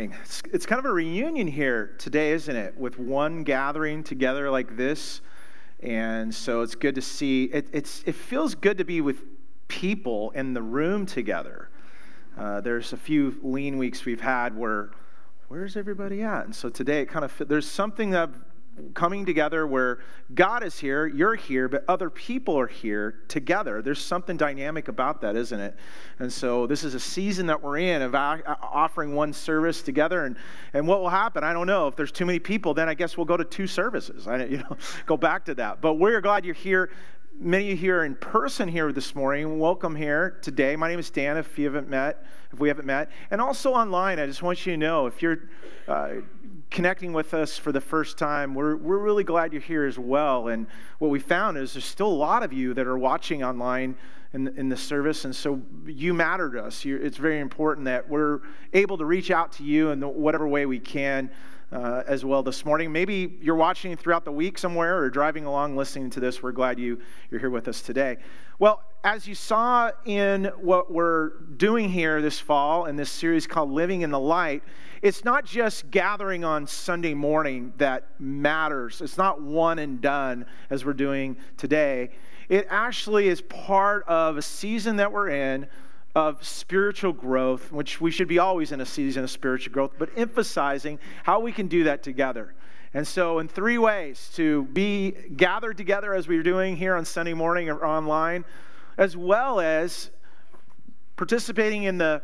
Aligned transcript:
It's, 0.00 0.42
it's, 0.50 0.64
kind 0.64 0.78
of 0.78 0.86
a 0.86 0.92
reunion 0.92 1.46
here 1.46 1.94
today, 1.98 2.32
isn't 2.32 2.56
it? 2.56 2.74
With 2.78 2.98
one 2.98 3.44
gathering 3.44 4.02
together 4.02 4.50
like 4.50 4.74
this. 4.74 5.20
And 5.80 6.34
so 6.34 6.62
it's 6.62 6.74
good 6.74 6.94
to 6.94 7.02
see. 7.02 7.44
It, 7.44 7.68
it's, 7.72 8.02
it 8.06 8.14
feels 8.14 8.54
good 8.54 8.78
to 8.78 8.84
be 8.84 9.02
with 9.02 9.18
people 9.68 10.30
in 10.30 10.54
the 10.54 10.62
room 10.62 11.04
together. 11.04 11.68
Uh, 12.38 12.62
there's 12.62 12.94
a 12.94 12.96
few 12.96 13.38
lean 13.42 13.76
weeks 13.76 14.06
we've 14.06 14.22
had 14.22 14.56
where, 14.56 14.90
where's 15.48 15.76
everybody 15.76 16.22
at? 16.22 16.46
And 16.46 16.56
so 16.56 16.70
today 16.70 17.02
it 17.02 17.06
kind 17.06 17.24
of, 17.24 17.42
there's 17.46 17.68
something 17.68 18.08
that 18.10 18.30
coming 18.94 19.24
together 19.24 19.66
where 19.66 20.00
God 20.34 20.62
is 20.62 20.78
here, 20.78 21.06
you're 21.06 21.34
here, 21.34 21.68
but 21.68 21.84
other 21.88 22.10
people 22.10 22.58
are 22.58 22.66
here 22.66 23.20
together. 23.28 23.82
There's 23.82 24.02
something 24.02 24.36
dynamic 24.36 24.88
about 24.88 25.20
that, 25.22 25.36
isn't 25.36 25.58
it? 25.58 25.76
And 26.18 26.32
so 26.32 26.66
this 26.66 26.84
is 26.84 26.94
a 26.94 27.00
season 27.00 27.46
that 27.46 27.62
we're 27.62 27.78
in 27.78 28.02
of 28.02 28.14
offering 28.14 29.14
one 29.14 29.32
service 29.32 29.82
together. 29.82 30.24
And, 30.24 30.36
and 30.72 30.86
what 30.86 31.00
will 31.00 31.08
happen? 31.08 31.44
I 31.44 31.52
don't 31.52 31.66
know. 31.66 31.88
If 31.88 31.96
there's 31.96 32.12
too 32.12 32.26
many 32.26 32.38
people, 32.38 32.74
then 32.74 32.88
I 32.88 32.94
guess 32.94 33.16
we'll 33.16 33.26
go 33.26 33.36
to 33.36 33.44
two 33.44 33.66
services. 33.66 34.26
I 34.26 34.44
you 34.44 34.58
know 34.58 34.76
go 35.06 35.16
back 35.16 35.44
to 35.46 35.54
that. 35.56 35.80
But 35.80 35.94
we're 35.94 36.20
glad 36.20 36.44
you're 36.44 36.54
here. 36.54 36.90
Many 37.42 37.64
of 37.64 37.70
you 37.70 37.76
here 37.76 38.04
in 38.04 38.16
person 38.16 38.68
here 38.68 38.92
this 38.92 39.14
morning, 39.14 39.58
welcome 39.58 39.96
here 39.96 40.36
today. 40.42 40.76
My 40.76 40.90
name 40.90 40.98
is 40.98 41.08
Dan. 41.08 41.38
If 41.38 41.58
you 41.58 41.64
haven't 41.64 41.88
met, 41.88 42.22
if 42.52 42.60
we 42.60 42.68
haven't 42.68 42.84
met, 42.84 43.10
and 43.30 43.40
also 43.40 43.72
online, 43.72 44.18
I 44.18 44.26
just 44.26 44.42
want 44.42 44.66
you 44.66 44.74
to 44.74 44.76
know 44.76 45.06
if 45.06 45.22
you're 45.22 45.38
uh, 45.88 46.16
connecting 46.70 47.14
with 47.14 47.32
us 47.32 47.56
for 47.56 47.72
the 47.72 47.80
first 47.80 48.18
time, 48.18 48.54
we're, 48.54 48.76
we're 48.76 48.98
really 48.98 49.24
glad 49.24 49.54
you're 49.54 49.62
here 49.62 49.86
as 49.86 49.98
well. 49.98 50.48
And 50.48 50.66
what 50.98 51.10
we 51.10 51.18
found 51.18 51.56
is 51.56 51.72
there's 51.72 51.86
still 51.86 52.08
a 52.08 52.12
lot 52.12 52.42
of 52.42 52.52
you 52.52 52.74
that 52.74 52.86
are 52.86 52.98
watching 52.98 53.42
online 53.42 53.96
in, 54.34 54.48
in 54.58 54.68
the 54.68 54.76
service. 54.76 55.24
And 55.24 55.34
so 55.34 55.62
you 55.86 56.12
matter 56.12 56.50
to 56.50 56.64
us. 56.64 56.84
You're, 56.84 57.00
it's 57.00 57.16
very 57.16 57.40
important 57.40 57.86
that 57.86 58.06
we're 58.06 58.40
able 58.74 58.98
to 58.98 59.06
reach 59.06 59.30
out 59.30 59.52
to 59.52 59.64
you 59.64 59.92
in 59.92 60.00
the, 60.00 60.08
whatever 60.08 60.46
way 60.46 60.66
we 60.66 60.78
can. 60.78 61.30
Uh, 61.72 62.02
as 62.08 62.24
well 62.24 62.42
this 62.42 62.64
morning. 62.64 62.90
Maybe 62.90 63.38
you're 63.40 63.54
watching 63.54 63.96
throughout 63.96 64.24
the 64.24 64.32
week 64.32 64.58
somewhere 64.58 64.98
or 64.98 65.08
driving 65.08 65.44
along 65.44 65.76
listening 65.76 66.10
to 66.10 66.18
this. 66.18 66.42
We're 66.42 66.50
glad 66.50 66.80
you, 66.80 66.98
you're 67.30 67.38
here 67.38 67.48
with 67.48 67.68
us 67.68 67.80
today. 67.80 68.16
Well, 68.58 68.82
as 69.04 69.28
you 69.28 69.36
saw 69.36 69.92
in 70.04 70.46
what 70.58 70.92
we're 70.92 71.28
doing 71.58 71.88
here 71.88 72.20
this 72.22 72.40
fall 72.40 72.86
in 72.86 72.96
this 72.96 73.08
series 73.08 73.46
called 73.46 73.70
Living 73.70 74.02
in 74.02 74.10
the 74.10 74.18
Light, 74.18 74.64
it's 75.00 75.24
not 75.24 75.44
just 75.44 75.92
gathering 75.92 76.42
on 76.44 76.66
Sunday 76.66 77.14
morning 77.14 77.72
that 77.76 78.08
matters. 78.18 79.00
It's 79.00 79.16
not 79.16 79.40
one 79.40 79.78
and 79.78 80.00
done 80.00 80.46
as 80.70 80.84
we're 80.84 80.92
doing 80.92 81.36
today. 81.56 82.10
It 82.48 82.66
actually 82.68 83.28
is 83.28 83.42
part 83.42 84.02
of 84.08 84.36
a 84.36 84.42
season 84.42 84.96
that 84.96 85.12
we're 85.12 85.28
in 85.28 85.68
of 86.14 86.44
spiritual 86.44 87.12
growth, 87.12 87.70
which 87.70 88.00
we 88.00 88.10
should 88.10 88.28
be 88.28 88.38
always 88.38 88.72
in 88.72 88.80
a 88.80 88.86
season 88.86 89.24
of 89.24 89.30
spiritual 89.30 89.72
growth, 89.72 89.92
but 89.98 90.10
emphasizing 90.16 90.98
how 91.22 91.40
we 91.40 91.52
can 91.52 91.68
do 91.68 91.84
that 91.84 92.02
together. 92.02 92.54
And 92.92 93.06
so, 93.06 93.38
in 93.38 93.46
three 93.46 93.78
ways 93.78 94.30
to 94.34 94.64
be 94.64 95.12
gathered 95.36 95.76
together 95.76 96.12
as 96.12 96.26
we're 96.26 96.42
doing 96.42 96.76
here 96.76 96.96
on 96.96 97.04
Sunday 97.04 97.34
morning 97.34 97.70
or 97.70 97.86
online, 97.86 98.44
as 98.98 99.16
well 99.16 99.60
as 99.60 100.10
participating 101.16 101.84
in 101.84 101.98
the 101.98 102.22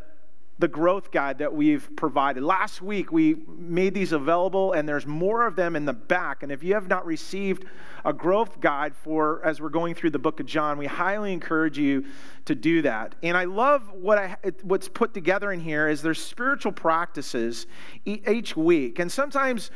the 0.58 0.68
growth 0.68 1.10
guide 1.10 1.38
that 1.38 1.54
we've 1.54 1.88
provided. 1.96 2.42
Last 2.42 2.80
week, 2.80 3.12
we 3.12 3.36
made 3.46 3.92
these 3.92 4.12
available, 4.12 4.72
and 4.72 4.88
there's 4.88 5.06
more 5.06 5.46
of 5.46 5.54
them 5.54 5.76
in 5.76 5.84
the 5.84 5.92
back. 5.92 6.42
And 6.42 6.50
if 6.50 6.62
you 6.62 6.74
have 6.74 6.88
not 6.88 7.04
received 7.04 7.66
a 8.06 8.12
growth 8.12 8.60
guide 8.60 8.94
for 8.94 9.44
as 9.44 9.60
we're 9.60 9.68
going 9.68 9.94
through 9.94 10.10
the 10.10 10.18
book 10.18 10.40
of 10.40 10.46
John, 10.46 10.78
we 10.78 10.86
highly 10.86 11.32
encourage 11.32 11.76
you 11.76 12.06
to 12.46 12.54
do 12.54 12.80
that. 12.82 13.14
And 13.22 13.36
I 13.36 13.44
love 13.44 13.92
what 13.92 14.16
I, 14.16 14.36
what's 14.62 14.88
put 14.88 15.12
together 15.12 15.52
in 15.52 15.60
here 15.60 15.88
is 15.88 16.00
there's 16.00 16.22
spiritual 16.22 16.72
practices 16.72 17.66
each 18.06 18.56
week. 18.56 18.98
And 18.98 19.12
sometimes 19.12 19.70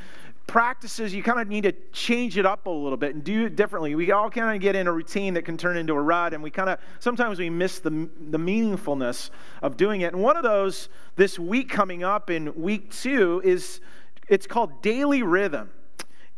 practices, 0.46 1.14
you 1.14 1.22
kind 1.22 1.40
of 1.40 1.48
need 1.48 1.62
to 1.62 1.72
change 1.92 2.36
it 2.36 2.44
up 2.44 2.66
a 2.66 2.70
little 2.70 2.96
bit 2.96 3.14
and 3.14 3.22
do 3.22 3.46
it 3.46 3.56
differently. 3.56 3.94
We 3.94 4.10
all 4.10 4.30
kind 4.30 4.56
of 4.56 4.60
get 4.60 4.74
in 4.74 4.86
a 4.86 4.92
routine 4.92 5.34
that 5.34 5.44
can 5.44 5.56
turn 5.56 5.76
into 5.76 5.92
a 5.92 6.00
rut, 6.00 6.34
and 6.34 6.42
we 6.42 6.50
kind 6.50 6.68
of 6.68 6.78
sometimes 6.98 7.38
we 7.38 7.50
miss 7.50 7.78
the, 7.78 7.90
the 7.90 8.38
meaningfulness 8.38 9.30
of 9.62 9.76
doing 9.76 10.00
it. 10.00 10.12
And 10.12 10.22
one 10.22 10.36
of 10.36 10.42
those 10.42 10.88
this 11.16 11.38
week 11.38 11.68
coming 11.68 12.02
up 12.02 12.30
in 12.30 12.54
week 12.60 12.90
two 12.92 13.40
is 13.44 13.80
it's 14.28 14.46
called 14.46 14.82
daily 14.82 15.22
rhythm. 15.22 15.70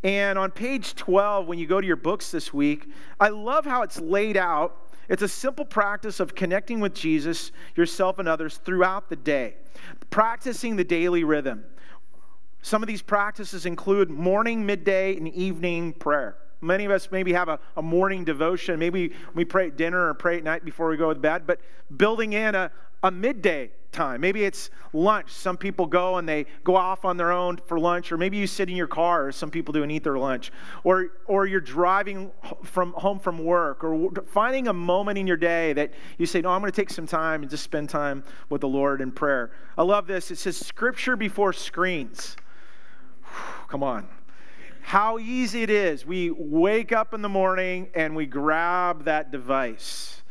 And 0.03 0.37
on 0.37 0.51
page 0.51 0.95
12, 0.95 1.47
when 1.47 1.57
you 1.57 1.65
go 1.65 1.79
to 1.79 1.87
your 1.87 1.95
books 1.95 2.29
this 2.29 2.53
week, 2.53 2.89
I 3.19 3.29
love 3.29 3.65
how 3.65 3.83
it's 3.83 3.99
laid 4.01 4.35
out. 4.35 4.91
It's 5.07 5.21
a 5.21 5.27
simple 5.27 5.63
practice 5.63 6.19
of 6.19 6.35
connecting 6.35 6.79
with 6.79 6.93
Jesus, 6.93 7.51
yourself, 7.75 8.19
and 8.19 8.27
others 8.27 8.57
throughout 8.57 9.09
the 9.09 9.15
day, 9.15 9.55
practicing 10.09 10.75
the 10.75 10.83
daily 10.83 11.23
rhythm. 11.23 11.63
Some 12.63 12.81
of 12.81 12.87
these 12.87 13.01
practices 13.01 13.65
include 13.65 14.09
morning, 14.09 14.65
midday, 14.65 15.17
and 15.17 15.27
evening 15.27 15.91
prayer. 15.91 16.37
Many 16.61 16.85
of 16.85 16.91
us 16.91 17.09
maybe 17.11 17.33
have 17.33 17.49
a, 17.49 17.59
a 17.75 17.81
morning 17.81 18.23
devotion. 18.23 18.79
Maybe 18.79 19.11
we 19.35 19.43
pray 19.43 19.67
at 19.67 19.75
dinner 19.75 20.07
or 20.07 20.13
pray 20.13 20.37
at 20.37 20.45
night 20.45 20.63
before 20.63 20.87
we 20.87 20.95
go 20.95 21.13
to 21.13 21.19
bed, 21.19 21.45
but 21.45 21.59
building 21.97 22.31
in 22.31 22.55
a, 22.55 22.71
a 23.03 23.11
midday 23.11 23.71
time. 23.91 24.21
Maybe 24.21 24.45
it's 24.45 24.69
lunch. 24.93 25.29
Some 25.29 25.57
people 25.57 25.85
go 25.85 26.15
and 26.15 26.27
they 26.27 26.45
go 26.63 26.77
off 26.77 27.03
on 27.03 27.17
their 27.17 27.33
own 27.33 27.57
for 27.57 27.77
lunch, 27.77 28.13
or 28.13 28.17
maybe 28.17 28.37
you 28.37 28.47
sit 28.47 28.69
in 28.69 28.77
your 28.77 28.87
car, 28.87 29.33
some 29.33 29.51
people 29.51 29.73
do, 29.73 29.83
and 29.83 29.91
eat 29.91 30.05
their 30.05 30.17
lunch. 30.17 30.49
Or, 30.85 31.07
or 31.25 31.45
you're 31.45 31.59
driving 31.59 32.31
from 32.63 32.93
home 32.93 33.19
from 33.19 33.43
work, 33.43 33.83
or 33.83 34.09
finding 34.31 34.69
a 34.69 34.73
moment 34.73 35.17
in 35.17 35.27
your 35.27 35.37
day 35.37 35.73
that 35.73 35.91
you 36.17 36.25
say, 36.25 36.39
No, 36.39 36.51
I'm 36.51 36.61
going 36.61 36.71
to 36.71 36.75
take 36.75 36.89
some 36.89 37.07
time 37.07 37.41
and 37.41 37.51
just 37.51 37.63
spend 37.63 37.89
time 37.89 38.23
with 38.49 38.61
the 38.61 38.69
Lord 38.69 39.01
in 39.01 39.11
prayer. 39.11 39.51
I 39.77 39.83
love 39.83 40.07
this. 40.07 40.31
It 40.31 40.37
says, 40.37 40.55
Scripture 40.55 41.17
before 41.17 41.51
screens. 41.51 42.37
Come 43.67 43.83
on. 43.83 44.07
How 44.81 45.17
easy 45.17 45.63
it 45.63 45.69
is. 45.69 46.05
We 46.05 46.29
wake 46.29 46.91
up 46.91 47.13
in 47.13 47.21
the 47.21 47.29
morning 47.29 47.89
and 47.95 48.15
we 48.15 48.25
grab 48.25 49.05
that 49.05 49.31
device 49.31 50.21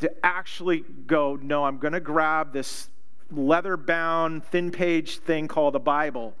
to 0.00 0.10
actually 0.24 0.84
go, 1.06 1.36
no, 1.36 1.64
I'm 1.64 1.78
going 1.78 1.92
to 1.92 2.00
grab 2.00 2.52
this 2.52 2.88
leather 3.30 3.76
bound, 3.76 4.44
thin 4.44 4.70
page 4.70 5.18
thing 5.18 5.48
called 5.48 5.74
a 5.76 5.80
Bible. 5.80 6.34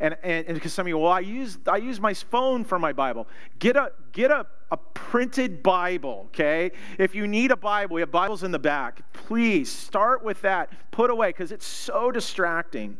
And, 0.00 0.16
and, 0.22 0.46
because 0.48 0.72
some 0.72 0.84
of 0.84 0.88
you, 0.88 0.98
well, 0.98 1.12
I 1.12 1.20
use, 1.20 1.58
I 1.66 1.76
use 1.76 2.00
my 2.00 2.12
phone 2.14 2.64
for 2.64 2.78
my 2.78 2.92
Bible. 2.92 3.28
Get 3.60 3.76
a, 3.76 3.92
get 4.12 4.30
a, 4.30 4.44
a 4.70 4.76
printed 4.76 5.62
Bible, 5.62 6.24
okay? 6.26 6.72
If 6.98 7.14
you 7.14 7.28
need 7.28 7.52
a 7.52 7.56
Bible, 7.56 7.94
we 7.94 8.00
have 8.00 8.10
Bibles 8.10 8.42
in 8.42 8.50
the 8.50 8.58
back. 8.58 9.12
Please 9.12 9.70
start 9.70 10.24
with 10.24 10.40
that. 10.42 10.72
Put 10.90 11.10
away 11.10 11.28
because 11.28 11.52
it's 11.52 11.66
so 11.66 12.10
distracting 12.10 12.96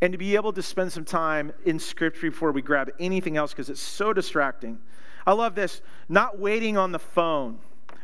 and 0.00 0.12
to 0.12 0.18
be 0.18 0.36
able 0.36 0.52
to 0.52 0.62
spend 0.62 0.92
some 0.92 1.04
time 1.04 1.52
in 1.64 1.78
Scripture 1.78 2.30
before 2.30 2.52
we 2.52 2.62
grab 2.62 2.90
anything 3.00 3.36
else 3.36 3.52
because 3.52 3.70
it's 3.70 3.80
so 3.80 4.12
distracting. 4.12 4.78
I 5.26 5.32
love 5.32 5.54
this 5.54 5.82
not 6.08 6.38
waiting 6.38 6.76
on 6.76 6.92
the 6.92 6.98
phone 6.98 7.58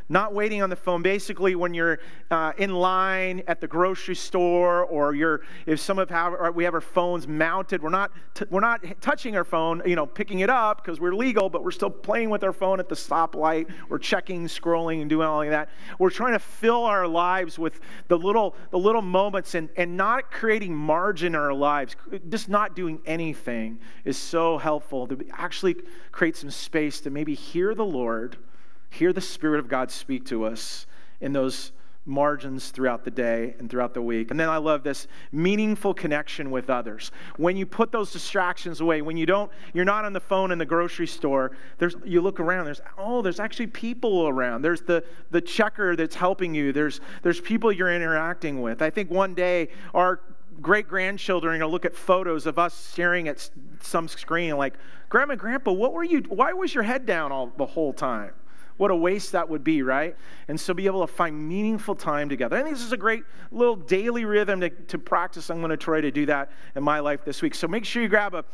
not 0.09 0.35
waiting 0.35 0.62
on 0.62 0.71
the 0.71 0.77
phone. 0.77 1.03
Basically, 1.03 1.55
when 1.55 1.73
you're 1.73 1.99
uh, 2.31 2.53
in 2.59 2.75
line 2.75 3.43
at 3.47 3.61
the 3.61 3.67
grocery 3.67 4.15
store, 4.15 4.85
or 4.85 5.15
you're 5.15 5.41
if 5.67 5.81
some 5.81 5.99
of 5.99 6.11
have 6.11 6.55
we 6.55 6.65
have 6.65 6.75
our 6.75 6.81
phones 6.81 7.27
mounted, 7.27 7.83
we're 7.83 7.89
not 7.89 8.12
t- 8.35 8.45
we're 8.51 8.61
not 8.61 8.85
touching 9.01 9.37
our 9.37 9.45
phone, 9.45 9.83
you 9.87 9.97
know, 9.97 10.06
picking 10.06 10.41
it 10.41 10.51
up 10.51 10.83
because 10.83 11.01
we're 11.01 11.15
legal, 11.15 11.49
but 11.49 11.65
we're 11.65 11.71
still 11.71 11.91
playing 11.91 12.31
with 12.31 12.45
our 12.45 12.53
phone 12.53 12.81
at 12.81 12.89
the 12.89 12.95
stoplight. 12.95 13.71
We're 13.89 13.99
checking, 13.99 14.47
scrolling, 14.47 15.01
and 15.01 15.09
doing 15.09 15.27
all 15.27 15.43
of 15.43 15.51
that. 15.51 15.71
We're 15.99 16.11
trying 16.11 16.35
to 16.35 16.39
fill 16.39 16.85
our 16.85 17.09
lives 17.09 17.59
with 17.59 17.81
the 18.09 18.19
little 18.19 18.55
the 18.71 18.79
little 18.79 19.03
moments 19.03 19.55
and 19.55 19.69
and 19.77 19.97
not 19.97 20.31
creating 20.31 20.75
margin 20.75 21.35
in 21.35 21.41
our 21.41 21.55
lives. 21.55 21.97
Just 22.29 22.49
not 22.49 22.77
doing 22.77 23.01
anything 23.06 23.79
is 24.05 24.19
so 24.19 24.59
helpful 24.59 25.06
to 25.06 25.19
actually 25.33 25.77
create 26.12 26.37
some 26.37 26.51
space 26.51 27.01
to 27.01 27.11
maybe 27.11 27.35
hear 27.35 27.75
the 27.75 27.85
Lord 27.85 28.37
hear 28.94 29.12
the 29.12 29.20
Spirit 29.20 29.58
of 29.58 29.69
God 29.69 29.91
speak 29.91 30.25
to 30.26 30.44
us 30.44 30.87
in 31.20 31.32
those 31.32 31.73
margins 32.06 32.69
throughout 32.69 33.02
the 33.02 33.11
day 33.11 33.55
and 33.58 33.70
throughout 33.70 33.94
the 33.94 34.02
week. 34.02 34.31
And 34.31 34.38
then 34.38 34.49
I 34.50 34.58
love 34.58 34.82
this 34.82 35.06
meaningful 35.32 35.94
connection 35.94 36.50
with 36.50 36.69
others. 36.69 37.11
When 37.37 37.56
you 37.56 37.64
put 37.64 37.93
those 37.93 38.12
distractions 38.12 38.81
away, 38.81 39.00
when 39.00 39.17
you 39.17 39.25
don't 39.25 39.50
you're 39.73 39.87
not 39.87 40.05
on 40.05 40.12
the 40.12 40.20
phone 40.20 40.52
in 40.52 40.58
the 40.58 40.67
grocery 40.67 41.06
store, 41.06 41.52
there's 41.79 41.96
you 42.05 42.20
look 42.20 42.41
around, 42.41 42.67
there's 42.67 42.82
oh, 42.99 43.23
there's 43.23 43.41
actually 43.41 43.69
people 43.69 44.29
around. 44.29 44.62
There's 44.62 44.82
the 44.82 45.02
the 45.31 45.41
checker 45.41 45.96
that's 45.96 46.14
helping 46.14 46.55
you. 46.55 46.73
There's 46.73 47.00
there's 47.23 47.41
people 47.41 47.73
you're 47.73 47.94
interacting 47.94 48.61
with. 48.61 48.82
I 48.82 48.91
think 48.91 49.11
one 49.11 49.35
day 49.35 49.69
our 49.94 50.20
great 50.61 50.87
grandchildren 50.87 51.55
are 51.55 51.58
going 51.58 51.69
to 51.69 51.73
look 51.73 51.85
at 51.85 51.94
photos 51.94 52.46
of 52.46 52.58
us 52.58 52.75
staring 52.75 53.29
at 53.29 53.50
some 53.82 54.08
screen 54.08 54.56
like, 54.56 54.75
Grandma 55.08 55.35
Grandpa, 55.35 55.73
what 55.73 55.93
were 55.93 56.05
you, 56.05 56.20
why 56.29 56.52
was 56.52 56.75
your 56.75 56.85
head 56.85 57.06
down 57.06 57.32
all 57.32 57.52
the 57.56 57.67
whole 57.67 57.93
time? 57.93 58.32
What 58.76 58.91
a 58.91 58.97
waste 58.97 59.32
that 59.32 59.49
would 59.49 59.62
be, 59.62 59.82
right? 59.82 60.17
And 60.49 60.59
so 60.59 60.75
be 60.75 60.87
able 60.87 61.06
to 61.06 61.12
find 61.12 61.49
meaningful 61.49 61.94
time 61.94 62.29
together. 62.29 62.56
I 62.56 62.62
think 62.62 62.75
this 62.75 62.85
is 62.85 62.93
a 62.93 62.97
great 62.97 63.23
little 63.53 63.76
daily 63.76 64.25
rhythm 64.25 64.61
to, 64.61 64.71
to 64.71 64.99
practice. 64.99 65.49
I'm 65.49 65.59
going 65.59 65.71
to 65.71 65.76
try 65.76 66.00
to 66.00 66.11
do 66.11 66.26
that 66.26 66.50
in 66.75 66.82
my 66.82 66.99
life 66.99 67.25
this 67.25 67.41
week. 67.41 67.55
So 67.55 67.69
make 67.69 67.85
sure 67.85 68.03
you 68.03 68.09
grab 68.09 68.35
a, 68.35 68.44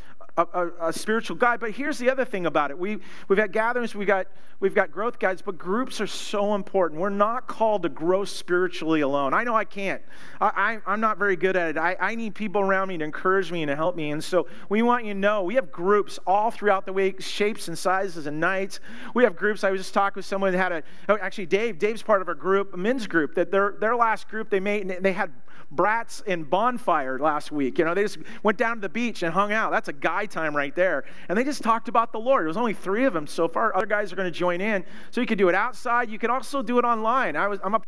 a, 0.52 0.62
a, 0.62 0.88
a, 0.88 0.92
spiritual 0.92 1.36
guide. 1.36 1.60
But 1.60 1.72
here's 1.72 1.98
the 1.98 2.10
other 2.10 2.24
thing 2.24 2.46
about 2.46 2.70
it. 2.70 2.78
We, 2.78 2.98
we've 3.28 3.38
had 3.38 3.52
gatherings, 3.52 3.94
we 3.94 4.04
got, 4.04 4.26
we've 4.60 4.74
got 4.74 4.90
growth 4.90 5.18
guides, 5.18 5.42
but 5.42 5.58
groups 5.58 6.00
are 6.00 6.06
so 6.06 6.54
important. 6.54 7.00
We're 7.00 7.10
not 7.10 7.46
called 7.46 7.82
to 7.82 7.88
grow 7.88 8.24
spiritually 8.24 9.00
alone. 9.00 9.34
I 9.34 9.44
know 9.44 9.54
I 9.54 9.64
can't. 9.64 10.02
I, 10.40 10.80
I, 10.86 10.92
am 10.92 11.00
not 11.00 11.18
very 11.18 11.36
good 11.36 11.56
at 11.56 11.70
it. 11.70 11.78
I, 11.78 11.96
I 12.00 12.14
need 12.14 12.34
people 12.34 12.60
around 12.60 12.88
me 12.88 12.98
to 12.98 13.04
encourage 13.04 13.50
me 13.52 13.62
and 13.62 13.68
to 13.68 13.76
help 13.76 13.96
me. 13.96 14.10
And 14.10 14.22
so 14.22 14.46
we 14.68 14.82
want 14.82 15.04
you 15.04 15.14
to 15.14 15.18
know 15.18 15.42
we 15.42 15.54
have 15.54 15.70
groups 15.70 16.18
all 16.26 16.50
throughout 16.50 16.86
the 16.86 16.92
week, 16.92 17.20
shapes 17.20 17.68
and 17.68 17.78
sizes 17.78 18.26
and 18.26 18.40
nights. 18.40 18.80
We 19.14 19.24
have 19.24 19.36
groups. 19.36 19.64
I 19.64 19.70
was 19.70 19.80
just 19.80 19.94
talking 19.94 20.16
with 20.16 20.26
someone 20.26 20.52
that 20.52 20.58
had 20.58 20.72
a, 20.72 20.82
oh, 21.08 21.18
actually, 21.20 21.46
Dave, 21.46 21.78
Dave's 21.78 22.02
part 22.02 22.22
of 22.22 22.28
our 22.28 22.34
group, 22.34 22.74
a 22.74 22.76
men's 22.76 23.06
group, 23.06 23.34
that 23.34 23.50
their, 23.50 23.76
their 23.80 23.96
last 23.96 24.28
group 24.28 24.50
they 24.50 24.60
made, 24.60 24.88
they 25.00 25.12
had 25.12 25.32
brats 25.70 26.22
and 26.26 26.48
bonfire 26.48 27.18
last 27.18 27.52
week. 27.52 27.78
You 27.78 27.84
know, 27.84 27.94
they 27.94 28.02
just 28.02 28.18
went 28.42 28.58
down 28.58 28.76
to 28.76 28.80
the 28.80 28.88
beach 28.88 29.22
and 29.22 29.32
hung 29.32 29.52
out. 29.52 29.70
That's 29.70 29.88
a 29.88 29.92
guy 29.92 30.26
time 30.30 30.56
right 30.56 30.74
there. 30.74 31.04
And 31.28 31.36
they 31.36 31.44
just 31.44 31.62
talked 31.62 31.88
about 31.88 32.12
the 32.12 32.20
Lord. 32.20 32.42
There 32.42 32.48
was 32.48 32.56
only 32.56 32.74
three 32.74 33.04
of 33.04 33.12
them 33.12 33.26
so 33.26 33.48
far. 33.48 33.76
Other 33.76 33.86
guys 33.86 34.12
are 34.12 34.16
going 34.16 34.30
to 34.30 34.38
join 34.38 34.60
in. 34.60 34.84
So 35.10 35.20
you 35.20 35.26
can 35.26 35.38
do 35.38 35.48
it 35.48 35.54
outside. 35.54 36.10
You 36.10 36.18
can 36.18 36.30
also 36.30 36.62
do 36.62 36.78
it 36.78 36.84
online. 36.84 37.36
I 37.36 37.48
was, 37.48 37.60
I'm 37.62 37.74
a 37.74 37.80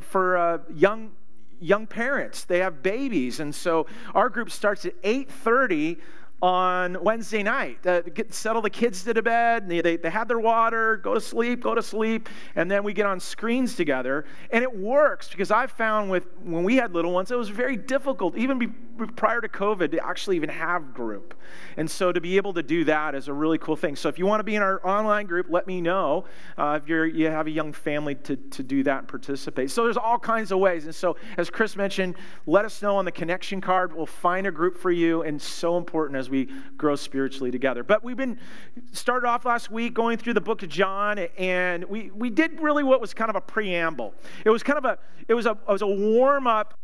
for 0.00 0.36
uh, 0.36 0.58
young 0.72 1.12
young 1.60 1.86
parents 1.86 2.44
they 2.44 2.58
have 2.58 2.82
babies 2.82 3.40
and 3.40 3.54
so 3.54 3.86
our 4.14 4.28
group 4.28 4.50
starts 4.50 4.84
at 4.84 5.00
8.30 5.02 5.98
on 6.44 7.02
Wednesday 7.02 7.42
night. 7.42 7.86
Uh, 7.86 8.02
get, 8.02 8.34
settle 8.34 8.60
the 8.60 8.68
kids 8.68 9.02
to 9.02 9.22
bed. 9.22 9.66
They, 9.66 9.80
they, 9.80 9.96
they 9.96 10.10
had 10.10 10.28
their 10.28 10.38
water, 10.38 10.98
go 10.98 11.14
to 11.14 11.20
sleep, 11.20 11.62
go 11.62 11.74
to 11.74 11.82
sleep, 11.82 12.28
and 12.54 12.70
then 12.70 12.84
we 12.84 12.92
get 12.92 13.06
on 13.06 13.18
screens 13.18 13.74
together. 13.76 14.26
And 14.50 14.62
it 14.62 14.76
works 14.76 15.30
because 15.30 15.50
I 15.50 15.66
found 15.66 16.10
with 16.10 16.26
when 16.42 16.62
we 16.62 16.76
had 16.76 16.92
little 16.92 17.12
ones, 17.12 17.30
it 17.30 17.38
was 17.38 17.48
very 17.48 17.78
difficult, 17.78 18.36
even 18.36 18.58
be, 18.58 18.66
prior 19.16 19.40
to 19.40 19.48
COVID, 19.48 19.92
to 19.92 20.06
actually 20.06 20.36
even 20.36 20.50
have 20.50 20.92
group. 20.92 21.32
And 21.78 21.90
so 21.90 22.12
to 22.12 22.20
be 22.20 22.36
able 22.36 22.52
to 22.52 22.62
do 22.62 22.84
that 22.84 23.14
is 23.14 23.28
a 23.28 23.32
really 23.32 23.56
cool 23.56 23.76
thing. 23.76 23.96
So 23.96 24.10
if 24.10 24.18
you 24.18 24.26
want 24.26 24.40
to 24.40 24.44
be 24.44 24.54
in 24.54 24.62
our 24.62 24.86
online 24.86 25.24
group, 25.24 25.46
let 25.48 25.66
me 25.66 25.80
know 25.80 26.26
uh, 26.58 26.78
if 26.82 26.86
you're, 26.86 27.06
you 27.06 27.28
have 27.28 27.46
a 27.46 27.50
young 27.50 27.72
family 27.72 28.16
to, 28.16 28.36
to 28.36 28.62
do 28.62 28.82
that 28.82 28.98
and 28.98 29.08
participate. 29.08 29.70
So 29.70 29.84
there's 29.84 29.96
all 29.96 30.18
kinds 30.18 30.52
of 30.52 30.58
ways. 30.58 30.84
And 30.84 30.94
so 30.94 31.16
as 31.38 31.48
Chris 31.48 31.74
mentioned, 31.74 32.16
let 32.46 32.66
us 32.66 32.82
know 32.82 32.96
on 32.96 33.06
the 33.06 33.12
connection 33.12 33.62
card. 33.62 33.96
We'll 33.96 34.04
find 34.04 34.46
a 34.46 34.50
group 34.50 34.76
for 34.76 34.90
you. 34.90 35.22
And 35.22 35.40
so 35.40 35.78
important 35.78 36.18
as 36.18 36.28
we 36.28 36.33
we 36.34 36.48
grow 36.76 36.96
spiritually 36.96 37.50
together. 37.50 37.84
But 37.84 38.02
we've 38.02 38.16
been 38.16 38.38
started 38.92 39.26
off 39.26 39.44
last 39.44 39.70
week 39.70 39.94
going 39.94 40.18
through 40.18 40.34
the 40.34 40.40
book 40.40 40.62
of 40.62 40.68
John, 40.68 41.18
and 41.38 41.84
we, 41.84 42.10
we 42.10 42.30
did 42.30 42.60
really 42.60 42.82
what 42.82 43.00
was 43.00 43.14
kind 43.14 43.30
of 43.30 43.36
a 43.36 43.40
preamble. 43.40 44.14
It 44.44 44.50
was 44.50 44.62
kind 44.62 44.78
of 44.78 44.84
a 44.84 44.98
it 45.28 45.34
was 45.34 45.46
a 45.46 45.52
it 45.52 45.68
was 45.68 45.82
a 45.82 45.86
warm 45.86 46.46
up 46.46 46.78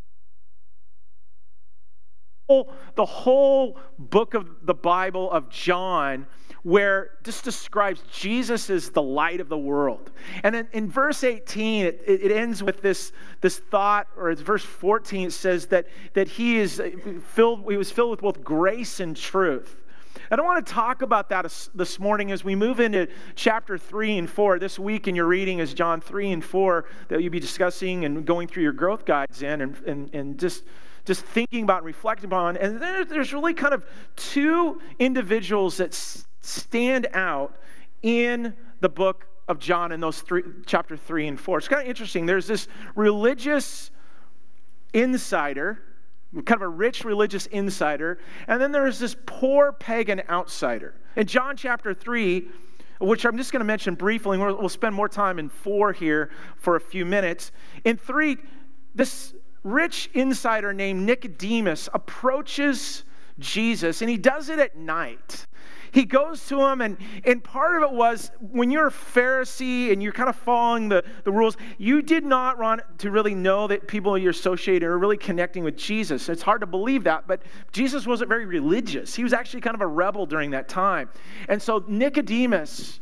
the 2.94 3.04
whole 3.04 3.78
book 3.98 4.34
of 4.34 4.66
the 4.66 4.74
Bible 4.74 5.30
of 5.30 5.48
John, 5.48 6.26
where 6.62 7.12
this 7.24 7.40
describes 7.40 8.02
Jesus 8.12 8.68
as 8.68 8.90
the 8.90 9.02
light 9.02 9.40
of 9.40 9.48
the 9.48 9.58
world. 9.58 10.10
And 10.42 10.54
then 10.54 10.68
in 10.72 10.90
verse 10.90 11.24
18, 11.24 11.86
it, 11.86 12.02
it 12.06 12.32
ends 12.32 12.62
with 12.62 12.82
this, 12.82 13.12
this 13.40 13.58
thought, 13.58 14.08
or 14.16 14.30
it's 14.30 14.42
verse 14.42 14.64
14, 14.64 15.28
it 15.28 15.30
says 15.32 15.66
that, 15.66 15.86
that 16.14 16.28
he 16.28 16.58
is 16.58 16.82
filled, 17.28 17.70
he 17.70 17.76
was 17.76 17.90
filled 17.90 18.10
with 18.10 18.20
both 18.20 18.42
grace 18.42 19.00
and 19.00 19.16
truth. 19.16 19.80
And 20.30 20.40
I 20.40 20.44
want 20.44 20.64
to 20.64 20.72
talk 20.72 21.02
about 21.02 21.28
that 21.30 21.44
this 21.74 21.98
morning 21.98 22.30
as 22.30 22.44
we 22.44 22.54
move 22.54 22.78
into 22.78 23.08
chapter 23.34 23.78
3 23.78 24.18
and 24.18 24.30
4. 24.30 24.58
This 24.58 24.78
week 24.78 25.08
in 25.08 25.14
your 25.14 25.26
reading 25.26 25.58
is 25.60 25.74
John 25.74 26.00
3 26.00 26.32
and 26.32 26.44
4 26.44 26.84
that 27.08 27.22
you'll 27.22 27.32
be 27.32 27.40
discussing 27.40 28.04
and 28.04 28.24
going 28.24 28.46
through 28.46 28.62
your 28.62 28.72
growth 28.72 29.04
guides 29.04 29.42
in 29.42 29.60
and, 29.60 29.76
and, 29.86 30.14
and 30.14 30.38
just 30.38 30.64
just 31.10 31.24
thinking 31.24 31.64
about 31.64 31.78
and 31.78 31.86
reflecting 31.86 32.26
upon. 32.26 32.56
And 32.56 32.80
there's 32.80 33.32
really 33.32 33.52
kind 33.52 33.74
of 33.74 33.84
two 34.14 34.80
individuals 35.00 35.78
that 35.78 35.92
stand 36.40 37.08
out 37.14 37.56
in 38.00 38.54
the 38.78 38.88
book 38.88 39.26
of 39.48 39.58
John 39.58 39.90
in 39.90 39.98
those 39.98 40.20
three, 40.20 40.44
chapter 40.66 40.96
3 40.96 41.26
and 41.26 41.40
4. 41.40 41.58
It's 41.58 41.66
kind 41.66 41.82
of 41.82 41.88
interesting. 41.88 42.26
There's 42.26 42.46
this 42.46 42.68
religious 42.94 43.90
insider, 44.94 45.82
kind 46.32 46.52
of 46.52 46.62
a 46.62 46.68
rich 46.68 47.04
religious 47.04 47.46
insider, 47.46 48.20
and 48.46 48.62
then 48.62 48.70
there's 48.70 49.00
this 49.00 49.16
poor 49.26 49.72
pagan 49.72 50.22
outsider. 50.30 50.94
In 51.16 51.26
John 51.26 51.56
chapter 51.56 51.92
3, 51.92 52.46
which 53.00 53.26
I'm 53.26 53.36
just 53.36 53.50
going 53.50 53.58
to 53.58 53.64
mention 53.64 53.96
briefly, 53.96 54.38
we'll, 54.38 54.68
spend 54.68 54.94
more 54.94 55.08
time 55.08 55.40
in 55.40 55.48
4 55.48 55.92
here 55.92 56.30
for 56.56 56.76
a 56.76 56.80
few 56.80 57.04
minutes. 57.04 57.50
In 57.84 57.96
3, 57.96 58.36
this 58.94 59.34
rich 59.62 60.10
insider 60.14 60.72
named 60.72 61.04
Nicodemus 61.04 61.88
approaches 61.92 63.04
Jesus, 63.38 64.02
and 64.02 64.10
he 64.10 64.16
does 64.16 64.48
it 64.48 64.58
at 64.58 64.76
night. 64.76 65.46
He 65.92 66.04
goes 66.04 66.46
to 66.46 66.60
him, 66.60 66.80
and, 66.80 66.96
and 67.24 67.42
part 67.42 67.82
of 67.82 67.90
it 67.90 67.96
was 67.96 68.30
when 68.40 68.70
you're 68.70 68.88
a 68.88 68.92
Pharisee 68.92 69.92
and 69.92 70.02
you're 70.02 70.12
kind 70.12 70.28
of 70.28 70.36
following 70.36 70.88
the, 70.88 71.04
the 71.24 71.32
rules, 71.32 71.56
you 71.78 72.00
did 72.00 72.24
not 72.24 72.58
want 72.58 72.82
to 72.98 73.10
really 73.10 73.34
know 73.34 73.66
that 73.66 73.88
people 73.88 74.16
you're 74.16 74.30
associated 74.30 74.84
are 74.84 74.98
really 74.98 75.16
connecting 75.16 75.64
with 75.64 75.76
Jesus. 75.76 76.28
It's 76.28 76.42
hard 76.42 76.60
to 76.60 76.66
believe 76.66 77.04
that, 77.04 77.26
but 77.26 77.42
Jesus 77.72 78.06
wasn't 78.06 78.28
very 78.28 78.46
religious. 78.46 79.14
He 79.14 79.24
was 79.24 79.32
actually 79.32 79.62
kind 79.62 79.74
of 79.74 79.80
a 79.80 79.86
rebel 79.86 80.26
during 80.26 80.50
that 80.52 80.68
time. 80.68 81.08
And 81.48 81.60
so 81.60 81.84
Nicodemus, 81.88 83.00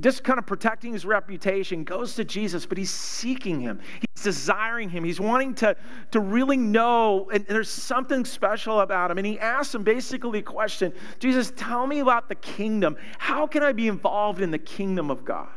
just 0.00 0.24
kind 0.24 0.38
of 0.38 0.46
protecting 0.46 0.92
his 0.92 1.04
reputation, 1.04 1.84
goes 1.84 2.14
to 2.16 2.24
Jesus, 2.24 2.66
but 2.66 2.76
he's 2.76 2.90
seeking 2.90 3.60
him. 3.60 3.80
He's 4.00 4.24
desiring 4.24 4.90
him. 4.90 5.04
He's 5.04 5.20
wanting 5.20 5.54
to, 5.56 5.76
to 6.10 6.20
really 6.20 6.56
know, 6.56 7.30
and 7.30 7.46
there's 7.46 7.70
something 7.70 8.24
special 8.24 8.80
about 8.80 9.10
him. 9.10 9.18
And 9.18 9.26
he 9.26 9.38
asks 9.38 9.74
him 9.74 9.84
basically 9.84 10.40
a 10.40 10.42
question 10.42 10.92
Jesus, 11.20 11.52
tell 11.56 11.86
me 11.86 12.00
about 12.00 12.28
the 12.28 12.34
kingdom. 12.34 12.96
How 13.18 13.46
can 13.46 13.62
I 13.62 13.72
be 13.72 13.86
involved 13.86 14.40
in 14.40 14.50
the 14.50 14.58
kingdom 14.58 15.10
of 15.10 15.24
God? 15.24 15.48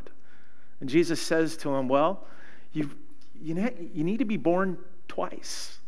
And 0.81 0.89
Jesus 0.89 1.19
says 1.21 1.57
to 1.57 1.73
him, 1.73 1.87
Well, 1.87 2.25
you 2.73 2.91
you, 3.41 3.89
you 3.93 4.03
need 4.03 4.19
to 4.19 4.25
be 4.25 4.37
born 4.37 4.77
twice. 5.07 5.79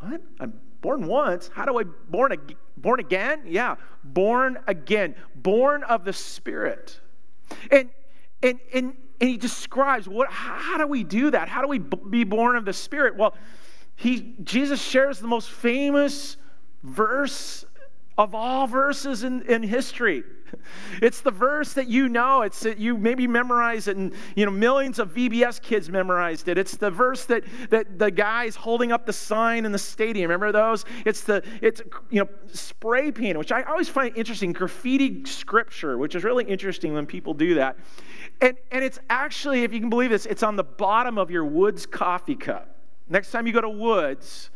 What? 0.00 0.20
I'm 0.40 0.58
born 0.80 1.06
once. 1.06 1.50
How 1.52 1.64
do 1.64 1.78
I 1.78 1.84
born 1.84 2.32
born 2.76 3.00
again? 3.00 3.42
Yeah, 3.46 3.76
born 4.04 4.58
again, 4.66 5.14
born 5.36 5.84
of 5.84 6.04
the 6.04 6.12
Spirit. 6.12 7.00
And, 7.70 7.90
and, 8.42 8.58
and, 8.72 8.94
and 9.20 9.30
he 9.30 9.36
describes 9.36 10.08
what, 10.08 10.28
how 10.30 10.78
do 10.78 10.86
we 10.86 11.04
do 11.04 11.30
that? 11.30 11.48
How 11.48 11.62
do 11.62 11.68
we 11.68 11.78
be 11.78 12.24
born 12.24 12.56
of 12.56 12.64
the 12.64 12.72
Spirit? 12.72 13.16
Well, 13.16 13.34
he, 13.96 14.34
Jesus 14.42 14.82
shares 14.82 15.20
the 15.20 15.28
most 15.28 15.50
famous 15.50 16.36
verse 16.82 17.64
of 18.18 18.34
all 18.34 18.66
verses 18.66 19.22
in, 19.22 19.42
in 19.42 19.62
history. 19.62 20.24
It's 21.02 21.20
the 21.20 21.30
verse 21.30 21.72
that 21.74 21.88
you 21.88 22.08
know. 22.08 22.42
It's 22.42 22.60
that 22.60 22.78
you 22.78 22.96
maybe 22.96 23.26
memorize 23.26 23.88
it, 23.88 23.96
and 23.96 24.14
you 24.36 24.44
know 24.44 24.52
millions 24.52 24.98
of 24.98 25.12
VBS 25.12 25.60
kids 25.60 25.90
memorized 25.90 26.48
it. 26.48 26.58
It's 26.58 26.76
the 26.76 26.90
verse 26.90 27.24
that 27.26 27.44
that 27.70 27.98
the 27.98 28.10
guys 28.10 28.54
holding 28.54 28.92
up 28.92 29.06
the 29.06 29.12
sign 29.12 29.64
in 29.64 29.72
the 29.72 29.78
stadium. 29.78 30.30
Remember 30.30 30.52
those? 30.52 30.84
It's 31.04 31.22
the 31.22 31.42
it's 31.60 31.82
you 32.10 32.20
know 32.20 32.28
spray 32.52 33.10
paint, 33.10 33.38
which 33.38 33.52
I 33.52 33.62
always 33.62 33.88
find 33.88 34.16
interesting. 34.16 34.52
Graffiti 34.52 35.24
scripture, 35.24 35.98
which 35.98 36.14
is 36.14 36.24
really 36.24 36.44
interesting 36.44 36.92
when 36.92 37.06
people 37.06 37.34
do 37.34 37.54
that. 37.54 37.76
And 38.40 38.56
and 38.70 38.84
it's 38.84 38.98
actually, 39.10 39.64
if 39.64 39.72
you 39.72 39.80
can 39.80 39.90
believe 39.90 40.10
this, 40.10 40.26
it's 40.26 40.42
on 40.42 40.56
the 40.56 40.64
bottom 40.64 41.18
of 41.18 41.30
your 41.30 41.44
Woods 41.44 41.86
coffee 41.86 42.36
cup. 42.36 42.76
Next 43.08 43.30
time 43.30 43.46
you 43.46 43.52
go 43.52 43.60
to 43.60 43.68
Woods, 43.68 44.50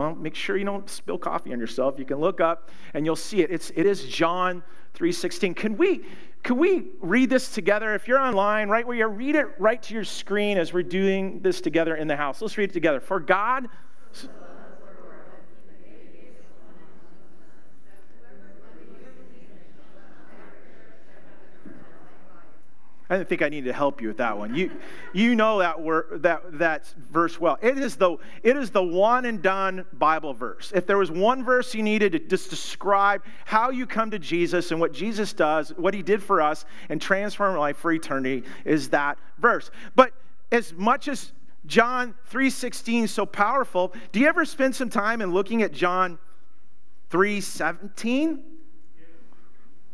don't 0.00 0.20
make 0.20 0.34
sure 0.34 0.56
you 0.56 0.64
don't 0.64 0.88
spill 0.88 1.18
coffee 1.18 1.52
on 1.52 1.60
yourself. 1.60 1.98
You 1.98 2.04
can 2.04 2.18
look 2.18 2.40
up 2.40 2.70
and 2.94 3.04
you'll 3.04 3.16
see 3.16 3.42
it. 3.42 3.50
It's 3.50 3.70
it 3.74 3.86
is 3.86 4.04
John 4.04 4.62
3:16. 4.94 5.54
Can 5.54 5.76
we 5.76 6.04
can 6.42 6.56
we 6.58 6.88
read 7.00 7.30
this 7.30 7.52
together? 7.52 7.94
If 7.94 8.08
you're 8.08 8.18
online, 8.18 8.68
right 8.68 8.86
where 8.86 8.96
you 8.96 9.06
read 9.06 9.36
it 9.36 9.46
right 9.58 9.80
to 9.82 9.94
your 9.94 10.04
screen 10.04 10.58
as 10.58 10.72
we're 10.72 10.82
doing 10.82 11.40
this 11.40 11.60
together 11.60 11.94
in 11.94 12.08
the 12.08 12.16
house. 12.16 12.42
Let's 12.42 12.58
read 12.58 12.70
it 12.70 12.72
together. 12.72 13.00
For 13.00 13.20
God 13.20 13.68
I 23.12 23.18
didn't 23.18 23.28
think 23.28 23.42
I 23.42 23.50
needed 23.50 23.66
to 23.66 23.74
help 23.74 24.00
you 24.00 24.08
with 24.08 24.16
that 24.16 24.38
one. 24.38 24.54
You, 24.54 24.70
you 25.12 25.34
know 25.34 25.58
that, 25.58 25.78
word, 25.78 26.22
that, 26.22 26.58
that 26.58 26.86
verse 27.10 27.38
well. 27.38 27.58
It 27.60 27.76
is, 27.76 27.96
the, 27.96 28.16
it 28.42 28.56
is 28.56 28.70
the 28.70 28.82
one 28.82 29.26
and 29.26 29.42
done 29.42 29.84
Bible 29.92 30.32
verse. 30.32 30.72
If 30.74 30.86
there 30.86 30.96
was 30.96 31.10
one 31.10 31.44
verse 31.44 31.74
you 31.74 31.82
needed 31.82 32.12
to 32.12 32.18
just 32.20 32.48
describe 32.48 33.22
how 33.44 33.68
you 33.68 33.84
come 33.86 34.10
to 34.12 34.18
Jesus 34.18 34.70
and 34.70 34.80
what 34.80 34.94
Jesus 34.94 35.34
does, 35.34 35.74
what 35.76 35.92
he 35.92 36.02
did 36.02 36.22
for 36.22 36.40
us, 36.40 36.64
and 36.88 37.02
transform 37.02 37.54
life 37.58 37.76
for 37.76 37.92
eternity, 37.92 38.44
is 38.64 38.88
that 38.88 39.18
verse. 39.36 39.70
But 39.94 40.14
as 40.50 40.72
much 40.72 41.06
as 41.06 41.32
John 41.66 42.14
3.16 42.30 43.02
is 43.02 43.10
so 43.10 43.26
powerful, 43.26 43.92
do 44.12 44.20
you 44.20 44.26
ever 44.26 44.46
spend 44.46 44.74
some 44.74 44.88
time 44.88 45.20
in 45.20 45.34
looking 45.34 45.62
at 45.62 45.72
John 45.72 46.18
3.17? 47.10 48.51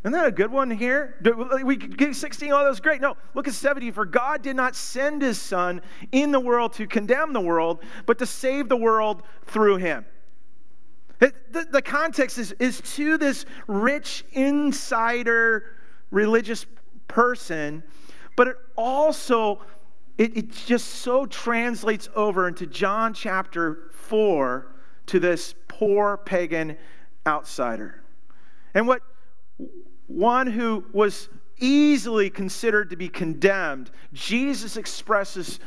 Isn't 0.03 0.13
that 0.13 0.27
a 0.27 0.33
good 0.33 0.53
one 0.53 0.71
here? 0.71 1.17
We 1.65 1.77
get 1.77 2.15
16, 2.15 2.53
oh, 2.53 2.65
that's 2.65 2.79
great. 2.79 3.01
No, 3.01 3.17
look 3.35 3.49
at 3.49 3.55
70. 3.55 3.91
For 3.91 4.05
God 4.05 4.43
did 4.43 4.55
not 4.55 4.77
send 4.77 5.23
his 5.23 5.41
son 5.41 5.83
in 6.13 6.31
the 6.31 6.39
world 6.39 6.73
to 6.75 6.87
condemn 6.87 7.33
the 7.33 7.41
world, 7.41 7.83
but 8.07 8.19
to 8.19 8.27
save 8.27 8.69
the 8.69 8.77
world 8.77 9.25
through 9.47 9.77
him. 9.77 10.07
It, 11.21 11.53
the, 11.53 11.65
the 11.65 11.83
context 11.83 12.39
is, 12.39 12.53
is 12.61 12.81
to 12.95 13.19
this 13.19 13.45
rich 13.67 14.25
insider 14.33 15.77
religious 16.13 16.65
person, 17.09 17.83
but 18.37 18.47
it 18.49 18.57
also 18.77 19.61
it, 20.19 20.37
it 20.37 20.51
just 20.51 20.87
so 20.87 21.27
translates 21.27 22.09
over 22.15 22.49
into 22.49 22.67
John 22.67 23.15
chapter 23.15 23.91
4 23.93 24.75
to 25.07 25.21
this 25.21 25.55
poor 25.69 26.17
pagan 26.19 26.77
outsider. 27.27 28.03
And 28.75 28.87
what 28.87 29.03
one 30.07 30.47
who 30.47 30.85
was 30.93 31.29
easily 31.59 32.31
considered 32.31 32.91
to 32.91 32.97
be 32.97 33.09
condemned, 33.09 33.91
Jesus 34.13 34.77
expresses 34.77 35.61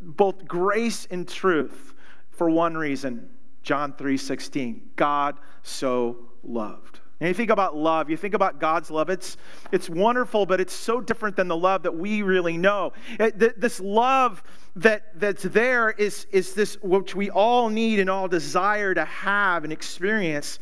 both 0.00 0.46
grace 0.46 1.06
and 1.10 1.26
truth 1.28 1.94
for 2.30 2.50
one 2.50 2.76
reason. 2.76 3.28
John 3.62 3.94
3:16. 3.94 4.80
God 4.96 5.36
so 5.62 6.28
loved. 6.42 7.00
And 7.20 7.28
you 7.28 7.34
think 7.34 7.50
about 7.50 7.76
love, 7.76 8.10
you 8.10 8.16
think 8.16 8.34
about 8.34 8.58
God's 8.58 8.90
love. 8.90 9.08
It's, 9.08 9.36
it's 9.70 9.88
wonderful, 9.88 10.46
but 10.46 10.60
it's 10.60 10.74
so 10.74 11.00
different 11.00 11.36
than 11.36 11.48
the 11.48 11.56
love 11.56 11.84
that 11.84 11.94
we 11.96 12.22
really 12.22 12.58
know. 12.58 12.92
This 13.36 13.80
love 13.80 14.42
that, 14.76 15.18
that's 15.18 15.44
there 15.44 15.90
is, 15.90 16.26
is 16.32 16.54
this 16.54 16.76
which 16.82 17.14
we 17.14 17.30
all 17.30 17.70
need 17.70 18.00
and 18.00 18.10
all 18.10 18.26
desire 18.26 18.92
to 18.94 19.04
have 19.04 19.62
and 19.64 19.72
experience 19.72 20.58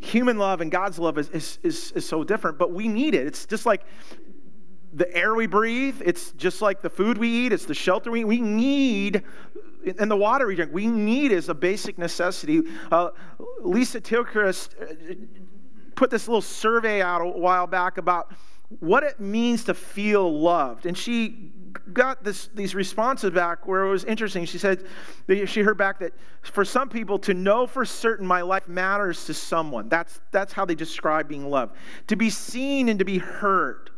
human 0.00 0.38
love 0.38 0.60
and 0.60 0.70
God's 0.70 0.98
love 0.98 1.18
is, 1.18 1.28
is, 1.30 1.58
is, 1.62 1.92
is 1.92 2.08
so 2.08 2.24
different, 2.24 2.58
but 2.58 2.72
we 2.72 2.88
need 2.88 3.14
it. 3.14 3.26
It's 3.26 3.46
just 3.46 3.66
like 3.66 3.82
the 4.92 5.14
air 5.14 5.34
we 5.34 5.46
breathe, 5.46 6.02
it's 6.04 6.32
just 6.32 6.60
like 6.62 6.80
the 6.80 6.90
food 6.90 7.16
we 7.18 7.28
eat, 7.28 7.52
it's 7.52 7.66
the 7.66 7.74
shelter 7.74 8.10
we 8.10 8.24
We 8.24 8.40
need, 8.40 9.22
and 9.98 10.10
the 10.10 10.16
water 10.16 10.46
we 10.46 10.56
drink, 10.56 10.72
we 10.72 10.86
need 10.88 11.32
is 11.32 11.48
a 11.48 11.54
basic 11.54 11.96
necessity. 11.96 12.62
Uh, 12.90 13.10
Lisa 13.60 14.00
Tilchrist 14.00 14.74
uh, 14.82 15.14
put 15.94 16.10
this 16.10 16.26
little 16.26 16.42
survey 16.42 17.02
out 17.02 17.20
a 17.20 17.28
while 17.28 17.66
back 17.66 17.98
about 17.98 18.32
what 18.80 19.02
it 19.02 19.20
means 19.20 19.64
to 19.64 19.74
feel 19.74 20.40
loved. 20.40 20.86
And 20.86 20.96
she 20.96 21.52
got 21.92 22.22
this, 22.24 22.48
these 22.54 22.74
responses 22.74 23.30
back 23.30 23.66
where 23.66 23.84
it 23.84 23.90
was 23.90 24.04
interesting. 24.04 24.44
She 24.44 24.58
said 24.58 24.84
she 25.46 25.60
heard 25.60 25.78
back 25.78 25.98
that 26.00 26.12
for 26.42 26.64
some 26.64 26.88
people 26.88 27.18
to 27.20 27.34
know 27.34 27.66
for 27.66 27.84
certain 27.84 28.26
my 28.26 28.42
life 28.42 28.68
matters 28.68 29.24
to 29.26 29.34
someone. 29.34 29.88
That's, 29.88 30.20
that's 30.30 30.52
how 30.52 30.64
they 30.64 30.74
describe 30.74 31.28
being 31.28 31.48
loved. 31.48 31.76
To 32.08 32.16
be 32.16 32.30
seen 32.30 32.88
and 32.88 32.98
to 32.98 33.04
be 33.04 33.18
heard. 33.18 33.90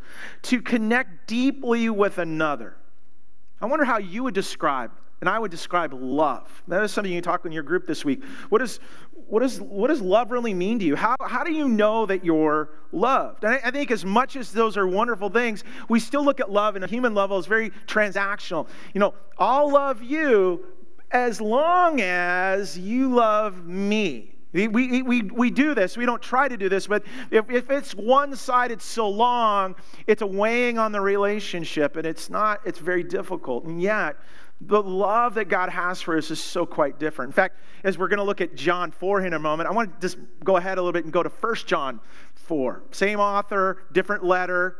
To 0.43 0.61
connect 0.61 1.27
deeply 1.27 1.89
with 1.91 2.19
another. 2.19 2.77
I 3.61 3.67
wonder 3.67 3.85
how 3.85 3.99
you 3.99 4.25
would 4.25 4.35
describe, 4.35 4.91
and 5.23 5.29
I 5.29 5.39
would 5.39 5.53
describe 5.53 5.95
love. 5.95 6.51
That 6.67 6.83
is 6.83 6.93
something 6.93 7.13
you 7.13 7.21
talk 7.21 7.47
in 7.47 7.53
your 7.53 7.63
group 7.63 7.87
this 7.87 8.05
week. 8.05 8.25
What, 8.49 8.61
is, 8.61 8.81
what, 9.29 9.41
is, 9.45 9.61
what 9.61 9.87
does 9.87 10.01
love 10.01 10.33
really 10.33 10.53
mean 10.53 10.81
to 10.81 10.85
you? 10.85 10.97
How, 10.97 11.15
how 11.21 11.45
do 11.45 11.53
you 11.53 11.69
know 11.69 12.07
that 12.07 12.25
you're 12.25 12.71
loved? 12.91 13.45
And 13.45 13.55
I, 13.55 13.61
I 13.69 13.71
think 13.71 13.93
as 13.93 14.05
much 14.05 14.35
as 14.35 14.51
those 14.51 14.77
are 14.77 14.85
wonderful 14.85 15.31
things, 15.31 15.63
we 15.89 16.01
still 16.01 16.25
look 16.25 16.41
at 16.41 16.51
love 16.51 16.75
in 16.75 16.83
a 16.83 16.89
human 16.89 17.15
level 17.15 17.39
as 17.39 17.47
very 17.47 17.71
transactional. 17.87 18.67
You 18.95 18.99
know, 18.99 19.15
I'll 19.39 19.71
love 19.71 20.03
you 20.03 20.67
as 21.13 21.41
long 21.41 22.01
as 22.01 22.77
you 22.77 23.15
love 23.15 23.65
me. 23.65 24.35
We, 24.53 24.67
we, 24.67 25.03
we, 25.03 25.23
we 25.23 25.51
do 25.51 25.73
this. 25.73 25.97
We 25.97 26.05
don't 26.05 26.21
try 26.21 26.49
to 26.49 26.57
do 26.57 26.69
this, 26.69 26.89
but 26.89 27.05
if, 27.31 27.49
if 27.49 27.71
it's 27.71 27.95
one 27.95 28.35
sided 28.35 28.83
so 28.83 29.09
long, 29.09 29.77
it's 30.09 30.21
a 30.21 30.27
weighing 30.27 30.79
on 30.79 30.91
the 30.91 31.01
relationship, 31.01 31.97
and 31.97 32.07
it's 32.07 32.29
not, 32.29 32.61
it's 32.67 32.81
very 32.81 33.05
difficult. 33.05 33.65
And 33.65 33.81
yet, 33.81 34.17
the 34.67 34.83
love 34.83 35.35
that 35.35 35.49
God 35.49 35.69
has 35.69 36.01
for 36.01 36.17
us 36.17 36.31
is 36.31 36.41
so 36.41 36.65
quite 36.67 36.99
different. 36.99 37.31
In 37.31 37.33
fact, 37.33 37.57
as 37.85 37.99
we're 37.99 38.09
going 38.09 38.19
to 38.19 38.25
look 38.25 38.41
at 38.41 38.55
John 38.55 38.91
4 38.91 39.27
in 39.27 39.33
a 39.33 39.39
moment, 39.39 39.69
I 39.69 39.73
want 39.73 39.93
to 39.93 40.07
just 40.07 40.19
go 40.45 40.57
ahead 40.57 40.79
a 40.79 40.81
little 40.81 40.93
bit 40.93 41.05
and 41.05 41.13
go 41.13 41.23
to 41.23 41.29
1 41.29 41.55
John 41.67 42.01
4. 42.35 42.83
Same 42.91 43.19
author, 43.21 43.85
different 43.93 44.25
letter, 44.25 44.77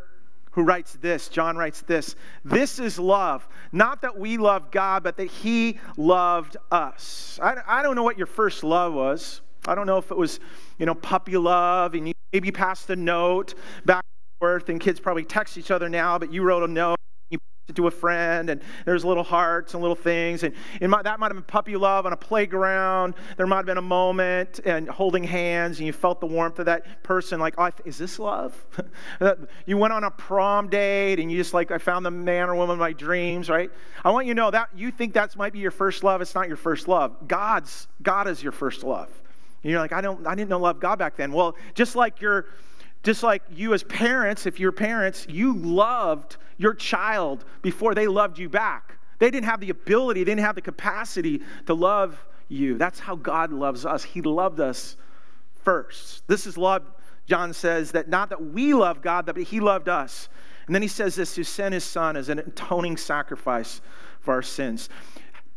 who 0.53 0.63
writes 0.63 0.99
this. 1.01 1.29
John 1.29 1.57
writes 1.57 1.83
this 1.83 2.15
This 2.45 2.79
is 2.79 2.99
love. 2.99 3.49
Not 3.73 4.03
that 4.03 4.19
we 4.19 4.37
love 4.37 4.71
God, 4.71 5.03
but 5.03 5.17
that 5.17 5.29
He 5.29 5.79
loved 5.97 6.57
us. 6.71 7.39
I, 7.43 7.57
I 7.67 7.83
don't 7.83 7.97
know 7.97 8.03
what 8.03 8.19
your 8.19 8.27
first 8.27 8.63
love 8.63 8.93
was. 8.93 9.41
I 9.67 9.75
don't 9.75 9.87
know 9.87 9.99
if 9.99 10.11
it 10.11 10.17
was, 10.17 10.41
you 10.79 10.87
know, 10.87 10.95
puppy 10.95 11.37
love 11.37 11.95
and 11.95 12.09
you 12.09 12.15
maybe 12.33 12.51
passed 12.51 12.91
a 12.91 12.97
note 12.97 13.55
back 13.85 14.05
and 14.05 14.39
forth, 14.41 14.69
and 14.69 14.81
kids 14.81 15.01
probably 15.01 15.25
text 15.25 15.57
each 15.57 15.71
other 15.71 15.89
now, 15.89 16.19
but 16.19 16.33
you 16.33 16.43
wrote 16.43 16.63
a 16.63 16.73
note. 16.73 16.97
To 17.77 17.87
a 17.87 17.93
friend, 17.93 18.51
and 18.51 18.61
there's 18.85 19.05
little 19.05 19.23
hearts 19.23 19.73
and 19.73 19.81
little 19.81 19.95
things, 19.95 20.43
and 20.43 20.53
that 20.81 21.21
might 21.21 21.29
have 21.29 21.37
been 21.37 21.43
puppy 21.45 21.77
love 21.77 22.07
on 22.07 22.13
a 22.13 22.17
playground. 22.17 23.15
There 23.37 23.47
might 23.47 23.59
have 23.59 23.67
been 23.67 23.79
a 23.79 23.81
moment 23.81 24.59
and 24.65 24.89
holding 24.89 25.23
hands, 25.23 25.79
and 25.79 25.87
you 25.87 25.93
felt 25.93 26.21
the 26.21 26.27
warmth 26.27 26.59
of 26.59 26.67
that 26.67 27.05
person. 27.05 27.39
Like, 27.39 27.55
oh, 27.59 27.71
is 27.85 27.97
this 27.97 28.19
love? 28.19 28.53
you 29.67 29.79
went 29.79 29.93
on 29.93 30.03
a 30.03 30.11
prom 30.11 30.71
date, 30.71 31.21
and 31.21 31.31
you 31.31 31.39
just 31.39 31.55
like, 31.55 31.71
I 31.71 31.79
found 31.79 32.05
the 32.05 32.11
man 32.11 32.51
or 32.51 32.57
woman 32.57 32.75
of 32.75 32.81
my 32.81 32.93
dreams, 32.93 33.49
right? 33.49 33.71
I 34.05 34.11
want 34.11 34.27
you 34.27 34.35
to 34.35 34.37
know 34.37 34.51
that 34.51 34.71
you 34.75 34.91
think 34.91 35.15
that 35.15 35.35
might 35.37 35.53
be 35.53 35.61
your 35.61 35.71
first 35.71 36.03
love. 36.03 36.21
It's 36.21 36.35
not 36.35 36.49
your 36.49 36.57
first 36.57 36.89
love. 36.89 37.29
God's 37.29 37.87
God 38.03 38.27
is 38.27 38.43
your 38.43 38.53
first 38.53 38.83
love. 38.83 39.09
And 39.63 39.71
you're 39.71 39.81
like, 39.81 39.93
I 39.93 40.01
don't, 40.01 40.27
I 40.27 40.35
didn't 40.35 40.51
know 40.51 40.59
love 40.59 40.81
God 40.81 40.99
back 40.99 41.17
then. 41.17 41.33
Well, 41.33 41.55
just 41.75 41.95
like 41.95 42.21
you're, 42.21 42.47
just 43.03 43.23
like 43.23 43.43
you 43.51 43.75
as 43.75 43.83
parents, 43.85 44.47
if 44.47 44.61
you're 44.61 44.73
parents, 44.73 45.27
you 45.29 45.55
loved 45.55 46.37
your 46.57 46.75
child 46.75 47.45
before 47.61 47.95
they 47.95 48.07
loved 48.07 48.39
you 48.39 48.49
back. 48.49 48.99
They 49.19 49.31
didn't 49.31 49.47
have 49.47 49.61
the 49.61 49.71
ability, 49.71 50.21
they 50.21 50.31
didn't 50.33 50.45
have 50.45 50.55
the 50.55 50.63
capacity 50.63 51.43
to 51.67 51.75
love 51.75 52.27
you. 52.49 52.77
That's 52.77 52.99
how 52.99 53.17
God 53.17 53.53
loves 53.53 53.87
us. 53.87 54.03
He 54.03 54.21
loved 54.23 54.61
us 54.61 54.97
first. 55.63 56.27
This 56.27 56.47
is 56.47 56.59
love, 56.59 56.83
John 57.27 57.53
says, 57.53 57.93
that 57.93 58.09
not 58.09 58.31
that 58.31 58.43
we 58.43 58.75
love 58.75 59.01
God, 59.01 59.27
but 59.27 59.37
He 59.37 59.61
loved 59.61 59.89
us. 59.89 60.29
And 60.67 60.75
then 60.75 60.83
he 60.83 60.89
says 60.89 61.15
this 61.15 61.35
to 61.35 61.45
send 61.45 61.75
his 61.75 61.85
son 61.85 62.17
as 62.17 62.29
an 62.29 62.39
atoning 62.39 62.97
sacrifice 62.97 63.81
for 64.21 64.35
our 64.35 64.43
sins. 64.43 64.89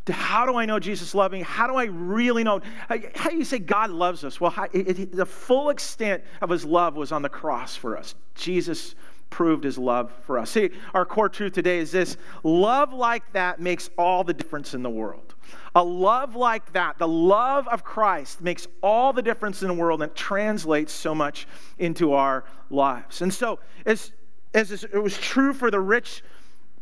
How 0.09 0.45
do 0.45 0.55
I 0.55 0.65
know 0.65 0.79
Jesus 0.79 1.15
loved 1.15 1.33
me? 1.33 1.41
How 1.41 1.67
do 1.67 1.75
I 1.75 1.85
really 1.85 2.43
know? 2.43 2.61
How 2.87 3.29
do 3.29 3.37
you 3.37 3.45
say 3.45 3.59
God 3.59 3.89
loves 3.89 4.23
us? 4.23 4.39
Well, 4.39 4.51
how, 4.51 4.65
it, 4.65 4.99
it, 4.99 5.11
the 5.11 5.25
full 5.25 5.69
extent 5.69 6.23
of 6.41 6.49
his 6.49 6.63
love 6.63 6.95
was 6.95 7.11
on 7.11 7.21
the 7.21 7.29
cross 7.29 7.75
for 7.75 7.97
us. 7.97 8.13
Jesus 8.35 8.95
proved 9.31 9.63
his 9.63 9.77
love 9.77 10.11
for 10.23 10.37
us. 10.37 10.51
See, 10.51 10.69
our 10.93 11.05
core 11.05 11.29
truth 11.29 11.53
today 11.53 11.79
is 11.79 11.91
this 11.91 12.17
love 12.43 12.93
like 12.93 13.33
that 13.33 13.59
makes 13.59 13.89
all 13.97 14.23
the 14.23 14.33
difference 14.33 14.73
in 14.73 14.83
the 14.83 14.89
world. 14.89 15.33
A 15.75 15.83
love 15.83 16.35
like 16.35 16.71
that, 16.73 16.97
the 16.97 17.07
love 17.07 17.67
of 17.67 17.83
Christ, 17.83 18.41
makes 18.41 18.67
all 18.81 19.11
the 19.11 19.21
difference 19.21 19.61
in 19.61 19.67
the 19.67 19.73
world 19.73 20.01
and 20.01 20.13
translates 20.15 20.93
so 20.93 21.13
much 21.13 21.47
into 21.79 22.13
our 22.13 22.45
lives. 22.69 23.21
And 23.21 23.33
so, 23.33 23.59
as, 23.85 24.11
as 24.53 24.71
it 24.71 25.01
was 25.01 25.17
true 25.17 25.53
for 25.53 25.69
the 25.69 25.79
rich 25.79 26.23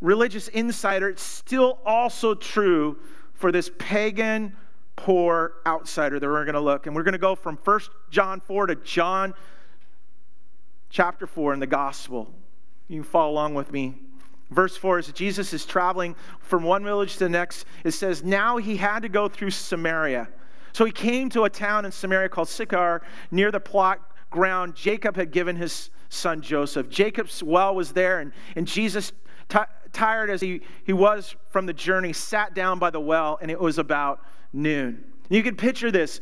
religious 0.04 0.48
insider, 0.48 1.08
it's 1.08 1.22
still 1.22 1.78
also 1.84 2.34
true 2.34 2.98
for 3.32 3.50
this 3.50 3.70
pagan, 3.78 4.54
poor 4.96 5.54
outsider 5.66 6.20
that 6.20 6.26
we're 6.26 6.44
going 6.44 6.54
to 6.54 6.60
look. 6.60 6.86
And 6.86 6.94
we're 6.94 7.02
going 7.02 7.12
to 7.12 7.18
go 7.18 7.34
from 7.34 7.56
1 7.56 7.80
John 8.10 8.40
4 8.40 8.66
to 8.66 8.74
John 8.76 9.34
chapter 10.90 11.26
4 11.26 11.54
in 11.54 11.60
the 11.60 11.66
gospel. 11.66 12.32
You 12.88 13.00
can 13.00 13.10
follow 13.10 13.32
along 13.32 13.54
with 13.54 13.72
me. 13.72 13.94
Verse 14.50 14.76
4 14.76 15.00
is 15.00 15.06
Jesus 15.08 15.52
is 15.52 15.64
traveling 15.64 16.14
from 16.40 16.62
one 16.62 16.84
village 16.84 17.14
to 17.14 17.20
the 17.20 17.28
next. 17.28 17.64
It 17.82 17.92
says, 17.92 18.22
Now 18.22 18.58
he 18.58 18.76
had 18.76 19.00
to 19.00 19.08
go 19.08 19.28
through 19.28 19.50
Samaria. 19.50 20.28
So 20.72 20.84
he 20.84 20.92
came 20.92 21.30
to 21.30 21.44
a 21.44 21.50
town 21.50 21.84
in 21.84 21.92
Samaria 21.92 22.28
called 22.28 22.48
Sychar 22.48 23.02
near 23.30 23.50
the 23.50 23.60
plot 23.60 24.00
ground 24.30 24.74
Jacob 24.74 25.16
had 25.16 25.30
given 25.30 25.56
his 25.56 25.90
son 26.08 26.42
Joseph. 26.42 26.88
Jacob's 26.88 27.42
well 27.42 27.74
was 27.74 27.92
there, 27.92 28.20
and, 28.20 28.32
and 28.56 28.66
Jesus 28.66 29.12
t- 29.48 29.58
tired 29.94 30.28
as 30.28 30.40
he, 30.40 30.60
he 30.84 30.92
was 30.92 31.34
from 31.50 31.66
the 31.66 31.72
journey, 31.72 32.12
sat 32.12 32.54
down 32.54 32.78
by 32.78 32.90
the 32.90 33.00
well, 33.00 33.38
and 33.40 33.50
it 33.50 33.58
was 33.58 33.78
about 33.78 34.20
noon. 34.52 35.04
You 35.30 35.42
can 35.42 35.56
picture 35.56 35.90
this. 35.90 36.20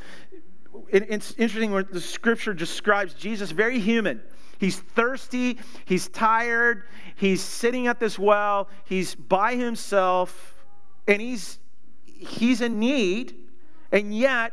It, 0.89 1.07
it's 1.09 1.33
interesting 1.33 1.73
when 1.73 1.87
the 1.91 2.01
scripture 2.01 2.55
describes 2.55 3.15
Jesus 3.15 3.51
very 3.51 3.81
human. 3.81 4.23
He's 4.59 4.79
thirsty, 4.79 5.59
he's 5.87 6.09
tired, 6.09 6.85
he's 7.17 7.43
sitting 7.43 7.89
at 7.89 7.99
this 7.99 8.17
well, 8.17 8.69
he's 8.85 9.15
by 9.17 9.57
himself, 9.57 10.65
and 11.09 11.21
he's 11.21 11.59
he's 12.05 12.61
in 12.61 12.79
need, 12.79 13.35
and 13.91 14.17
yet 14.17 14.53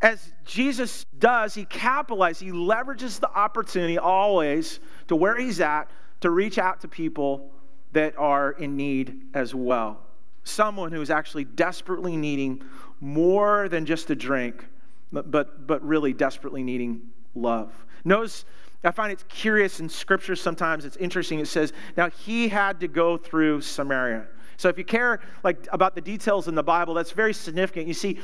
as 0.00 0.32
Jesus 0.46 1.04
does, 1.18 1.52
he 1.52 1.66
capitalizes, 1.66 2.40
he 2.40 2.50
leverages 2.50 3.20
the 3.20 3.30
opportunity 3.30 3.98
always 3.98 4.80
to 5.08 5.16
where 5.16 5.36
he's 5.36 5.60
at 5.60 5.90
to 6.22 6.30
reach 6.30 6.56
out 6.58 6.80
to 6.80 6.88
people 6.88 7.52
that 7.92 8.16
are 8.16 8.52
in 8.52 8.76
need 8.76 9.22
as 9.34 9.54
well. 9.54 10.00
Someone 10.44 10.92
who 10.92 11.00
is 11.00 11.10
actually 11.10 11.44
desperately 11.44 12.16
needing 12.16 12.62
more 13.00 13.68
than 13.68 13.86
just 13.86 14.10
a 14.10 14.14
drink, 14.14 14.66
but, 15.12 15.30
but, 15.30 15.66
but 15.66 15.82
really 15.82 16.12
desperately 16.12 16.62
needing 16.62 17.00
love. 17.34 17.72
Notice, 18.04 18.44
I 18.82 18.90
find 18.90 19.12
it 19.12 19.28
curious 19.28 19.80
in 19.80 19.88
scripture 19.88 20.36
sometimes, 20.36 20.84
it's 20.84 20.96
interesting. 20.96 21.40
It 21.40 21.48
says, 21.48 21.72
now 21.96 22.08
he 22.08 22.48
had 22.48 22.80
to 22.80 22.88
go 22.88 23.16
through 23.16 23.60
Samaria. 23.60 24.26
So 24.56 24.68
if 24.68 24.78
you 24.78 24.84
care 24.84 25.20
like 25.42 25.68
about 25.72 25.94
the 25.94 26.00
details 26.00 26.48
in 26.48 26.54
the 26.54 26.62
Bible, 26.62 26.94
that's 26.94 27.12
very 27.12 27.32
significant. 27.32 27.88
You 27.88 27.94
see, 27.94 28.18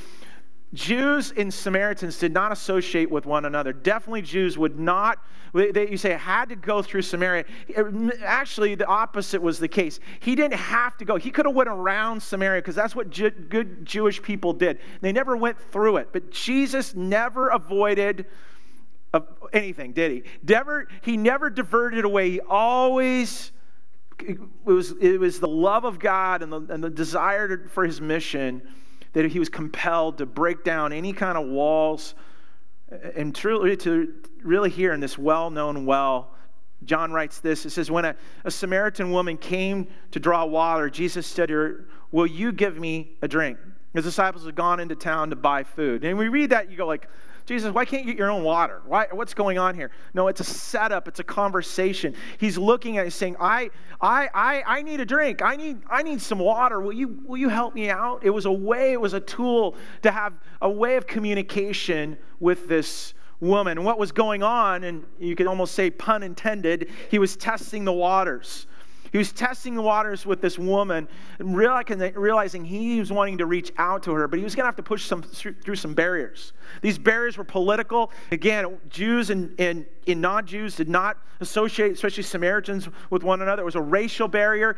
Jews 0.75 1.33
and 1.37 1.53
Samaritans 1.53 2.19
did 2.19 2.33
not 2.33 2.51
associate 2.51 3.11
with 3.11 3.25
one 3.25 3.45
another. 3.45 3.73
Definitely, 3.73 4.23
Jews 4.23 4.59
would 4.59 4.79
not, 4.79 5.19
they, 5.55 5.89
you 5.89 5.97
say, 5.97 6.13
had 6.13 6.49
to 6.49 6.57
go 6.57 6.83
through 6.83 7.03
Samaria. 7.03 7.45
Actually, 8.25 8.75
the 8.75 8.87
opposite 8.87 9.41
was 9.41 9.59
the 9.59 9.69
case. 9.69 10.01
He 10.21 10.35
didn't 10.35 10.59
have 10.59 10.97
to 10.99 11.05
go. 11.05 11.17
He 11.17 11.31
could 11.31 11.47
have 11.47 11.55
went 11.55 11.69
around 11.69 12.21
Samaria 12.21 12.61
because 12.61 12.75
that's 12.75 12.97
what 12.97 13.11
good 13.11 13.85
Jewish 13.85 14.21
people 14.21 14.53
did. 14.53 14.81
They 15.01 15.13
never 15.13 15.37
went 15.37 15.59
through 15.71 15.99
it. 15.99 16.09
But 16.13 16.31
Jesus 16.31 16.95
never 16.95 17.49
avoided 17.49 18.27
anything, 19.53 19.93
did 19.93 20.11
he? 20.11 20.23
Never, 20.47 20.89
he 21.03 21.17
never 21.17 21.49
diverted 21.49 22.05
away. 22.05 22.31
He 22.31 22.41
always 22.41 23.53
it 24.19 24.39
was, 24.65 24.93
it 24.93 25.21
was 25.21 25.41
the 25.41 25.49
love 25.49 25.85
of 25.85 25.99
God 25.99 26.43
and 26.43 26.51
the, 26.51 26.61
and 26.71 26.83
the 26.83 26.91
desire 26.91 27.69
for 27.69 27.85
his 27.85 28.01
mission 28.01 28.63
that 29.23 29.33
he 29.33 29.39
was 29.39 29.49
compelled 29.49 30.19
to 30.19 30.27
break 30.27 30.63
down 30.63 30.93
any 30.93 31.13
kind 31.13 31.39
of 31.39 31.47
walls 31.47 32.15
and 33.15 33.35
truly 33.35 33.77
to 33.77 34.13
really 34.43 34.69
hear 34.69 34.93
in 34.93 35.01
this 35.01 35.17
well-known 35.17 35.87
well. 35.87 36.33
John 36.85 37.13
writes 37.13 37.41
this. 37.41 37.65
It 37.65 37.71
says 37.71 37.91
when 37.91 38.05
a, 38.05 38.15
a 38.45 38.51
samaritan 38.51 39.11
woman 39.11 39.39
came 39.39 39.89
to 40.11 40.21
draw 40.21 40.45
water 40.45 40.91
jesus 40.91 41.27
said 41.27 41.49
to 41.49 41.55
her 41.55 41.89
will 42.13 42.27
you 42.27 42.53
give 42.53 42.79
me 42.79 43.17
a 43.23 43.29
drink 43.29 43.59
his 43.97 44.05
disciples 44.05 44.45
had 44.45 44.55
gone 44.55 44.79
into 44.79 44.95
town 44.95 45.31
to 45.31 45.37
buy 45.37 45.63
food. 45.63 46.05
And 46.05 46.19
we 46.19 46.29
read 46.29 46.51
that 46.51 46.71
you 46.71 46.77
go 46.77 46.87
like 46.87 47.09
Jesus, 47.47 47.73
why 47.73 47.85
can't 47.85 48.05
you 48.05 48.13
get 48.13 48.19
your 48.19 48.31
own 48.31 48.43
water? 48.43 48.83
Why, 48.87 49.07
what's 49.13 49.33
going 49.33 49.57
on 49.57 49.77
here? 49.77 49.93
No, 50.15 50.27
it's 50.27 50.41
a 50.41 50.45
setup, 50.45 51.07
it's 51.07 51.21
a 51.21 51.25
conversation. 51.25 52.15
He's 52.39 52.59
looking 52.59 52.99
at 52.99 53.07
it 53.07 53.13
saying, 53.13 53.37
I, 53.39 53.71
I, 54.01 54.29
I, 54.35 54.63
I 54.67 54.83
need 54.83 54.99
a 54.99 55.05
drink. 55.05 55.43
I 55.43 55.55
need, 55.55 55.79
I 55.89 56.03
need 56.03 56.21
some 56.21 56.41
water. 56.41 56.81
Will 56.81 56.93
you, 56.93 57.21
will 57.25 57.37
you 57.37 57.49
help 57.49 57.73
me 57.75 57.89
out? 57.89 58.25
It 58.25 58.31
was 58.31 58.47
a 58.47 58.53
way, 58.53 58.93
it 58.93 59.01
was 59.01 59.13
a 59.13 59.21
tool 59.21 59.77
to 60.03 60.11
have 60.11 60.35
a 60.61 60.69
way 60.69 60.97
of 60.97 61.07
communication 61.07 62.19
with 62.41 62.67
this 62.67 63.15
woman. 63.39 63.85
what 63.85 63.99
was 63.99 64.11
going 64.11 64.43
on, 64.43 64.83
and 64.83 65.05
you 65.19 65.37
could 65.37 65.47
almost 65.47 65.75
say 65.75 65.91
pun 65.91 66.25
intended, 66.25 66.91
he 67.11 67.19
was 67.21 67.37
testing 67.37 67.85
the 67.85 67.93
waters. 67.93 68.67
He 69.13 69.19
was 69.19 69.33
testing 69.33 69.75
the 69.75 69.83
waters 69.83 70.27
with 70.27 70.41
this 70.41 70.59
woman, 70.59 71.09
realizing 71.39 72.65
he 72.65 72.99
was 72.99 73.13
wanting 73.13 73.39
to 73.39 73.47
reach 73.47 73.73
out 73.79 74.03
to 74.05 74.13
her, 74.13 74.29
but 74.29 74.39
he 74.39 74.45
was 74.45 74.55
going 74.55 74.65
to 74.65 74.69
have 74.69 74.77
to 74.77 74.83
push 74.83 75.05
some, 75.05 75.23
through 75.23 75.77
some 75.77 75.95
barriers. 75.95 76.53
These 76.83 76.99
barriers 76.99 77.37
were 77.39 77.45
political. 77.45 78.11
Again, 78.31 78.79
Jews 78.89 79.31
and, 79.31 79.59
and, 79.61 79.87
and 80.07 80.21
non 80.21 80.47
Jews 80.47 80.77
did 80.77 80.89
not 80.89 81.19
associate, 81.41 81.93
especially 81.93 82.23
Samaritans, 82.23 82.89
with 83.11 83.23
one 83.23 83.43
another. 83.43 83.63
It 83.63 83.67
was 83.67 83.75
a 83.75 83.81
racial 83.81 84.29
barrier. 84.29 84.77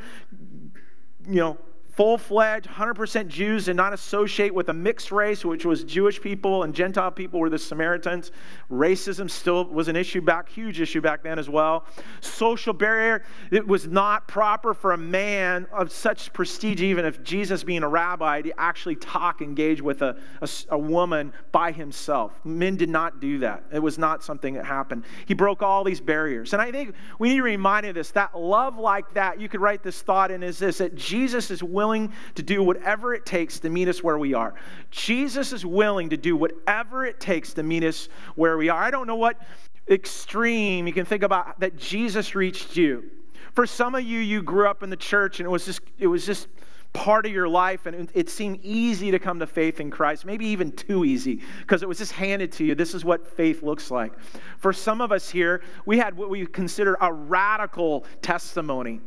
You 1.27 1.41
know, 1.41 1.59
full 1.99 2.17
fledged, 2.17 2.69
100% 2.69 3.27
Jews 3.27 3.65
did 3.65 3.75
not 3.75 3.93
associate 3.93 4.55
with 4.55 4.69
a 4.69 4.73
mixed 4.73 5.11
race, 5.11 5.45
which 5.45 5.65
was 5.65 5.83
Jewish 5.83 6.21
people 6.21 6.63
and 6.63 6.73
Gentile 6.73 7.11
people 7.11 7.41
were 7.41 7.51
the 7.51 7.59
Samaritans. 7.59 8.31
Racism 8.71 9.29
still 9.29 9.65
was 9.65 9.89
an 9.89 9.97
issue 9.97 10.21
back, 10.21 10.49
huge 10.49 10.81
issue 10.81 11.01
back 11.01 11.25
then 11.25 11.41
as 11.41 11.51
well. 11.51 11.87
Social 12.21 12.73
barrier, 12.73 13.25
it 13.51 13.67
was 13.67 13.89
not 13.89 14.29
proper 14.29 14.75
for 14.75 14.93
a 14.93 14.97
man 14.97 15.67
of 15.73 15.91
such 15.91 16.33
prestige, 16.33 16.81
even 16.83 17.05
if 17.05 17.21
Jesus 17.25 17.65
being 17.65 17.83
a 17.83 17.89
rabbi, 17.89 18.43
to 18.43 18.61
actually 18.61 18.95
talk, 18.95 19.43
engage 19.43 19.83
with 19.83 20.01
a, 20.03 20.17
a, 20.41 20.49
a 20.69 20.79
woman 20.79 21.33
by 21.51 21.73
himself. 21.73 22.41
Men 22.45 22.77
did 22.77 22.91
not 22.91 23.19
do 23.19 23.41
that. 23.41 23.65
It 23.73 23.81
was 23.81 23.99
not 23.99 24.23
something 24.23 24.55
that 24.55 24.65
happened. 24.67 25.03
He 25.27 25.35
broke 25.35 25.65
all 25.65 25.83
these 25.83 26.01
barriers. 26.01 26.53
And 26.53 26.63
I 26.63 26.71
think 26.71 26.95
we 27.19 27.31
need 27.31 27.39
to 27.39 27.43
remind 27.43 27.87
of 27.87 27.97
this 27.97 28.13
that 28.13 28.39
love 28.39 28.79
like 28.79 29.15
that, 29.15 29.41
you 29.41 29.49
could 29.49 29.61
write 29.61 29.83
this 29.83 30.01
thought 30.01 30.31
in 30.31 30.45
is 30.45 30.61
this 30.61 30.79
that 30.79 30.95
Jesus 30.95 31.51
is 31.51 31.61
willing 31.61 31.88
willing 31.89 32.13
to 32.35 32.43
do 32.43 32.63
whatever 32.63 33.15
it 33.15 33.25
takes 33.25 33.59
to 33.61 33.71
meet 33.71 33.89
us 33.89 34.03
where 34.03 34.19
we 34.19 34.35
are. 34.35 34.55
Jesus 34.91 35.55
is 35.55 35.65
willing 35.65 36.11
to 36.11 36.19
do 36.19 36.37
whatever 36.37 37.07
it 37.07 37.19
takes 37.19 37.55
to 37.55 37.63
meet 37.63 37.83
us 37.83 38.11
where 38.35 38.59
we 38.59 38.69
are. 38.69 38.79
I 38.79 38.91
don't 38.91 39.07
know 39.07 39.17
what 39.17 39.41
extreme 39.89 40.87
you 40.87 40.93
can 40.93 41.07
think 41.07 41.23
about 41.23 41.59
that 41.61 41.77
Jesus 41.77 42.35
reached 42.35 42.77
you. 42.77 43.11
For 43.55 43.67
some 43.67 43.95
of 43.95 44.05
you, 44.05 44.21
you 44.21 44.43
grew 44.43 44.69
up 44.69 44.83
in 44.83 44.91
the 44.91 44.97
church 44.97 45.41
and 45.41 45.47
it 45.47 45.51
was 45.51 45.65
just, 45.65 45.81
it 45.99 46.07
was 46.07 46.27
just 46.27 46.49
part 46.93 47.25
of 47.25 47.33
your 47.33 47.49
life 47.49 47.87
and 47.87 48.11
it 48.13 48.29
seemed 48.29 48.59
easy 48.63 49.11
to 49.11 49.19
come 49.19 49.39
to 49.39 49.47
faith 49.47 49.81
in 49.81 49.91
Christ, 49.91 50.27
maybe 50.27 50.45
even 50.47 50.71
too 50.73 51.07
easy 51.07 51.41
because 51.61 51.83
it 51.83 51.89
was 51.89 51.97
just 51.97 52.13
handed 52.13 52.53
to 52.53 52.65
you. 52.65 52.75
This 52.75 52.93
is 52.93 53.03
what 53.03 53.27
faith 53.27 53.63
looks 53.63 53.91
like. 53.91 54.13
For 54.59 54.75
some 54.75 55.01
of 55.01 55.11
us 55.11 55.31
here, 55.31 55.63
we 55.87 55.97
had 55.97 56.15
what 56.15 56.29
we 56.29 56.45
consider 56.45 56.99
a 57.01 57.11
radical 57.11 58.05
testimony. 58.21 59.01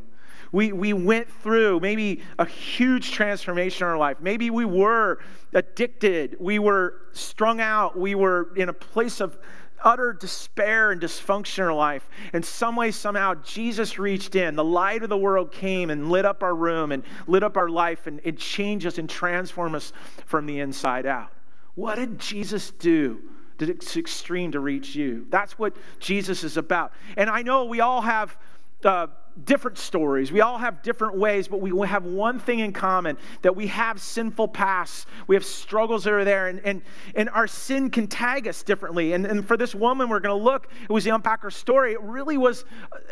We, 0.51 0.73
we 0.73 0.91
went 0.91 1.29
through 1.41 1.79
maybe 1.79 2.21
a 2.37 2.45
huge 2.45 3.11
transformation 3.11 3.85
in 3.85 3.91
our 3.91 3.97
life. 3.97 4.17
Maybe 4.19 4.49
we 4.49 4.65
were 4.65 5.19
addicted. 5.53 6.35
We 6.39 6.59
were 6.59 6.95
strung 7.13 7.61
out. 7.61 7.97
We 7.97 8.15
were 8.15 8.53
in 8.55 8.67
a 8.67 8.73
place 8.73 9.21
of 9.21 9.37
utter 9.83 10.13
despair 10.13 10.91
and 10.91 11.01
dysfunction 11.01 11.59
in 11.59 11.63
our 11.65 11.73
life. 11.73 12.07
In 12.33 12.43
some 12.43 12.75
way, 12.75 12.91
somehow, 12.91 13.35
Jesus 13.35 13.97
reached 13.97 14.35
in. 14.35 14.55
The 14.55 14.63
light 14.63 15.03
of 15.03 15.09
the 15.09 15.17
world 15.17 15.51
came 15.51 15.89
and 15.89 16.11
lit 16.11 16.25
up 16.25 16.43
our 16.43 16.55
room 16.55 16.91
and 16.91 17.03
lit 17.27 17.43
up 17.43 17.57
our 17.57 17.69
life 17.69 18.07
and 18.07 18.19
it 18.23 18.37
changed 18.37 18.85
us 18.85 18.97
and 18.97 19.09
transformed 19.09 19.75
us 19.75 19.93
from 20.25 20.45
the 20.45 20.59
inside 20.59 21.05
out. 21.05 21.31
What 21.75 21.95
did 21.95 22.19
Jesus 22.19 22.71
do? 22.71 23.21
Did 23.57 23.69
it's 23.69 23.95
extreme 23.95 24.51
to 24.51 24.59
reach 24.59 24.95
you? 24.95 25.27
That's 25.29 25.57
what 25.57 25.75
Jesus 25.99 26.43
is 26.43 26.57
about. 26.57 26.91
And 27.15 27.29
I 27.29 27.41
know 27.41 27.65
we 27.65 27.79
all 27.79 28.01
have. 28.01 28.37
Uh, 28.83 29.07
different 29.45 29.77
stories. 29.77 30.31
We 30.31 30.41
all 30.41 30.57
have 30.57 30.81
different 30.81 31.17
ways, 31.17 31.47
but 31.47 31.61
we 31.61 31.87
have 31.87 32.05
one 32.05 32.39
thing 32.39 32.59
in 32.59 32.73
common 32.73 33.17
that 33.41 33.55
we 33.55 33.67
have 33.67 34.01
sinful 34.01 34.49
pasts. 34.49 35.05
We 35.27 35.35
have 35.35 35.45
struggles 35.45 36.03
that 36.03 36.13
are 36.13 36.25
there, 36.25 36.47
and, 36.47 36.59
and, 36.65 36.81
and 37.15 37.29
our 37.29 37.47
sin 37.47 37.89
can 37.89 38.07
tag 38.07 38.47
us 38.47 38.63
differently. 38.63 39.13
And, 39.13 39.25
and 39.25 39.47
for 39.47 39.57
this 39.57 39.73
woman, 39.73 40.09
we're 40.09 40.19
going 40.19 40.37
to 40.37 40.43
look, 40.43 40.69
it 40.83 40.91
was 40.91 41.03
the 41.03 41.11
unpack 41.11 41.41
her 41.41 41.51
story. 41.51 41.93
It 41.93 42.01
really 42.01 42.37
was, 42.37 42.65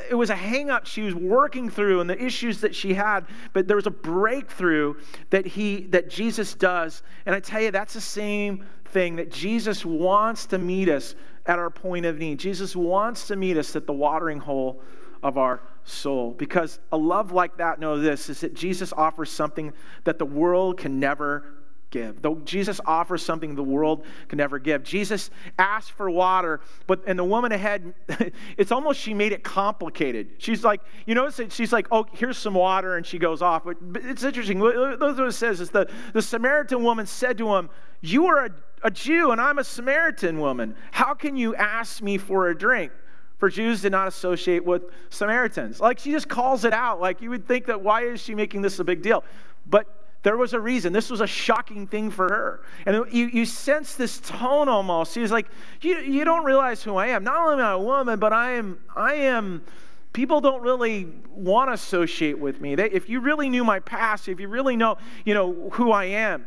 it 0.10 0.16
was 0.16 0.30
a 0.30 0.36
hang 0.36 0.70
up 0.70 0.86
she 0.86 1.02
was 1.02 1.16
working 1.16 1.70
through 1.70 2.02
and 2.02 2.10
the 2.10 2.22
issues 2.22 2.62
that 2.62 2.76
she 2.76 2.94
had, 2.94 3.26
but 3.54 3.68
there 3.68 3.78
was 3.78 3.88
a 3.88 3.92
breakthrough 3.92 4.96
that 5.30 5.46
he, 5.46 5.84
that 5.88 6.10
Jesus 6.10 6.54
does. 6.54 7.02
And 7.26 7.34
I 7.34 7.40
tell 7.40 7.62
you, 7.62 7.72
that's 7.72 7.94
the 7.94 8.02
same 8.02 8.66
thing 8.86 9.16
that 9.18 9.32
Jesus 9.32 9.86
wants 9.86 10.46
to 10.48 10.58
meet 10.58 10.90
us 10.90 11.16
at 11.46 11.60
our 11.60 11.70
point 11.70 12.06
of 12.06 12.18
need. 12.18 12.40
Jesus 12.40 12.76
wants 12.76 13.28
to 13.28 13.36
meet 13.36 13.58
us 13.58 13.76
at 13.76 13.88
the 13.88 13.94
watering 13.94 14.40
hole 14.40 14.82
of 15.24 15.38
our 15.38 15.62
soul. 15.84 16.32
Because 16.32 16.80
a 16.92 16.98
love 16.98 17.32
like 17.32 17.58
that, 17.58 17.80
know 17.80 18.00
this, 18.00 18.30
is 18.30 18.42
that 18.42 18.54
Jesus 18.54 18.94
offers 18.94 19.32
something 19.32 19.74
that 20.04 20.20
the 20.20 20.26
world 20.26 20.78
can 20.78 21.00
never 21.00 21.44
give. 21.90 22.22
Though 22.22 22.36
Jesus 22.46 22.80
offers 22.86 23.22
something 23.22 23.56
the 23.56 23.64
world 23.64 24.06
can 24.28 24.38
never 24.38 24.60
give. 24.60 24.84
Jesus 24.84 25.30
asked 25.58 25.92
for 25.92 26.10
water, 26.10 26.62
but 26.88 27.02
and 27.08 27.18
the 27.18 27.24
woman 27.24 27.52
ahead, 27.52 27.94
it's 28.58 28.72
almost 28.72 29.00
she 29.00 29.14
made 29.14 29.32
it 29.32 29.44
complicated. 29.44 30.30
She's 30.38 30.64
like, 30.64 30.82
you 31.06 31.16
notice 31.16 31.42
she's 31.54 31.74
like, 31.74 31.88
oh, 31.92 32.06
here's 32.14 32.38
some 32.38 32.54
water, 32.54 32.98
and 32.98 33.06
she 33.06 33.18
goes 33.18 33.42
off. 33.42 33.64
But, 33.64 33.78
it's 33.96 34.24
interesting. 34.24 34.60
What, 34.60 35.00
what 35.00 35.20
it 35.20 35.32
says 35.34 35.62
is 35.62 35.70
the, 35.70 35.90
the 36.14 36.22
Samaritan 36.22 36.84
woman 36.84 37.06
said 37.06 37.38
to 37.40 37.56
him, 37.56 37.70
You 38.02 38.28
are 38.28 38.46
a, 38.46 38.50
a 38.84 38.92
Jew, 38.92 39.32
and 39.32 39.42
I'm 39.42 39.60
a 39.60 39.64
Samaritan 39.64 40.40
woman. 40.40 40.76
How 40.92 41.14
can 41.14 41.36
you 41.36 41.56
ask 41.56 42.02
me 42.02 42.18
for 42.18 42.50
a 42.50 42.58
drink? 42.58 42.92
For 43.40 43.50
Jews 43.50 43.82
did 43.82 43.94
not 43.94 44.08
associate 44.08 44.64
with 44.64 44.84
Samaritans. 45.10 45.80
Like 45.80 45.98
she 45.98 46.12
just 46.12 46.28
calls 46.28 46.66
it 46.66 46.74
out. 46.74 47.00
Like 47.00 47.22
you 47.22 47.30
would 47.30 47.48
think 47.48 47.66
that 47.66 47.82
why 47.82 48.04
is 48.04 48.22
she 48.22 48.36
making 48.36 48.62
this 48.62 48.78
a 48.80 48.84
big 48.84 49.02
deal? 49.02 49.24
But 49.66 49.88
there 50.24 50.36
was 50.36 50.54
a 50.54 50.60
reason. 50.60 50.92
This 50.92 51.10
was 51.10 51.22
a 51.22 51.28
shocking 51.28 51.88
thing 51.88 52.12
for 52.12 52.28
her. 52.28 52.62
And 52.86 53.06
you, 53.12 53.28
you 53.28 53.46
sense 53.46 53.96
this 53.96 54.20
tone 54.20 54.68
almost. 54.68 55.14
She's 55.14 55.32
like, 55.32 55.48
you, 55.80 56.00
you 56.00 56.26
don't 56.26 56.44
realize 56.44 56.84
who 56.84 56.98
I 56.98 57.08
am. 57.08 57.24
Not 57.24 57.38
only 57.38 57.64
am 57.64 57.70
I 57.70 57.72
a 57.72 57.80
woman, 57.80 58.20
but 58.20 58.34
I 58.34 58.52
am, 58.52 58.80
I 58.94 59.14
am, 59.14 59.64
people 60.12 60.42
don't 60.42 60.62
really 60.62 61.08
want 61.32 61.70
to 61.70 61.74
associate 61.74 62.38
with 62.38 62.60
me. 62.60 62.76
They, 62.76 62.90
if 62.92 63.08
you 63.08 63.22
really 63.22 63.50
knew 63.50 63.64
my 63.64 63.80
past, 63.80 64.28
if 64.28 64.42
you 64.42 64.50
really 64.50 64.76
know, 64.76 64.98
you 65.24 65.34
know, 65.34 65.70
who 65.72 65.92
I 65.92 66.06
am. 66.06 66.46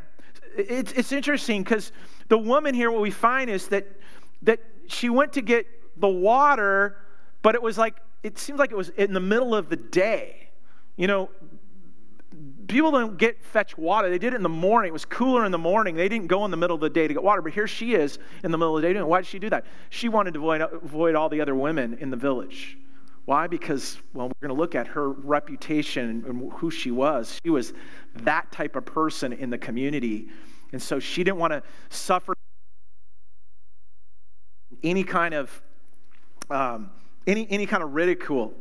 It's, 0.55 0.92
it's 0.92 1.12
interesting 1.12 1.62
because 1.62 1.92
the 2.28 2.37
woman 2.37 2.74
here, 2.74 2.90
what 2.90 3.00
we 3.00 3.11
find 3.11 3.48
is 3.48 3.68
that, 3.68 3.87
that 4.42 4.61
she 4.87 5.09
went 5.09 5.33
to 5.33 5.40
get 5.40 5.66
the 5.96 6.09
water, 6.09 6.96
but 7.42 7.55
it 7.55 7.62
was 7.62 7.78
like, 7.78 7.96
it 8.22 8.38
seems 8.38 8.59
like 8.59 8.70
it 8.70 8.76
was 8.76 8.90
in 8.90 9.12
the 9.12 9.20
middle 9.20 9.55
of 9.55 9.68
the 9.68 9.76
day. 9.76 10.50
You 10.96 11.07
know, 11.07 11.31
people 12.68 12.90
don't 12.90 13.16
get 13.18 13.44
fetch 13.44 13.76
water. 13.76 14.09
They 14.09 14.18
did 14.18 14.33
it 14.33 14.37
in 14.37 14.42
the 14.42 14.48
morning. 14.48 14.88
It 14.88 14.92
was 14.92 15.05
cooler 15.05 15.44
in 15.44 15.52
the 15.52 15.59
morning. 15.59 15.94
They 15.94 16.09
didn't 16.09 16.28
go 16.28 16.44
in 16.44 16.50
the 16.50 16.57
middle 16.57 16.74
of 16.74 16.81
the 16.81 16.90
day 16.90 17.09
to 17.09 17.14
get 17.14 17.22
water. 17.22 17.42
But 17.42 17.52
here 17.52 17.66
she 17.66 17.94
is 17.94 18.18
in 18.44 18.50
the 18.50 18.59
middle 18.59 18.76
of 18.76 18.83
the 18.83 18.88
day. 18.88 18.92
doing 18.92 19.05
it. 19.05 19.09
Why 19.09 19.20
did 19.20 19.26
she 19.26 19.38
do 19.38 19.50
that? 19.50 19.66
She 19.90 20.09
wanted 20.09 20.35
to 20.35 20.40
avoid, 20.40 20.61
avoid 20.61 21.14
all 21.14 21.28
the 21.28 21.40
other 21.40 21.55
women 21.55 21.98
in 22.00 22.11
the 22.11 22.16
village. 22.16 22.78
Why? 23.24 23.46
Because, 23.46 23.98
well, 24.14 24.28
we're 24.28 24.48
going 24.48 24.57
to 24.57 24.61
look 24.61 24.74
at 24.74 24.87
her 24.88 25.11
reputation 25.11 26.24
and 26.26 26.52
who 26.55 26.70
she 26.70 26.90
was. 26.90 27.38
She 27.44 27.50
was 27.50 27.72
that 28.16 28.50
type 28.50 28.74
of 28.74 28.85
person 28.85 29.33
in 29.33 29.50
the 29.50 29.59
community. 29.59 30.28
And 30.72 30.83
so 30.83 30.98
she 30.98 31.22
didn't 31.22 31.38
want 31.38 31.52
to 31.52 31.62
suffer 31.90 32.35
any 34.83 35.05
kind 35.05 35.35
of 35.35 35.62
um, 36.50 36.90
any, 37.26 37.46
any 37.50 37.66
kind 37.66 37.83
of 37.83 37.94
ridicule. 37.94 38.52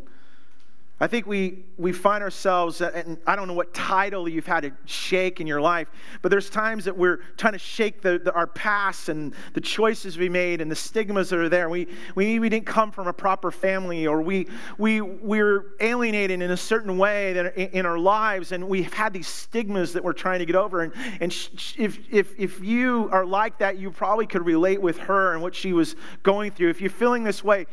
I 1.01 1.07
think 1.07 1.25
we, 1.25 1.65
we 1.77 1.93
find 1.93 2.23
ourselves, 2.23 2.79
uh, 2.79 2.91
and 2.93 3.17
I 3.25 3.35
don't 3.35 3.47
know 3.47 3.55
what 3.55 3.73
title 3.73 4.29
you've 4.29 4.45
had 4.45 4.61
to 4.61 4.71
shake 4.85 5.41
in 5.41 5.47
your 5.47 5.59
life, 5.59 5.89
but 6.21 6.29
there's 6.29 6.47
times 6.47 6.85
that 6.85 6.95
we're 6.95 7.17
trying 7.37 7.53
to 7.53 7.59
shake 7.59 8.03
the, 8.03 8.19
the, 8.19 8.31
our 8.33 8.45
past 8.45 9.09
and 9.09 9.33
the 9.53 9.61
choices 9.61 10.19
we 10.19 10.29
made 10.29 10.61
and 10.61 10.69
the 10.69 10.75
stigmas 10.75 11.31
that 11.31 11.39
are 11.39 11.49
there. 11.49 11.69
We, 11.69 11.87
we, 12.13 12.37
we 12.37 12.49
didn't 12.49 12.67
come 12.67 12.91
from 12.91 13.07
a 13.07 13.13
proper 13.13 13.49
family, 13.49 14.05
or 14.05 14.21
we, 14.21 14.47
we, 14.77 15.01
we're 15.01 15.73
alienated 15.79 16.39
in 16.39 16.51
a 16.51 16.57
certain 16.57 16.99
way 16.99 17.33
that 17.33 17.57
in 17.57 17.87
our 17.87 17.97
lives, 17.97 18.51
and 18.51 18.69
we've 18.69 18.93
had 18.93 19.11
these 19.11 19.27
stigmas 19.27 19.93
that 19.93 20.03
we're 20.03 20.13
trying 20.13 20.37
to 20.37 20.45
get 20.45 20.55
over. 20.55 20.81
And, 20.81 20.93
and 21.19 21.31
if, 21.77 21.97
if, 22.11 22.39
if 22.39 22.63
you 22.63 23.09
are 23.11 23.25
like 23.25 23.57
that, 23.57 23.79
you 23.79 23.89
probably 23.89 24.27
could 24.27 24.45
relate 24.45 24.79
with 24.79 24.99
her 24.99 25.33
and 25.33 25.41
what 25.41 25.55
she 25.55 25.73
was 25.73 25.95
going 26.21 26.51
through. 26.51 26.69
If 26.69 26.79
you're 26.79 26.91
feeling 26.91 27.23
this 27.23 27.43
way, 27.43 27.65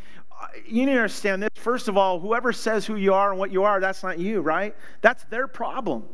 you 0.66 0.86
need 0.86 0.92
to 0.92 0.98
understand 0.98 1.42
this. 1.42 1.50
First 1.54 1.88
of 1.88 1.96
all, 1.96 2.20
whoever 2.20 2.52
says 2.52 2.86
who 2.86 2.96
you 2.96 3.14
are 3.14 3.30
and 3.30 3.38
what 3.38 3.50
you 3.50 3.64
are, 3.64 3.80
that's 3.80 4.02
not 4.02 4.18
you, 4.18 4.40
right? 4.40 4.74
That's 5.00 5.24
their 5.24 5.46
problem. 5.46 6.04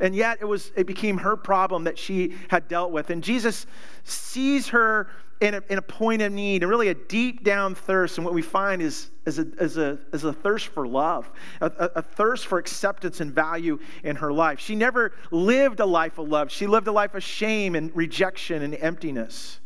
And 0.00 0.14
yet 0.14 0.38
it 0.40 0.44
was 0.44 0.72
it 0.76 0.86
became 0.86 1.16
her 1.18 1.36
problem 1.36 1.84
that 1.84 1.96
she 1.96 2.34
had 2.48 2.66
dealt 2.68 2.90
with. 2.90 3.10
And 3.10 3.22
Jesus 3.22 3.66
sees 4.04 4.68
her 4.68 5.08
in 5.40 5.54
a, 5.54 5.62
in 5.68 5.78
a 5.78 5.82
point 5.82 6.22
of 6.22 6.32
need 6.32 6.62
and 6.62 6.70
really 6.70 6.88
a 6.88 6.94
deep 6.94 7.42
down 7.42 7.74
thirst. 7.74 8.16
And 8.16 8.24
what 8.24 8.32
we 8.32 8.42
find 8.42 8.80
is, 8.80 9.10
is, 9.26 9.40
a, 9.40 9.46
is, 9.60 9.76
a, 9.76 9.98
is 10.12 10.22
a 10.22 10.32
thirst 10.32 10.68
for 10.68 10.86
love, 10.86 11.30
a, 11.60 11.66
a 11.96 12.02
thirst 12.02 12.46
for 12.46 12.58
acceptance 12.58 13.20
and 13.20 13.32
value 13.32 13.80
in 14.04 14.14
her 14.16 14.32
life. 14.32 14.60
She 14.60 14.76
never 14.76 15.12
lived 15.32 15.80
a 15.80 15.86
life 15.86 16.18
of 16.18 16.28
love. 16.28 16.50
She 16.50 16.68
lived 16.68 16.86
a 16.86 16.92
life 16.92 17.14
of 17.14 17.24
shame 17.24 17.74
and 17.74 17.94
rejection 17.94 18.62
and 18.62 18.74
emptiness. 18.76 19.58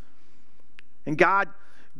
And 1.04 1.18
God, 1.18 1.48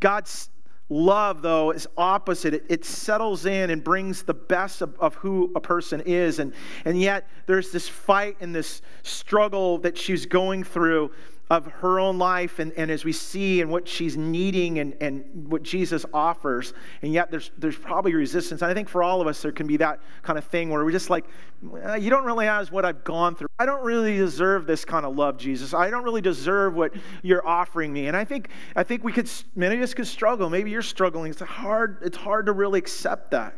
God's 0.00 0.48
Love, 0.88 1.42
though, 1.42 1.72
is 1.72 1.88
opposite. 1.96 2.55
It, 2.55 2.64
it, 2.68 2.85
settles 2.85 3.44
in 3.44 3.70
and 3.70 3.83
brings 3.83 4.22
the 4.22 4.35
best 4.35 4.83
of, 4.83 4.94
of, 5.01 5.16
who 5.16 5.51
a 5.57 5.61
person 5.61 6.01
is. 6.07 6.38
And, 6.38 6.53
and 6.85 7.01
yet, 7.01 7.29
there's 7.46 7.72
this 7.72 7.88
fight 7.88 8.37
and 8.40 8.55
this 8.55 8.83
struggle 9.03 9.79
that 9.79 9.99
she's 9.99 10.27
going 10.27 10.62
through 10.62 11.11
of 11.48 11.66
her 11.66 12.00
own 12.00 12.18
life 12.18 12.59
and, 12.59 12.72
and 12.72 12.90
as 12.90 13.04
we 13.04 13.12
see 13.12 13.61
and 13.61 13.70
what 13.70 13.87
she's 13.87 14.16
needing 14.16 14.80
and, 14.80 14.96
and 15.00 15.48
what 15.48 15.62
Jesus 15.62 16.04
offers. 16.12 16.74
And 17.02 17.12
yet 17.12 17.30
there's, 17.30 17.52
there's 17.56 17.76
probably 17.76 18.14
resistance. 18.14 18.62
And 18.62 18.70
I 18.70 18.74
think 18.74 18.88
for 18.88 19.02
all 19.02 19.20
of 19.20 19.28
us, 19.28 19.42
there 19.42 19.52
can 19.52 19.68
be 19.68 19.76
that 19.76 20.00
kind 20.22 20.38
of 20.38 20.44
thing 20.44 20.70
where 20.70 20.85
we're 20.85 20.90
just 20.90 21.09
like, 21.09 21.24
you 21.62 22.11
don't 22.11 22.24
really 22.24 22.46
have 22.46 22.72
what 22.72 22.85
I've 22.85 23.04
gone 23.04 23.37
through. 23.37 23.46
I 23.61 23.66
don't 23.66 23.85
really 23.85 24.16
deserve 24.16 24.66
this 24.66 24.85
kind 24.85 25.06
of 25.06 25.16
love, 25.16 25.38
Jesus. 25.38 25.72
I 25.72 25.88
don't 25.88 26.02
really 26.02 26.20
deserve 26.20 26.74
what 26.74 26.92
you're 27.22 27.46
offering 27.46 27.92
me. 27.92 28.09
And 28.09 28.16
I 28.16 28.24
think, 28.24 28.50
I 28.74 28.82
think 28.82 29.04
we 29.04 29.12
could, 29.12 29.30
many 29.54 29.76
of 29.76 29.82
us 29.82 29.94
could 29.94 30.06
struggle. 30.09 30.50
Maybe 30.50 30.70
you're 30.70 30.82
struggling. 30.82 31.30
It's 31.30 31.40
hard, 31.40 31.98
it's 32.02 32.16
hard 32.16 32.46
to 32.46 32.52
really 32.52 32.78
accept 32.78 33.30
that. 33.30 33.54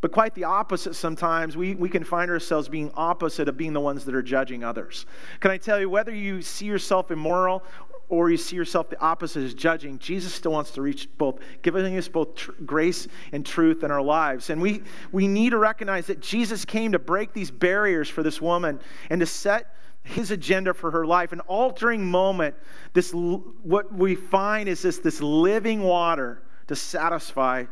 But 0.00 0.12
quite 0.12 0.34
the 0.34 0.44
opposite 0.44 0.94
sometimes. 0.94 1.56
We, 1.56 1.74
we 1.74 1.88
can 1.88 2.04
find 2.04 2.30
ourselves 2.30 2.68
being 2.68 2.90
opposite 2.94 3.48
of 3.48 3.56
being 3.56 3.72
the 3.72 3.80
ones 3.80 4.04
that 4.06 4.14
are 4.14 4.22
judging 4.22 4.64
others. 4.64 5.06
Can 5.40 5.50
I 5.50 5.58
tell 5.58 5.78
you, 5.78 5.90
whether 5.90 6.14
you 6.14 6.40
see 6.42 6.66
yourself 6.66 7.10
immoral 7.10 7.62
or 8.08 8.28
you 8.28 8.36
see 8.36 8.56
yourself 8.56 8.90
the 8.90 8.98
opposite 9.00 9.44
as 9.44 9.54
judging, 9.54 9.98
Jesus 9.98 10.34
still 10.34 10.52
wants 10.52 10.72
to 10.72 10.82
reach 10.82 11.08
both, 11.16 11.38
giving 11.62 11.96
us 11.96 12.08
both 12.08 12.34
tr- 12.34 12.50
grace 12.66 13.06
and 13.32 13.46
truth 13.46 13.84
in 13.84 13.90
our 13.90 14.02
lives. 14.02 14.50
And 14.50 14.60
we, 14.60 14.82
we 15.12 15.28
need 15.28 15.50
to 15.50 15.58
recognize 15.58 16.06
that 16.06 16.20
Jesus 16.20 16.64
came 16.64 16.92
to 16.92 16.98
break 16.98 17.32
these 17.32 17.50
barriers 17.50 18.08
for 18.08 18.22
this 18.22 18.40
woman 18.40 18.80
and 19.10 19.20
to 19.20 19.26
set 19.26 19.76
his 20.02 20.30
agenda 20.32 20.74
for 20.74 20.90
her 20.90 21.06
life. 21.06 21.32
An 21.32 21.40
altering 21.40 22.04
moment, 22.04 22.56
this, 22.94 23.12
what 23.12 23.92
we 23.92 24.16
find 24.16 24.68
is 24.68 24.82
this, 24.82 24.98
this 24.98 25.20
living 25.20 25.82
water 25.82 26.42
to 26.66 26.74
satisfy 26.74 27.66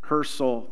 her 0.00 0.24
soul. 0.24 0.70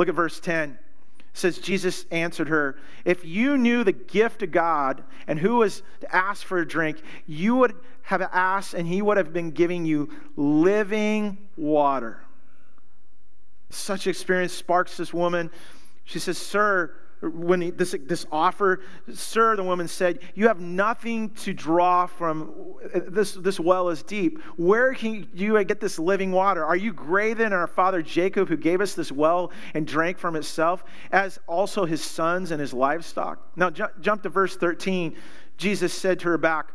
Look 0.00 0.08
at 0.08 0.14
verse 0.14 0.40
10. 0.40 0.70
It 0.70 1.26
says, 1.34 1.58
Jesus 1.58 2.06
answered 2.10 2.48
her, 2.48 2.78
If 3.04 3.22
you 3.22 3.58
knew 3.58 3.84
the 3.84 3.92
gift 3.92 4.42
of 4.42 4.50
God 4.50 5.04
and 5.26 5.38
who 5.38 5.56
was 5.56 5.82
to 6.00 6.16
ask 6.16 6.42
for 6.42 6.56
a 6.56 6.66
drink, 6.66 7.02
you 7.26 7.56
would 7.56 7.74
have 8.00 8.22
asked, 8.22 8.72
and 8.72 8.88
he 8.88 9.02
would 9.02 9.18
have 9.18 9.34
been 9.34 9.50
giving 9.50 9.84
you 9.84 10.08
living 10.36 11.36
water. 11.54 12.22
Such 13.68 14.06
experience 14.06 14.54
sparks 14.54 14.96
this 14.96 15.12
woman. 15.12 15.50
She 16.04 16.18
says, 16.18 16.38
Sir, 16.38 16.94
when 17.22 17.60
he, 17.60 17.70
this, 17.70 17.94
this 18.06 18.26
offer, 18.32 18.80
sir, 19.12 19.56
the 19.56 19.62
woman 19.62 19.88
said, 19.88 20.20
you 20.34 20.48
have 20.48 20.60
nothing 20.60 21.30
to 21.30 21.52
draw 21.52 22.06
from, 22.06 22.76
uh, 22.94 23.00
this, 23.08 23.32
this 23.32 23.60
well 23.60 23.90
is 23.90 24.02
deep. 24.02 24.42
Where 24.56 24.94
can 24.94 25.28
you 25.34 25.62
get 25.64 25.80
this 25.80 25.98
living 25.98 26.32
water? 26.32 26.64
Are 26.64 26.76
you 26.76 26.92
greater 26.92 27.42
than 27.42 27.52
our 27.52 27.66
father 27.66 28.02
Jacob 28.02 28.48
who 28.48 28.56
gave 28.56 28.80
us 28.80 28.94
this 28.94 29.12
well 29.12 29.52
and 29.74 29.86
drank 29.86 30.18
from 30.18 30.34
itself, 30.34 30.84
as 31.12 31.38
also 31.46 31.84
his 31.84 32.02
sons 32.02 32.50
and 32.50 32.60
his 32.60 32.72
livestock? 32.72 33.38
Now 33.56 33.70
jump, 33.70 34.00
jump 34.00 34.22
to 34.22 34.28
verse 34.30 34.56
13. 34.56 35.14
Jesus 35.58 35.92
said 35.92 36.20
to 36.20 36.28
her 36.28 36.38
back, 36.38 36.72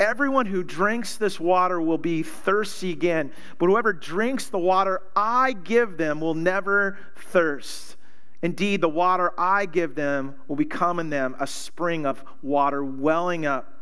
Everyone 0.00 0.44
who 0.44 0.64
drinks 0.64 1.16
this 1.16 1.38
water 1.38 1.80
will 1.80 1.98
be 1.98 2.22
thirsty 2.22 2.90
again, 2.90 3.30
but 3.58 3.66
whoever 3.66 3.92
drinks 3.92 4.48
the 4.48 4.58
water 4.58 5.00
I 5.14 5.52
give 5.52 5.96
them 5.96 6.20
will 6.20 6.34
never 6.34 6.98
thirst. 7.16 7.96
Indeed, 8.44 8.82
the 8.82 8.90
water 8.90 9.32
I 9.38 9.64
give 9.64 9.94
them 9.94 10.34
will 10.48 10.56
become 10.56 11.00
in 11.00 11.08
them 11.08 11.34
a 11.40 11.46
spring 11.46 12.04
of 12.04 12.22
water 12.42 12.84
welling 12.84 13.46
up 13.46 13.72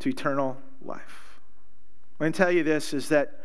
to 0.00 0.10
eternal 0.10 0.58
life. 0.84 1.40
I'm 2.20 2.24
going 2.24 2.32
to 2.34 2.36
tell 2.36 2.52
you 2.52 2.62
this 2.62 2.92
is 2.92 3.08
that 3.08 3.40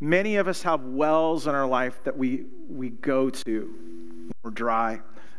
many 0.00 0.34
of 0.34 0.48
us 0.48 0.62
have 0.62 0.82
wells 0.82 1.46
in 1.46 1.54
our 1.54 1.68
life 1.68 2.02
that 2.02 2.18
we, 2.18 2.46
we 2.68 2.90
go 2.90 3.30
to 3.30 3.60
when 3.60 4.32
we're 4.42 4.50
dry 4.50 4.94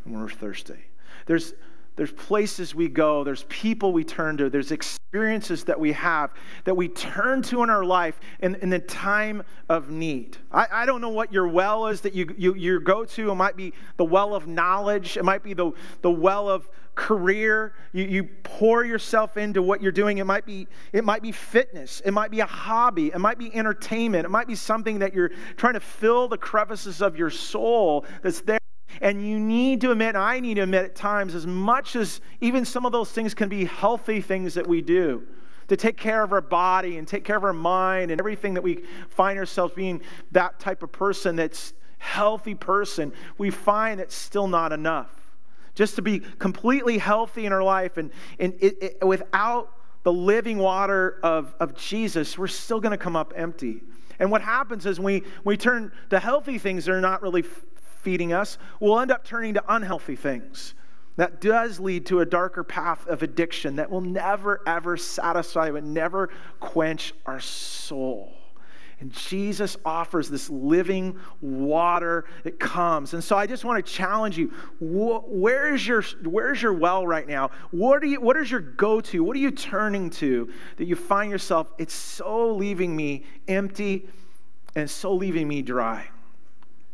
and 0.05 0.13
when 0.13 0.21
we're 0.21 0.29
thirsty. 0.29 0.79
There's, 1.25 1.53
there's 1.95 2.11
places 2.11 2.73
we 2.73 2.87
go, 2.87 3.23
there's 3.23 3.45
people 3.49 3.93
we 3.93 4.03
turn 4.03 4.37
to, 4.37 4.49
there's 4.49 4.71
experiences 4.71 5.63
that 5.65 5.79
we 5.79 5.91
have 5.91 6.33
that 6.63 6.75
we 6.75 6.87
turn 6.87 7.41
to 7.43 7.61
in 7.63 7.69
our 7.69 7.85
life 7.85 8.19
in, 8.39 8.55
in 8.55 8.69
the 8.69 8.79
time 8.79 9.43
of 9.69 9.89
need. 9.89 10.37
I, 10.51 10.67
I 10.71 10.85
don't 10.85 11.01
know 11.01 11.09
what 11.09 11.31
your 11.31 11.47
well 11.47 11.87
is 11.87 12.01
that 12.01 12.13
you, 12.13 12.33
you, 12.37 12.55
you 12.55 12.79
go 12.79 13.05
to. 13.05 13.31
It 13.31 13.35
might 13.35 13.55
be 13.55 13.73
the 13.97 14.05
well 14.05 14.33
of 14.33 14.47
knowledge, 14.47 15.17
it 15.17 15.23
might 15.23 15.43
be 15.43 15.53
the, 15.53 15.71
the 16.01 16.11
well 16.11 16.49
of 16.49 16.67
career. 16.95 17.73
You, 17.91 18.05
you 18.05 18.23
pour 18.43 18.83
yourself 18.83 19.37
into 19.37 19.61
what 19.61 19.81
you're 19.81 19.91
doing. 19.91 20.17
It 20.17 20.25
might, 20.25 20.45
be, 20.45 20.67
it 20.91 21.03
might 21.03 21.21
be 21.21 21.31
fitness, 21.31 22.01
it 22.05 22.11
might 22.11 22.31
be 22.31 22.39
a 22.39 22.45
hobby, 22.45 23.07
it 23.07 23.19
might 23.19 23.37
be 23.37 23.53
entertainment, 23.53 24.25
it 24.25 24.29
might 24.29 24.47
be 24.47 24.55
something 24.55 24.99
that 24.99 25.13
you're 25.13 25.31
trying 25.57 25.73
to 25.73 25.79
fill 25.79 26.27
the 26.27 26.37
crevices 26.37 27.01
of 27.01 27.17
your 27.17 27.29
soul 27.29 28.05
that's 28.21 28.41
there 28.41 28.59
and 29.01 29.27
you 29.27 29.39
need 29.39 29.81
to 29.81 29.91
admit, 29.91 30.15
I 30.15 30.39
need 30.39 30.55
to 30.55 30.61
admit 30.61 30.85
at 30.85 30.95
times, 30.95 31.35
as 31.35 31.47
much 31.47 31.95
as 31.95 32.21
even 32.41 32.65
some 32.65 32.85
of 32.85 32.91
those 32.91 33.11
things 33.11 33.33
can 33.33 33.49
be 33.49 33.65
healthy 33.65 34.21
things 34.21 34.53
that 34.53 34.67
we 34.67 34.81
do, 34.81 35.23
to 35.67 35.77
take 35.77 35.97
care 35.97 36.23
of 36.23 36.31
our 36.33 36.41
body 36.41 36.97
and 36.97 37.07
take 37.07 37.23
care 37.23 37.37
of 37.37 37.43
our 37.43 37.53
mind 37.53 38.11
and 38.11 38.19
everything 38.19 38.53
that 38.53 38.63
we 38.63 38.83
find 39.09 39.39
ourselves 39.39 39.73
being 39.73 40.01
that 40.31 40.59
type 40.59 40.83
of 40.83 40.91
person 40.91 41.35
that's 41.35 41.73
healthy 41.97 42.53
person, 42.53 43.13
we 43.37 43.49
find 43.49 43.99
it's 43.99 44.15
still 44.15 44.47
not 44.47 44.73
enough. 44.73 45.11
Just 45.73 45.95
to 45.95 46.01
be 46.01 46.19
completely 46.19 46.97
healthy 46.97 47.45
in 47.45 47.53
our 47.53 47.63
life 47.63 47.97
and, 47.97 48.11
and 48.39 48.53
it, 48.59 48.83
it, 48.83 49.05
without 49.05 49.71
the 50.03 50.11
living 50.11 50.57
water 50.57 51.19
of, 51.23 51.55
of 51.59 51.75
Jesus, 51.75 52.37
we're 52.37 52.47
still 52.47 52.81
going 52.81 52.91
to 52.91 52.97
come 52.97 53.15
up 53.15 53.33
empty. 53.35 53.81
And 54.19 54.29
what 54.29 54.41
happens 54.41 54.85
is 54.85 54.99
we, 54.99 55.23
we 55.43 55.57
turn 55.57 55.91
to 56.09 56.19
healthy 56.19 56.57
things 56.57 56.85
that 56.85 56.91
are 56.91 57.01
not 57.01 57.21
really 57.21 57.43
feeding 58.03 58.33
us, 58.33 58.57
we'll 58.79 58.99
end 58.99 59.11
up 59.11 59.23
turning 59.23 59.53
to 59.55 59.63
unhealthy 59.73 60.15
things. 60.15 60.75
That 61.15 61.41
does 61.41 61.79
lead 61.79 62.07
to 62.07 62.21
a 62.21 62.25
darker 62.25 62.63
path 62.63 63.07
of 63.07 63.21
addiction 63.21 63.75
that 63.75 63.89
will 63.89 64.01
never, 64.01 64.61
ever 64.65 64.97
satisfy, 64.97 65.69
but 65.71 65.83
never 65.83 66.29
quench 66.59 67.13
our 67.25 67.39
soul. 67.39 68.33
And 68.99 69.11
Jesus 69.11 69.75
offers 69.83 70.29
this 70.29 70.49
living 70.49 71.19
water 71.41 72.25
that 72.43 72.59
comes. 72.59 73.13
And 73.13 73.23
so 73.23 73.35
I 73.35 73.45
just 73.45 73.65
want 73.65 73.85
to 73.85 73.91
challenge 73.91 74.37
you 74.37 74.53
where 74.79 75.73
is 75.73 75.85
your, 75.85 76.03
where's 76.23 76.61
your 76.61 76.73
well 76.73 77.05
right 77.05 77.27
now? 77.27 77.51
What, 77.71 78.01
are 78.01 78.07
you, 78.07 78.21
what 78.21 78.37
is 78.37 78.49
your 78.49 78.61
go 78.61 79.01
to? 79.01 79.23
What 79.23 79.35
are 79.35 79.41
you 79.41 79.51
turning 79.51 80.09
to 80.11 80.51
that 80.77 80.85
you 80.85 80.95
find 80.95 81.29
yourself, 81.29 81.73
it's 81.77 81.93
so 81.93 82.55
leaving 82.55 82.95
me 82.95 83.25
empty 83.47 84.07
and 84.75 84.89
so 84.89 85.13
leaving 85.13 85.47
me 85.47 85.61
dry? 85.61 86.07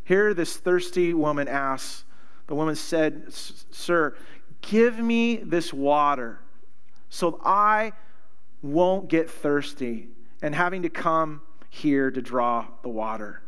Here, 0.10 0.34
this 0.34 0.58
thirsty 0.58 1.14
woman 1.14 1.48
asks, 1.48 2.04
the 2.48 2.56
woman 2.56 2.76
said, 2.76 3.26
Sir, 3.30 4.16
give 4.60 4.98
me 4.98 5.36
this 5.36 5.72
water 5.72 6.40
so 7.10 7.40
I 7.46 7.92
won't 8.64 9.08
get 9.08 9.30
thirsty 9.30 10.08
and 10.42 10.56
having 10.56 10.82
to 10.82 10.90
come 10.90 11.42
here 11.70 12.10
to 12.10 12.24
draw 12.24 12.66
the 12.82 12.90
water. 12.90 13.44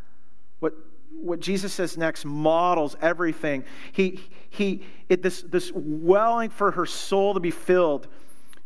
What, 0.59 0.75
what 1.19 1.39
Jesus 1.39 1.73
says 1.73 1.97
next 1.97 2.25
models 2.25 2.95
everything. 3.01 3.63
He, 3.91 4.19
he, 4.51 4.83
it, 5.09 5.23
this, 5.23 5.41
this 5.41 5.71
welling 5.73 6.51
for 6.51 6.69
her 6.69 6.85
soul 6.85 7.33
to 7.33 7.39
be 7.39 7.49
filled. 7.49 8.07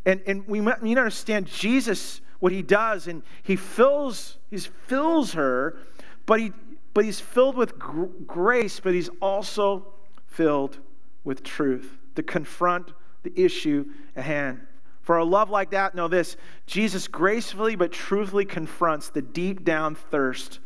And, 0.05 0.21
and 0.27 0.45
we 0.49 0.59
need 0.59 0.95
to 0.95 0.99
understand 0.99 1.45
Jesus, 1.45 2.19
what 2.41 2.51
he 2.51 2.61
does, 2.61 3.07
and 3.07 3.23
he 3.43 3.55
fills, 3.55 4.35
he 4.49 4.57
fills 4.57 5.31
her, 5.31 5.77
but 6.25 6.41
he, 6.41 6.51
but 6.95 7.03
he's 7.03 7.19
filled 7.19 7.57
with 7.57 7.77
gr- 7.77 8.05
grace, 8.25 8.79
but 8.79 8.93
he's 8.93 9.09
also 9.21 9.85
filled 10.27 10.79
with 11.25 11.43
truth, 11.43 11.97
to 12.15 12.23
confront 12.23 12.93
the 13.23 13.33
issue 13.35 13.85
at 14.15 14.23
hand. 14.23 14.61
For 15.01 15.17
a 15.17 15.25
love 15.25 15.49
like 15.49 15.71
that, 15.71 15.93
know 15.93 16.07
this 16.07 16.37
Jesus 16.65 17.07
gracefully 17.07 17.75
but 17.75 17.91
truthfully 17.91 18.45
confronts 18.45 19.09
the 19.09 19.21
deep 19.21 19.63
down 19.63 19.93
thirst 19.93 20.59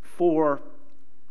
for, 0.00 0.62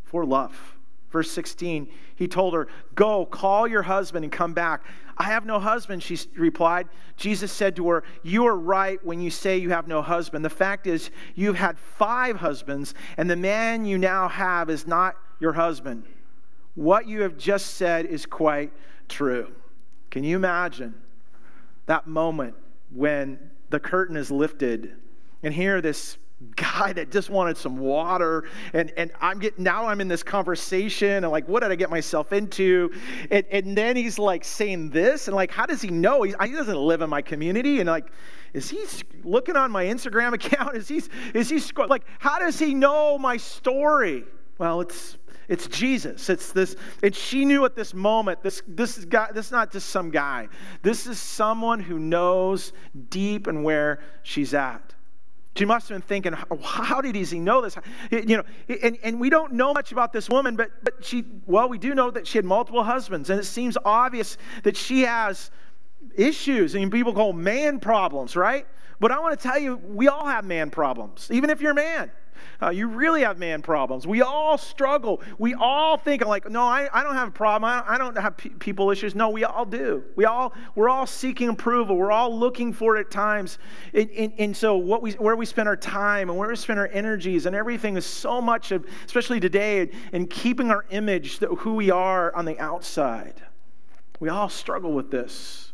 for 0.03 0.25
love. 0.25 0.77
Verse 1.11 1.31
16, 1.31 1.87
he 2.15 2.27
told 2.27 2.53
her, 2.53 2.67
Go, 2.93 3.25
call 3.25 3.67
your 3.67 3.83
husband 3.83 4.25
and 4.25 4.31
come 4.31 4.53
back. 4.53 4.83
I 5.21 5.25
have 5.25 5.45
no 5.45 5.59
husband, 5.59 6.01
she 6.01 6.17
replied. 6.35 6.87
Jesus 7.15 7.51
said 7.51 7.75
to 7.75 7.87
her, 7.89 8.03
You 8.23 8.47
are 8.47 8.57
right 8.57 8.97
when 9.05 9.21
you 9.21 9.29
say 9.29 9.59
you 9.59 9.69
have 9.69 9.87
no 9.87 10.01
husband. 10.01 10.43
The 10.43 10.49
fact 10.49 10.87
is, 10.87 11.11
you've 11.35 11.57
had 11.57 11.77
five 11.77 12.37
husbands, 12.37 12.95
and 13.17 13.29
the 13.29 13.35
man 13.35 13.85
you 13.85 13.99
now 13.99 14.27
have 14.27 14.71
is 14.71 14.87
not 14.87 15.15
your 15.39 15.53
husband. 15.53 16.05
What 16.73 17.07
you 17.07 17.21
have 17.21 17.37
just 17.37 17.75
said 17.75 18.07
is 18.07 18.25
quite 18.25 18.73
true. 19.09 19.53
Can 20.09 20.23
you 20.23 20.37
imagine 20.37 20.95
that 21.85 22.07
moment 22.07 22.55
when 22.89 23.51
the 23.69 23.79
curtain 23.79 24.17
is 24.17 24.31
lifted 24.31 24.95
and 25.43 25.53
here 25.53 25.81
this 25.81 26.17
guy 26.55 26.91
that 26.91 27.11
just 27.11 27.29
wanted 27.29 27.55
some 27.55 27.77
water 27.77 28.45
and, 28.73 28.91
and 28.97 29.11
i'm 29.21 29.37
getting 29.37 29.63
now 29.63 29.85
i'm 29.85 30.01
in 30.01 30.07
this 30.07 30.23
conversation 30.23 31.23
and 31.23 31.31
like 31.31 31.47
what 31.47 31.61
did 31.61 31.71
i 31.71 31.75
get 31.75 31.89
myself 31.89 32.33
into 32.33 32.91
and, 33.29 33.45
and 33.51 33.77
then 33.77 33.95
he's 33.95 34.17
like 34.17 34.43
saying 34.43 34.89
this 34.89 35.27
and 35.27 35.35
like 35.35 35.51
how 35.51 35.65
does 35.65 35.81
he 35.81 35.89
know 35.89 36.23
he, 36.23 36.33
he 36.43 36.51
doesn't 36.51 36.77
live 36.77 37.01
in 37.01 37.09
my 37.09 37.21
community 37.21 37.79
and 37.79 37.87
like 37.87 38.11
is 38.53 38.69
he 38.69 38.83
looking 39.23 39.55
on 39.55 39.71
my 39.71 39.85
instagram 39.85 40.33
account 40.33 40.75
is 40.75 40.87
he 40.87 41.01
is 41.33 41.49
he 41.49 41.61
like 41.87 42.03
how 42.19 42.39
does 42.39 42.57
he 42.57 42.73
know 42.73 43.17
my 43.19 43.37
story 43.37 44.23
well 44.57 44.81
it's 44.81 45.17
it's 45.47 45.67
Jesus. 45.67 46.29
It's 46.29 46.53
this, 46.53 46.77
and 47.03 47.13
she 47.13 47.43
knew 47.43 47.65
at 47.65 47.75
this 47.75 47.93
moment, 47.93 48.41
this, 48.41 48.61
this 48.65 48.97
is 48.97 49.03
guy, 49.03 49.29
this 49.33 49.47
is 49.47 49.51
not 49.51 49.69
just 49.69 49.89
some 49.89 50.09
guy. 50.09 50.47
This 50.81 51.07
is 51.07 51.19
someone 51.19 51.81
who 51.81 51.99
knows 51.99 52.71
deep 53.09 53.47
and 53.47 53.61
where 53.61 53.99
she's 54.23 54.53
at. 54.53 54.93
She 55.55 55.65
must 55.65 55.89
have 55.89 55.97
been 55.97 56.07
thinking, 56.07 56.33
how 56.63 57.01
did 57.01 57.13
he 57.13 57.39
know 57.39 57.61
this? 57.61 57.75
You 58.09 58.37
know, 58.37 58.43
and, 58.81 58.97
and 59.03 59.19
we 59.19 59.29
don't 59.29 59.53
know 59.53 59.73
much 59.73 59.91
about 59.91 60.13
this 60.13 60.29
woman, 60.29 60.55
but, 60.55 60.71
but 60.83 61.03
she, 61.03 61.25
well, 61.45 61.67
we 61.67 61.77
do 61.77 61.93
know 61.93 62.09
that 62.09 62.25
she 62.25 62.37
had 62.37 62.45
multiple 62.45 62.83
husbands, 62.83 63.29
and 63.29 63.39
it 63.39 63.43
seems 63.43 63.77
obvious 63.83 64.37
that 64.63 64.77
she 64.77 65.01
has 65.01 65.51
issues. 66.15 66.73
Mean, 66.75 66.89
people 66.89 67.13
call 67.13 67.33
man 67.33 67.79
problems, 67.79 68.35
right? 68.35 68.65
But 68.99 69.11
I 69.11 69.19
want 69.19 69.39
to 69.39 69.47
tell 69.47 69.57
you, 69.57 69.77
we 69.77 70.07
all 70.07 70.25
have 70.25 70.45
man 70.45 70.69
problems, 70.69 71.29
even 71.31 71.49
if 71.49 71.61
you're 71.61 71.71
a 71.71 71.75
man. 71.75 72.11
Uh, 72.61 72.69
you 72.69 72.87
really 72.87 73.21
have 73.21 73.39
man 73.39 73.61
problems. 73.61 74.05
We 74.05 74.21
all 74.21 74.57
struggle. 74.57 75.21
We 75.37 75.53
all 75.53 75.97
think 75.97 76.25
like, 76.25 76.49
no, 76.49 76.63
I, 76.63 76.89
I 76.93 77.03
don't 77.03 77.15
have 77.15 77.29
a 77.29 77.31
problem. 77.31 77.65
I, 77.65 77.83
I 77.87 77.97
don't 77.97 78.17
have 78.17 78.37
people 78.37 78.91
issues. 78.91 79.15
No, 79.15 79.29
we 79.29 79.43
all 79.43 79.65
do. 79.65 80.03
We 80.15 80.25
all 80.25 80.53
we're 80.75 80.89
all 80.89 81.07
seeking 81.07 81.49
approval. 81.49 81.95
We're 81.95 82.11
all 82.11 82.37
looking 82.37 82.73
for 82.73 82.97
it 82.97 83.01
at 83.01 83.11
times. 83.11 83.57
And, 83.93 84.09
and, 84.11 84.33
and 84.37 84.57
so 84.57 84.77
what 84.77 85.01
we 85.01 85.13
where 85.13 85.35
we 85.35 85.45
spend 85.45 85.67
our 85.67 85.77
time 85.77 86.29
and 86.29 86.37
where 86.37 86.49
we 86.49 86.55
spend 86.55 86.79
our 86.79 86.89
energies 86.89 87.45
and 87.45 87.55
everything 87.55 87.97
is 87.97 88.05
so 88.05 88.41
much 88.41 88.71
of, 88.71 88.85
especially 89.05 89.39
today, 89.39 89.89
in 90.13 90.27
keeping 90.27 90.71
our 90.71 90.85
image 90.91 91.39
who 91.39 91.73
we 91.73 91.89
are 91.89 92.33
on 92.35 92.45
the 92.45 92.59
outside. 92.59 93.41
We 94.19 94.29
all 94.29 94.49
struggle 94.49 94.93
with 94.93 95.09
this. 95.09 95.70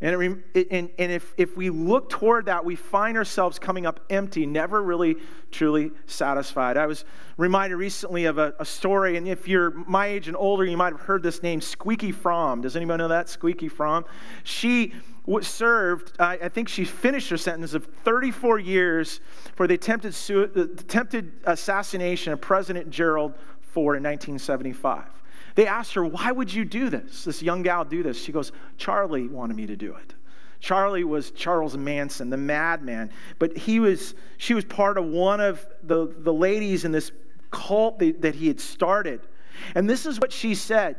And, 0.00 0.42
it, 0.54 0.68
and, 0.70 0.90
and 0.98 1.12
if, 1.12 1.32
if 1.36 1.56
we 1.56 1.70
look 1.70 2.10
toward 2.10 2.46
that, 2.46 2.64
we 2.64 2.74
find 2.74 3.16
ourselves 3.16 3.58
coming 3.58 3.86
up 3.86 4.00
empty, 4.10 4.44
never 4.44 4.82
really 4.82 5.16
truly 5.50 5.92
satisfied. 6.06 6.76
I 6.76 6.86
was 6.86 7.04
reminded 7.36 7.76
recently 7.76 8.24
of 8.24 8.38
a, 8.38 8.54
a, 8.58 8.64
story, 8.64 9.16
and 9.16 9.26
if 9.28 9.46
you're 9.46 9.70
my 9.70 10.06
age 10.06 10.26
and 10.26 10.36
older, 10.36 10.64
you 10.64 10.76
might 10.76 10.92
have 10.92 11.00
heard 11.00 11.22
this 11.22 11.42
name, 11.42 11.60
Squeaky 11.60 12.12
Fromme. 12.12 12.60
Does 12.60 12.74
anybody 12.76 12.98
know 12.98 13.08
that? 13.08 13.28
Squeaky 13.28 13.68
Fromme. 13.68 14.04
She 14.42 14.92
served, 15.40 16.12
I, 16.18 16.38
I 16.42 16.48
think 16.48 16.68
she 16.68 16.84
finished 16.84 17.30
her 17.30 17.36
sentence 17.36 17.72
of 17.72 17.86
34 18.04 18.58
years 18.58 19.20
for 19.54 19.66
the 19.66 19.74
attempted, 19.74 20.12
the 20.12 20.62
attempted 20.64 21.32
assassination 21.44 22.32
of 22.32 22.40
President 22.40 22.90
Gerald 22.90 23.34
Ford 23.60 23.96
in 23.96 24.02
1975. 24.02 25.23
They 25.54 25.66
asked 25.66 25.94
her, 25.94 26.04
Why 26.04 26.32
would 26.32 26.52
you 26.52 26.64
do 26.64 26.90
this? 26.90 27.24
This 27.24 27.42
young 27.42 27.62
gal 27.62 27.84
do 27.84 28.02
this. 28.02 28.22
She 28.22 28.32
goes, 28.32 28.52
Charlie 28.76 29.28
wanted 29.28 29.56
me 29.56 29.66
to 29.66 29.76
do 29.76 29.94
it. 29.94 30.14
Charlie 30.60 31.04
was 31.04 31.30
Charles 31.30 31.76
Manson, 31.76 32.30
the 32.30 32.38
madman, 32.38 33.10
but 33.38 33.56
he 33.56 33.80
was, 33.80 34.14
she 34.38 34.54
was 34.54 34.64
part 34.64 34.96
of 34.96 35.04
one 35.04 35.40
of 35.40 35.66
the, 35.82 36.06
the 36.06 36.32
ladies 36.32 36.86
in 36.86 36.92
this 36.92 37.12
cult 37.50 37.98
that, 37.98 38.22
that 38.22 38.34
he 38.34 38.48
had 38.48 38.58
started. 38.58 39.20
And 39.74 39.88
this 39.88 40.06
is 40.06 40.18
what 40.18 40.32
she 40.32 40.54
said. 40.54 40.96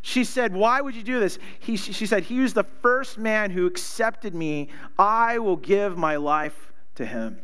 She 0.00 0.24
said, 0.24 0.52
Why 0.52 0.80
would 0.80 0.96
you 0.96 1.02
do 1.02 1.20
this? 1.20 1.38
He, 1.60 1.76
she 1.76 2.06
said, 2.06 2.24
He 2.24 2.40
was 2.40 2.54
the 2.54 2.64
first 2.64 3.18
man 3.18 3.50
who 3.50 3.66
accepted 3.66 4.34
me. 4.34 4.68
I 4.98 5.38
will 5.38 5.56
give 5.56 5.96
my 5.96 6.16
life 6.16 6.72
to 6.96 7.06
him. 7.06 7.38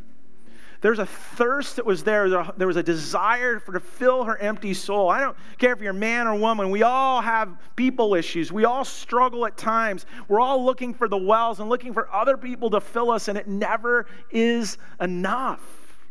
There's 0.81 1.01
a 1.01 1.07
thirst 1.07 1.77
that 1.77 1.87
was 1.87 2.05
there. 2.05 2.29
There 2.57 2.67
was 2.67 2.77
a 2.77 2.83
desire 2.83 3.59
for 3.59 3.73
to 3.73 3.81
fill 3.81 4.25
her 4.25 4.39
empty 4.39 4.75
soul. 4.75 5.09
I 5.09 5.21
don't 5.21 5.37
care 5.59 5.73
if 5.73 5.81
you're 5.81 5.93
man 5.93 6.29
or 6.29 6.37
woman. 6.37 6.71
We 6.71 6.85
all 6.85 7.21
have 7.21 7.57
people 7.75 8.15
issues. 8.15 8.53
We 8.53 8.65
all 8.65 8.85
struggle 8.85 9.45
at 9.47 9.57
times. 9.57 10.07
We're 10.29 10.41
all 10.41 10.65
looking 10.65 10.95
for 10.95 11.09
the 11.09 11.17
wells 11.17 11.59
and 11.59 11.69
looking 11.69 11.93
for 11.93 12.13
other 12.15 12.37
people 12.37 12.71
to 12.71 12.81
fill 12.81 13.11
us, 13.11 13.27
and 13.27 13.37
it 13.37 13.49
never 13.49 14.07
is 14.31 14.79
enough. 15.01 15.61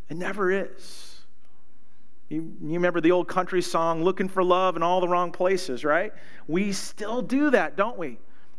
It 0.10 0.18
never 0.18 0.52
is. 0.52 1.22
You, 2.30 2.54
you, 2.62 2.74
remember 2.74 3.00
the 3.00 3.12
old 3.12 3.30
country 3.30 3.62
song, 3.62 4.04
Looking 4.04 4.28
for 4.28 4.44
Love 4.44 4.76
in 4.76 4.84
All 4.84 5.00
the 5.00 5.08
Wrong 5.08 5.32
Places, 5.32 5.86
right? 5.86 6.12
We 6.48 6.74
still 6.74 7.22
do 7.22 7.52
that, 7.52 7.78
don't 7.78 7.98
we? 7.98 8.18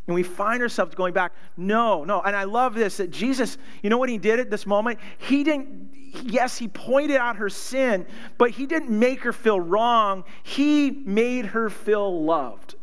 And 0.09 0.15
we 0.15 0.23
find 0.23 0.63
ourselves 0.63 0.95
going 0.95 1.13
back, 1.13 1.33
no, 1.55 2.03
no. 2.03 2.19
And 2.21 2.35
I 2.35 2.45
love 2.45 2.73
this 2.73 2.97
that 2.97 3.11
Jesus, 3.11 3.59
you 3.83 3.91
know 3.91 3.99
what 3.99 4.09
he 4.09 4.17
did 4.17 4.39
at 4.39 4.49
this 4.49 4.65
moment? 4.65 4.97
He 5.19 5.43
didn't, 5.43 5.91
yes, 6.23 6.57
he 6.57 6.67
pointed 6.67 7.17
out 7.17 7.35
her 7.35 7.47
sin, 7.47 8.07
but 8.39 8.49
he 8.49 8.65
didn't 8.65 8.89
make 8.89 9.19
her 9.21 9.31
feel 9.31 9.59
wrong. 9.59 10.23
He 10.41 10.89
made 10.89 11.45
her 11.45 11.69
feel 11.69 12.23
loved 12.23 12.73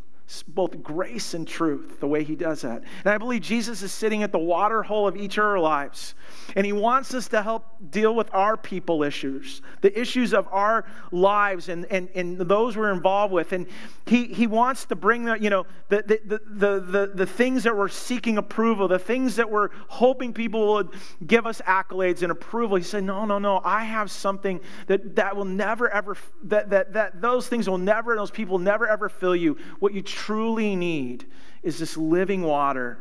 both 0.48 0.82
grace 0.82 1.34
and 1.34 1.46
truth, 1.46 2.00
the 2.00 2.06
way 2.06 2.22
he 2.22 2.36
does 2.36 2.62
that. 2.62 2.82
And 3.04 3.12
I 3.12 3.18
believe 3.18 3.42
Jesus 3.42 3.82
is 3.82 3.92
sitting 3.92 4.22
at 4.22 4.30
the 4.30 4.38
water 4.38 4.82
hole 4.82 5.06
of 5.08 5.16
each 5.16 5.38
of 5.38 5.44
our 5.44 5.58
lives. 5.58 6.14
And 6.54 6.64
he 6.64 6.72
wants 6.72 7.12
us 7.14 7.28
to 7.28 7.42
help 7.42 7.64
deal 7.90 8.14
with 8.14 8.32
our 8.32 8.56
people 8.56 9.02
issues, 9.02 9.62
the 9.80 9.98
issues 9.98 10.32
of 10.32 10.48
our 10.50 10.84
lives 11.12 11.68
and, 11.68 11.84
and, 11.86 12.08
and 12.14 12.38
those 12.38 12.76
we're 12.76 12.92
involved 12.92 13.32
with. 13.32 13.52
And 13.52 13.66
he, 14.06 14.26
he 14.26 14.46
wants 14.46 14.84
to 14.86 14.96
bring 14.96 15.24
the, 15.24 15.38
you 15.38 15.50
know, 15.50 15.66
the, 15.88 16.02
the, 16.06 16.40
the, 16.44 16.80
the, 16.80 17.12
the 17.14 17.26
things 17.26 17.64
that 17.64 17.76
we're 17.76 17.88
seeking 17.88 18.38
approval, 18.38 18.88
the 18.88 18.98
things 18.98 19.36
that 19.36 19.50
we're 19.50 19.70
hoping 19.88 20.32
people 20.32 20.74
would 20.74 20.90
give 21.26 21.46
us 21.46 21.60
accolades 21.62 22.22
and 22.22 22.32
approval. 22.32 22.76
He 22.76 22.82
said, 22.84 23.04
no, 23.04 23.24
no, 23.24 23.38
no, 23.38 23.60
I 23.64 23.84
have 23.84 24.10
something 24.10 24.60
that, 24.86 25.16
that 25.16 25.36
will 25.36 25.44
never 25.44 25.88
ever, 25.90 26.16
that, 26.44 26.70
that, 26.70 26.92
that 26.92 27.20
those 27.20 27.48
things 27.48 27.68
will 27.68 27.78
never, 27.78 28.16
those 28.16 28.30
people 28.30 28.58
never 28.58 28.86
ever 28.88 29.08
fill 29.08 29.36
you. 29.36 29.58
What 29.78 29.92
you 29.92 30.02
truly 30.02 30.76
need 30.76 31.26
is 31.62 31.78
this 31.78 31.96
living 31.96 32.42
water 32.42 32.98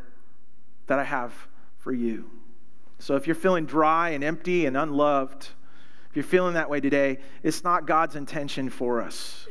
that 0.86 0.98
I 0.98 1.04
have 1.04 1.32
for 1.78 1.92
you. 1.92 2.30
So 2.98 3.16
if 3.16 3.26
you're 3.26 3.36
feeling 3.36 3.66
dry 3.66 4.10
and 4.10 4.24
empty 4.24 4.66
and 4.66 4.76
unloved, 4.76 5.48
if 6.10 6.16
you're 6.16 6.24
feeling 6.24 6.54
that 6.54 6.70
way 6.70 6.80
today, 6.80 7.18
it's 7.42 7.62
not 7.62 7.86
God's 7.86 8.16
intention 8.16 8.70
for 8.70 9.02
us. 9.02 9.46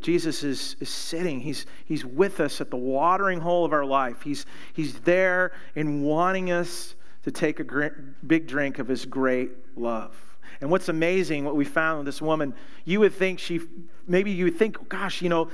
Jesus 0.00 0.42
is, 0.42 0.74
is 0.80 0.88
sitting, 0.88 1.40
he's, 1.40 1.64
he's 1.84 2.04
with 2.04 2.40
us 2.40 2.60
at 2.60 2.70
the 2.70 2.76
watering 2.76 3.40
hole 3.40 3.64
of 3.64 3.72
our 3.72 3.84
life. 3.84 4.22
He's, 4.22 4.46
he's 4.72 4.98
there 5.00 5.52
and 5.76 6.02
wanting 6.02 6.50
us 6.50 6.96
to 7.22 7.30
take 7.30 7.60
a 7.60 7.90
big 8.26 8.48
drink 8.48 8.80
of 8.80 8.88
his 8.88 9.06
great 9.06 9.52
love. 9.76 10.31
And 10.60 10.70
what's 10.70 10.88
amazing, 10.88 11.44
what 11.44 11.56
we 11.56 11.64
found 11.64 11.98
with 11.98 12.06
this 12.06 12.22
woman, 12.22 12.54
you 12.84 13.00
would 13.00 13.14
think 13.14 13.38
she, 13.38 13.60
maybe 14.06 14.30
you 14.30 14.44
would 14.44 14.56
think, 14.56 14.88
gosh, 14.88 15.22
you 15.22 15.28
know, 15.28 15.48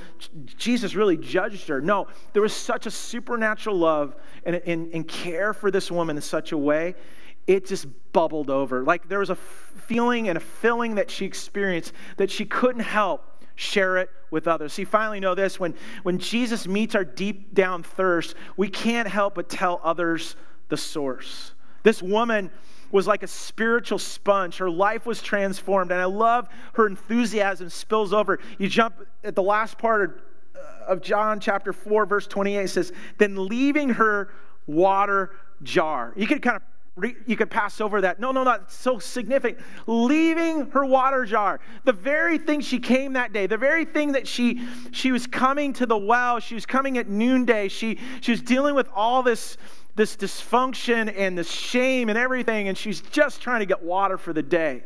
Jesus 0.57 0.95
really 0.95 1.17
judged 1.17 1.67
her. 1.67 1.81
No, 1.81 2.07
there 2.33 2.41
was 2.41 2.53
such 2.53 2.85
a 2.85 2.91
supernatural 2.91 3.77
love 3.77 4.15
and, 4.43 4.55
and, 4.65 4.93
and 4.93 5.07
care 5.07 5.53
for 5.53 5.71
this 5.71 5.91
woman 5.91 6.15
in 6.15 6.21
such 6.21 6.51
a 6.51 6.57
way, 6.57 6.95
it 7.47 7.65
just 7.65 7.87
bubbled 8.13 8.49
over. 8.49 8.83
Like 8.83 9.09
there 9.09 9.19
was 9.19 9.31
a 9.31 9.35
feeling 9.35 10.29
and 10.29 10.37
a 10.37 10.41
filling 10.41 10.95
that 10.95 11.09
she 11.09 11.25
experienced 11.25 11.93
that 12.17 12.29
she 12.29 12.45
couldn't 12.45 12.83
help 12.83 13.25
share 13.55 13.97
it 13.97 14.09
with 14.31 14.47
others. 14.47 14.71
See, 14.73 14.85
finally 14.85 15.19
know 15.19 15.35
this 15.35 15.59
when, 15.59 15.75
when 16.03 16.19
Jesus 16.19 16.67
meets 16.67 16.95
our 16.95 17.03
deep 17.03 17.53
down 17.53 17.83
thirst, 17.83 18.35
we 18.55 18.69
can't 18.69 19.07
help 19.07 19.35
but 19.35 19.49
tell 19.49 19.81
others 19.83 20.35
the 20.69 20.77
source. 20.77 21.53
This 21.83 22.01
woman 22.01 22.51
was 22.91 23.07
like 23.07 23.23
a 23.23 23.27
spiritual 23.27 23.99
sponge. 23.99 24.57
Her 24.57 24.69
life 24.69 25.05
was 25.05 25.21
transformed. 25.21 25.91
And 25.91 25.99
I 25.99 26.05
love 26.05 26.49
her 26.73 26.87
enthusiasm 26.87 27.69
spills 27.69 28.13
over. 28.13 28.39
You 28.57 28.67
jump 28.67 28.95
at 29.23 29.35
the 29.35 29.43
last 29.43 29.77
part 29.77 30.21
of, 30.87 30.97
uh, 30.97 31.01
John 31.01 31.39
chapter 31.39 31.73
4, 31.73 32.05
verse 32.05 32.27
28 32.27 32.69
says, 32.69 32.91
Then 33.17 33.47
leaving 33.47 33.89
her 33.89 34.33
water 34.67 35.31
jar. 35.63 36.13
You 36.15 36.27
could 36.27 36.41
kind 36.41 36.57
of 36.57 36.63
you 37.25 37.37
could 37.37 37.49
pass 37.49 37.79
over 37.79 38.01
that. 38.01 38.19
No, 38.19 38.31
no, 38.31 38.43
not 38.43 38.71
so 38.71 38.99
significant. 38.99 39.63
Leaving 39.87 40.69
her 40.71 40.85
water 40.85 41.25
jar. 41.25 41.59
The 41.85 41.93
very 41.93 42.37
thing 42.37 42.61
she 42.61 42.79
came 42.79 43.13
that 43.13 43.31
day, 43.31 43.47
the 43.47 43.57
very 43.57 43.85
thing 43.85 44.11
that 44.13 44.27
she 44.27 44.67
she 44.91 45.11
was 45.11 45.27
coming 45.27 45.73
to 45.73 45.85
the 45.85 45.97
well, 45.97 46.39
she 46.39 46.55
was 46.55 46.65
coming 46.65 46.97
at 46.97 47.07
noonday. 47.07 47.67
She 47.69 47.99
she 48.21 48.31
was 48.31 48.41
dealing 48.41 48.75
with 48.75 48.89
all 48.93 49.23
this 49.23 49.57
this 49.99 50.15
dysfunction 50.15 51.13
and 51.13 51.37
this 51.37 51.51
shame 51.51 52.07
and 52.07 52.17
everything, 52.17 52.69
and 52.69 52.77
she's 52.77 53.01
just 53.01 53.41
trying 53.41 53.59
to 53.59 53.65
get 53.65 53.83
water 53.83 54.17
for 54.17 54.31
the 54.31 54.41
day. 54.41 54.81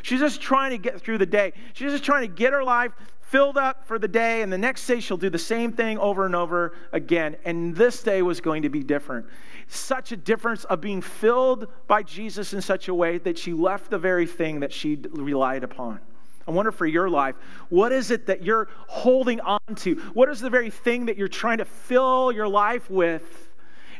She's 0.00 0.20
just 0.20 0.40
trying 0.40 0.70
to 0.70 0.78
get 0.78 1.02
through 1.02 1.18
the 1.18 1.26
day. 1.26 1.52
She's 1.74 1.92
just 1.92 2.02
trying 2.02 2.22
to 2.22 2.34
get 2.34 2.54
her 2.54 2.64
life 2.64 2.92
filled 3.20 3.58
up 3.58 3.86
for 3.86 3.98
the 3.98 4.08
day, 4.08 4.40
and 4.40 4.50
the 4.50 4.56
next 4.56 4.86
day 4.86 5.00
she'll 5.00 5.18
do 5.18 5.28
the 5.28 5.38
same 5.38 5.72
thing 5.72 5.98
over 5.98 6.24
and 6.24 6.34
over 6.34 6.74
again. 6.92 7.36
And 7.44 7.76
this 7.76 8.02
day 8.02 8.22
was 8.22 8.40
going 8.40 8.62
to 8.62 8.70
be 8.70 8.82
different. 8.82 9.26
Such 9.68 10.12
a 10.12 10.16
difference 10.16 10.64
of 10.64 10.80
being 10.80 11.02
filled 11.02 11.66
by 11.86 12.02
Jesus 12.02 12.54
in 12.54 12.62
such 12.62 12.88
a 12.88 12.94
way 12.94 13.18
that 13.18 13.36
she 13.36 13.52
left 13.52 13.90
the 13.90 13.98
very 13.98 14.26
thing 14.26 14.60
that 14.60 14.72
she 14.72 14.98
relied 15.10 15.62
upon. 15.62 16.00
I 16.48 16.52
wonder 16.52 16.72
for 16.72 16.86
your 16.86 17.10
life, 17.10 17.36
what 17.68 17.92
is 17.92 18.10
it 18.10 18.24
that 18.26 18.42
you're 18.42 18.68
holding 18.86 19.42
on 19.42 19.74
to? 19.76 19.96
What 20.14 20.30
is 20.30 20.40
the 20.40 20.48
very 20.48 20.70
thing 20.70 21.04
that 21.06 21.18
you're 21.18 21.28
trying 21.28 21.58
to 21.58 21.66
fill 21.66 22.32
your 22.32 22.48
life 22.48 22.88
with? 22.88 23.43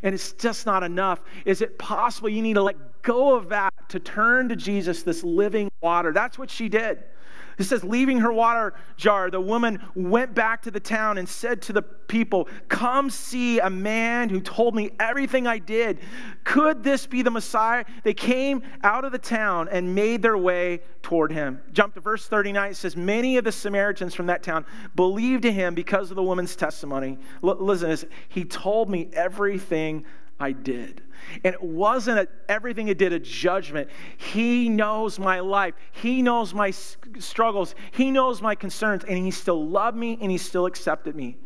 And 0.04 0.14
it's 0.14 0.34
just 0.34 0.66
not 0.66 0.84
enough. 0.84 1.24
Is 1.46 1.62
it 1.62 1.78
possible 1.78 2.28
you 2.28 2.42
need 2.42 2.54
to 2.54 2.62
let 2.62 3.02
go 3.02 3.34
of 3.34 3.48
that 3.48 3.72
to 3.88 3.98
turn 3.98 4.50
to 4.50 4.56
Jesus, 4.56 5.02
this 5.02 5.24
living 5.24 5.70
water? 5.80 6.12
That's 6.12 6.38
what 6.38 6.50
she 6.50 6.68
did. 6.68 7.02
It 7.58 7.64
says, 7.64 7.84
leaving 7.84 8.18
her 8.18 8.32
water 8.32 8.74
jar, 8.96 9.30
the 9.30 9.40
woman 9.40 9.80
went 9.94 10.34
back 10.34 10.62
to 10.62 10.70
the 10.70 10.80
town 10.80 11.18
and 11.18 11.28
said 11.28 11.62
to 11.62 11.72
the 11.72 11.82
people, 11.82 12.48
Come 12.68 13.10
see 13.10 13.60
a 13.60 13.70
man 13.70 14.28
who 14.28 14.40
told 14.40 14.74
me 14.74 14.90
everything 14.98 15.46
I 15.46 15.58
did. 15.58 16.00
Could 16.42 16.82
this 16.82 17.06
be 17.06 17.22
the 17.22 17.30
Messiah? 17.30 17.84
They 18.02 18.14
came 18.14 18.62
out 18.82 19.04
of 19.04 19.12
the 19.12 19.18
town 19.18 19.68
and 19.70 19.94
made 19.94 20.22
their 20.22 20.38
way 20.38 20.80
toward 21.02 21.32
him. 21.32 21.60
Jump 21.72 21.94
to 21.94 22.00
verse 22.00 22.26
39. 22.26 22.72
It 22.72 22.76
says, 22.76 22.96
Many 22.96 23.36
of 23.36 23.44
the 23.44 23.52
Samaritans 23.52 24.14
from 24.14 24.26
that 24.26 24.42
town 24.42 24.64
believed 24.94 25.44
in 25.44 25.54
him 25.54 25.74
because 25.74 26.10
of 26.10 26.16
the 26.16 26.22
woman's 26.22 26.56
testimony. 26.56 27.18
L- 27.42 27.56
listen, 27.60 28.08
he 28.28 28.44
told 28.44 28.90
me 28.90 29.10
everything 29.12 30.04
I 30.40 30.52
did. 30.52 31.02
And 31.44 31.54
it 31.54 31.62
wasn't 31.62 32.18
a, 32.20 32.28
everything 32.48 32.88
it 32.88 32.98
did 32.98 33.12
a 33.12 33.18
judgment. 33.18 33.88
He 34.16 34.68
knows 34.68 35.18
my 35.18 35.40
life. 35.40 35.74
He 35.92 36.22
knows 36.22 36.54
my 36.54 36.72
struggles. 37.18 37.74
He 37.92 38.10
knows 38.10 38.42
my 38.42 38.54
concerns. 38.54 39.04
And 39.04 39.18
he 39.18 39.30
still 39.30 39.66
loved 39.66 39.96
me 39.96 40.18
and 40.20 40.30
he 40.30 40.38
still 40.38 40.66
accepted 40.66 41.14
me. 41.14 41.36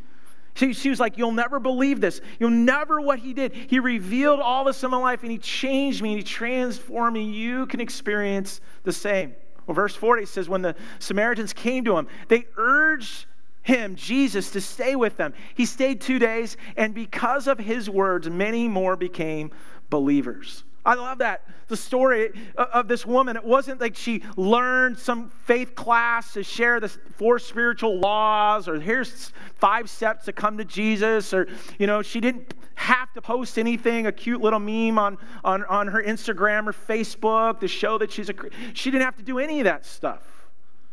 She, 0.54 0.72
she 0.72 0.90
was 0.90 0.98
like, 0.98 1.16
You'll 1.16 1.30
never 1.30 1.60
believe 1.60 2.00
this. 2.00 2.20
You'll 2.40 2.50
never 2.50 3.00
what 3.00 3.20
he 3.20 3.32
did. 3.32 3.52
He 3.54 3.78
revealed 3.78 4.40
all 4.40 4.64
this 4.64 4.82
in 4.82 4.90
my 4.90 4.96
life 4.96 5.22
and 5.22 5.30
he 5.30 5.38
changed 5.38 6.02
me 6.02 6.10
and 6.10 6.18
he 6.18 6.24
transformed 6.24 7.14
me. 7.14 7.30
You 7.30 7.66
can 7.66 7.80
experience 7.80 8.60
the 8.82 8.92
same. 8.92 9.34
Well, 9.68 9.74
verse 9.76 9.94
40 9.94 10.26
says, 10.26 10.48
When 10.48 10.62
the 10.62 10.74
Samaritans 10.98 11.52
came 11.52 11.84
to 11.84 11.96
him, 11.96 12.08
they 12.26 12.46
urged 12.56 13.26
him, 13.68 13.96
Jesus, 13.96 14.50
to 14.52 14.62
stay 14.62 14.96
with 14.96 15.18
them. 15.18 15.34
He 15.54 15.66
stayed 15.66 16.00
two 16.00 16.18
days, 16.18 16.56
and 16.76 16.94
because 16.94 17.46
of 17.46 17.58
his 17.58 17.88
words, 17.88 18.28
many 18.28 18.66
more 18.66 18.96
became 18.96 19.50
believers. 19.90 20.64
I 20.86 20.94
love 20.94 21.18
that. 21.18 21.42
The 21.66 21.76
story 21.76 22.30
of 22.56 22.88
this 22.88 23.04
woman, 23.04 23.36
it 23.36 23.44
wasn't 23.44 23.78
like 23.78 23.94
she 23.94 24.22
learned 24.38 24.98
some 24.98 25.28
faith 25.44 25.74
class 25.74 26.32
to 26.32 26.42
share 26.42 26.80
the 26.80 26.88
four 26.88 27.38
spiritual 27.38 27.98
laws 27.98 28.68
or 28.68 28.80
here's 28.80 29.32
five 29.56 29.90
steps 29.90 30.24
to 30.24 30.32
come 30.32 30.56
to 30.56 30.64
Jesus 30.64 31.34
or, 31.34 31.46
you 31.78 31.86
know, 31.86 32.00
she 32.00 32.20
didn't 32.20 32.54
have 32.74 33.12
to 33.12 33.20
post 33.20 33.58
anything, 33.58 34.06
a 34.06 34.12
cute 34.12 34.40
little 34.40 34.60
meme 34.60 34.98
on, 34.98 35.18
on, 35.44 35.62
on 35.66 35.88
her 35.88 36.02
Instagram 36.02 36.68
or 36.68 36.72
Facebook 36.72 37.60
to 37.60 37.68
show 37.68 37.98
that 37.98 38.10
she's 38.10 38.30
a, 38.30 38.34
she 38.72 38.90
didn't 38.90 39.04
have 39.04 39.16
to 39.16 39.22
do 39.22 39.38
any 39.38 39.60
of 39.60 39.64
that 39.64 39.84
stuff. 39.84 40.37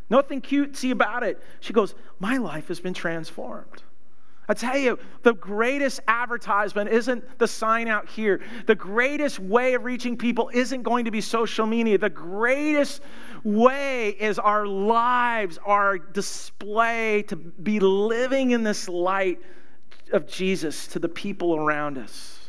Nothing 0.10 0.42
cutesy 0.42 0.92
about 0.92 1.24
it. 1.24 1.42
She 1.60 1.74
goes, 1.74 1.96
My 2.20 2.38
life 2.38 2.68
has 2.68 2.80
been 2.80 2.94
transformed. 2.94 3.84
I 4.48 4.54
tell 4.54 4.78
you, 4.78 5.00
the 5.24 5.34
greatest 5.34 6.02
advertisement 6.08 6.92
isn't 6.92 7.40
the 7.40 7.48
sign 7.48 7.88
out 7.88 8.08
here. 8.08 8.42
The 8.68 8.76
greatest 8.76 9.40
way 9.40 9.74
of 9.74 9.86
reaching 9.86 10.18
people 10.18 10.52
isn't 10.54 10.84
going 10.84 11.06
to 11.06 11.12
be 11.12 11.20
social 11.20 11.66
media. 11.66 11.98
The 11.98 12.12
greatest 12.12 13.02
way 13.44 14.10
is 14.10 14.38
our 14.38 14.68
lives, 14.68 15.58
our 15.66 15.98
display 15.98 17.24
to 17.24 17.36
be 17.36 17.80
living 17.80 18.52
in 18.52 18.62
this 18.62 18.88
light 18.88 19.42
of 20.12 20.28
Jesus 20.28 20.86
to 20.88 21.00
the 21.00 21.10
people 21.10 21.56
around 21.56 21.98
us. 21.98 22.40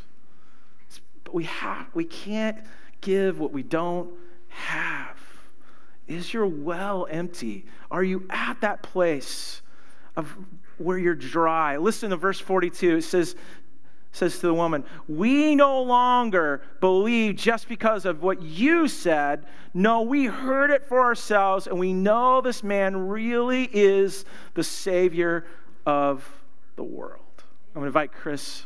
But 1.25 1.35
we 1.35 1.45
have 1.45 1.89
we 1.95 2.05
can't 2.05 2.59
give 3.01 3.41
what 3.41 3.53
we 3.53 3.63
don't 3.63 4.13
have. 4.49 5.16
Is 6.09 6.33
your 6.33 6.47
well 6.47 7.07
empty? 7.11 7.67
Are 7.91 8.05
you 8.05 8.27
at 8.31 8.61
that 8.61 8.83
place 8.83 9.63
of 10.17 10.37
where 10.79 10.99
you're 10.99 11.15
dry? 11.15 11.77
Listen 11.79 12.11
to 12.11 12.17
verse 12.17 12.39
42. 12.39 12.97
It 12.97 13.03
says, 13.03 13.35
says 14.13 14.39
to 14.39 14.47
the 14.47 14.55
woman, 14.55 14.85
We 15.09 15.55
no 15.55 15.83
longer 15.83 16.63
believe 16.81 17.37
just 17.37 17.69
because 17.69 18.05
of 18.05 18.23
what 18.23 18.41
you 18.41 18.87
said. 18.89 19.47
No, 19.75 20.03
we 20.03 20.27
heard 20.27 20.71
it 20.71 20.85
for 20.85 21.01
ourselves, 21.01 21.67
and 21.67 21.79
we 21.79 21.93
know 21.93 22.41
this 22.41 22.63
man 22.63 23.09
really 23.09 23.69
is 23.73 24.25
the 24.55 24.65
Savior 24.65 25.45
of 25.85 26.27
the 26.77 26.85
world. 26.85 27.23
I'm 27.75 27.81
going 27.81 27.85
to 27.85 27.87
invite 27.89 28.13
Chris 28.13 28.65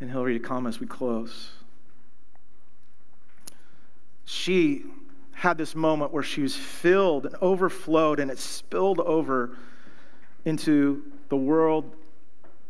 and 0.00 0.10
Hillary 0.10 0.38
to 0.38 0.44
come 0.44 0.66
as 0.66 0.78
we 0.78 0.86
close. 0.86 1.50
She 4.24 4.84
had 5.38 5.56
this 5.56 5.76
moment 5.76 6.12
where 6.12 6.24
she 6.24 6.42
was 6.42 6.56
filled 6.56 7.24
and 7.24 7.36
overflowed, 7.40 8.18
and 8.18 8.28
it 8.28 8.40
spilled 8.40 8.98
over 8.98 9.56
into 10.44 11.04
the 11.28 11.36
world 11.36 11.94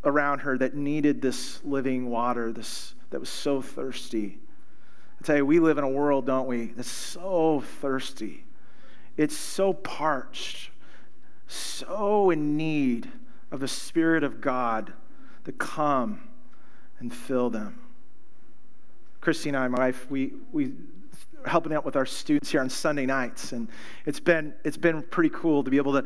around 0.04 0.40
her 0.40 0.58
that 0.58 0.74
needed 0.74 1.22
this 1.22 1.64
living 1.64 2.10
water, 2.10 2.52
this 2.52 2.94
that 3.08 3.20
was 3.20 3.30
so 3.30 3.62
thirsty. 3.62 4.38
I 5.18 5.24
tell 5.24 5.36
you, 5.36 5.46
we 5.46 5.60
live 5.60 5.78
in 5.78 5.84
a 5.84 5.88
world, 5.88 6.26
don't 6.26 6.46
we, 6.46 6.66
that's 6.66 6.90
so 6.90 7.60
thirsty. 7.80 8.44
It's 9.16 9.36
so 9.36 9.72
parched, 9.72 10.70
so 11.46 12.28
in 12.28 12.58
need 12.58 13.10
of 13.50 13.60
the 13.60 13.68
Spirit 13.68 14.22
of 14.22 14.42
God 14.42 14.92
to 15.46 15.52
come 15.52 16.28
and 17.00 17.10
fill 17.10 17.48
them. 17.48 17.80
Christy 19.22 19.48
and 19.48 19.56
I, 19.56 19.66
my 19.68 19.78
wife, 19.78 20.10
we, 20.10 20.34
we 20.52 20.72
helping 21.46 21.72
out 21.72 21.84
with 21.84 21.96
our 21.96 22.06
students 22.06 22.50
here 22.50 22.60
on 22.60 22.68
Sunday 22.68 23.06
nights, 23.06 23.52
and 23.52 23.68
it's 24.06 24.20
been 24.20 24.54
it's 24.64 24.76
been 24.76 25.02
pretty 25.02 25.30
cool 25.30 25.64
to 25.64 25.70
be 25.70 25.76
able 25.76 25.92
to 25.92 26.04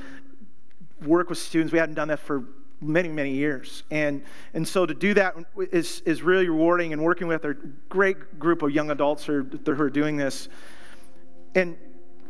work 1.07 1.29
with 1.29 1.39
students. 1.39 1.73
We 1.73 1.79
hadn't 1.79 1.95
done 1.95 2.09
that 2.09 2.21
for 2.21 2.45
many 2.81 3.09
many 3.09 3.33
years, 3.33 3.83
and 3.91 4.23
and 4.55 4.67
so 4.67 4.87
to 4.87 4.95
do 4.95 5.15
that 5.15 5.35
is 5.71 6.01
is 6.05 6.23
really 6.23 6.49
rewarding. 6.49 6.93
And 6.93 7.03
working 7.03 7.27
with 7.27 7.45
a 7.45 7.55
great 7.89 8.39
group 8.39 8.63
of 8.63 8.71
young 8.71 8.91
adults 8.91 9.25
who 9.25 9.41
are, 9.41 9.43
who 9.43 9.83
are 9.83 9.91
doing 9.91 10.17
this. 10.17 10.49
And 11.55 11.77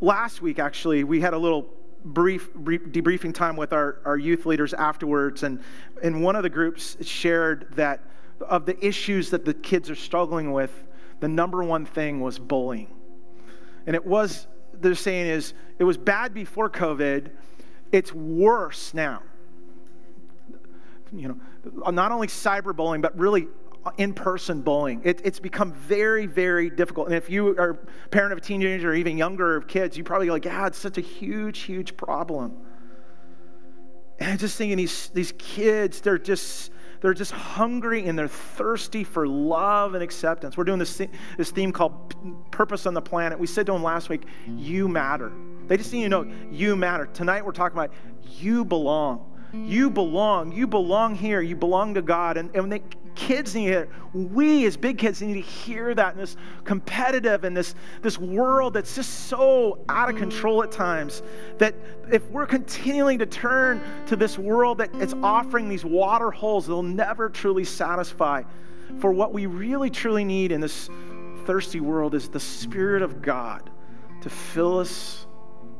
last 0.00 0.42
week, 0.42 0.58
actually, 0.58 1.04
we 1.04 1.20
had 1.20 1.34
a 1.34 1.38
little 1.38 1.68
brief, 2.04 2.52
brief 2.54 2.82
debriefing 2.86 3.34
time 3.34 3.56
with 3.56 3.72
our, 3.72 3.98
our 4.04 4.18
youth 4.18 4.46
leaders 4.46 4.74
afterwards, 4.74 5.42
and 5.42 5.60
and 6.02 6.22
one 6.22 6.36
of 6.36 6.42
the 6.42 6.50
groups 6.50 6.96
shared 7.00 7.68
that 7.76 8.00
of 8.40 8.66
the 8.66 8.84
issues 8.84 9.30
that 9.30 9.44
the 9.44 9.54
kids 9.54 9.88
are 9.88 9.94
struggling 9.94 10.52
with 10.52 10.86
the 11.22 11.28
number 11.28 11.62
one 11.62 11.86
thing 11.86 12.20
was 12.20 12.36
bullying. 12.36 12.88
And 13.86 13.94
it 13.94 14.04
was, 14.04 14.48
they're 14.74 14.96
saying 14.96 15.28
is, 15.28 15.54
it 15.78 15.84
was 15.84 15.96
bad 15.96 16.34
before 16.34 16.68
COVID, 16.68 17.30
it's 17.92 18.12
worse 18.12 18.92
now. 18.92 19.22
You 21.12 21.28
know, 21.28 21.92
not 21.92 22.10
only 22.10 22.26
cyberbullying, 22.26 23.02
but 23.02 23.16
really 23.16 23.46
in 23.98 24.14
person 24.14 24.62
bullying. 24.62 25.00
It, 25.04 25.20
it's 25.22 25.38
become 25.38 25.72
very, 25.72 26.26
very 26.26 26.68
difficult. 26.68 27.06
And 27.06 27.14
if 27.14 27.30
you 27.30 27.56
are 27.56 27.70
a 27.70 28.08
parent 28.08 28.32
of 28.32 28.38
a 28.38 28.40
teenager 28.40 28.90
or 28.90 28.94
even 28.94 29.16
younger 29.16 29.54
of 29.54 29.68
kids, 29.68 29.96
you 29.96 30.02
probably 30.02 30.28
like, 30.28 30.44
yeah, 30.44 30.66
it's 30.66 30.78
such 30.78 30.98
a 30.98 31.02
huge, 31.02 31.60
huge 31.60 31.96
problem. 31.96 32.56
And 34.18 34.32
I'm 34.32 34.38
just 34.38 34.56
thinking 34.58 34.76
these, 34.76 35.08
these 35.10 35.32
kids, 35.38 36.00
they're 36.00 36.18
just 36.18 36.72
they're 37.02 37.14
just 37.14 37.32
hungry 37.32 38.06
and 38.06 38.16
they're 38.16 38.28
thirsty 38.28 39.02
for 39.02 39.26
love 39.26 39.94
and 39.94 40.02
acceptance. 40.02 40.56
We're 40.56 40.64
doing 40.64 40.78
this, 40.78 41.02
this 41.36 41.50
theme 41.50 41.72
called 41.72 42.50
Purpose 42.52 42.86
on 42.86 42.94
the 42.94 43.02
Planet. 43.02 43.38
We 43.38 43.48
said 43.48 43.66
to 43.66 43.72
them 43.72 43.82
last 43.82 44.08
week, 44.08 44.22
You 44.46 44.88
matter. 44.88 45.32
They 45.66 45.76
just 45.76 45.92
need 45.92 46.04
to 46.04 46.08
know 46.08 46.32
you 46.50 46.76
matter. 46.76 47.06
Tonight 47.06 47.44
we're 47.44 47.52
talking 47.52 47.76
about 47.76 47.92
you 48.24 48.64
belong. 48.64 49.28
You 49.52 49.90
belong. 49.90 50.52
You 50.52 50.66
belong 50.66 51.14
here. 51.14 51.40
You 51.40 51.56
belong 51.56 51.94
to 51.94 52.02
God. 52.02 52.36
And, 52.36 52.54
and 52.54 52.72
they, 52.72 52.82
kids 53.14 53.54
need 53.54 53.68
hear, 53.68 53.88
we 54.12 54.66
as 54.66 54.76
big 54.76 54.98
kids 54.98 55.22
need 55.22 55.34
to 55.34 55.40
hear 55.40 55.94
that 55.94 56.14
in 56.14 56.20
this 56.20 56.36
competitive 56.64 57.44
and 57.44 57.56
this, 57.56 57.74
this 58.00 58.18
world 58.18 58.74
that's 58.74 58.94
just 58.94 59.28
so 59.28 59.84
out 59.88 60.08
of 60.08 60.16
control 60.16 60.62
at 60.62 60.70
times 60.70 61.22
that 61.58 61.74
if 62.10 62.28
we're 62.30 62.46
continuing 62.46 63.18
to 63.18 63.26
turn 63.26 63.80
to 64.06 64.16
this 64.16 64.38
world 64.38 64.78
that 64.78 64.90
it's 64.94 65.14
offering 65.22 65.68
these 65.68 65.84
water 65.84 66.30
holes, 66.30 66.66
they'll 66.66 66.82
never 66.82 67.28
truly 67.28 67.64
satisfy 67.64 68.42
for 69.00 69.12
what 69.12 69.32
we 69.32 69.46
really 69.46 69.90
truly 69.90 70.24
need 70.24 70.52
in 70.52 70.60
this 70.60 70.88
thirsty 71.46 71.80
world 71.80 72.14
is 72.14 72.28
the 72.28 72.40
Spirit 72.40 73.02
of 73.02 73.22
God 73.22 73.70
to 74.20 74.30
fill 74.30 74.78
us 74.78 75.26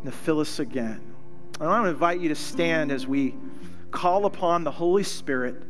and 0.03 0.07
to 0.07 0.13
fill 0.13 0.41
us 0.41 0.59
again. 0.59 1.01
And 1.61 1.69
I 1.69 1.81
want 1.81 1.85
to 1.85 1.91
invite 1.91 2.21
you 2.21 2.29
to 2.29 2.35
stand 2.35 2.91
as 2.91 3.07
we 3.07 3.37
call 3.91 4.27
upon 4.27 4.65
the 4.65 4.71
Holy 4.71 5.03
Spirit 5.03 5.63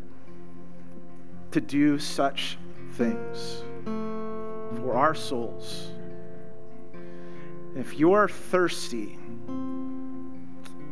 to 1.53 1.61
do 1.61 1.98
such 1.98 2.59
things 2.94 3.62
for 3.84 4.94
our 4.94 5.14
souls. 5.14 5.92
If 7.76 7.98
you're 7.98 8.28
thirsty, 8.28 9.18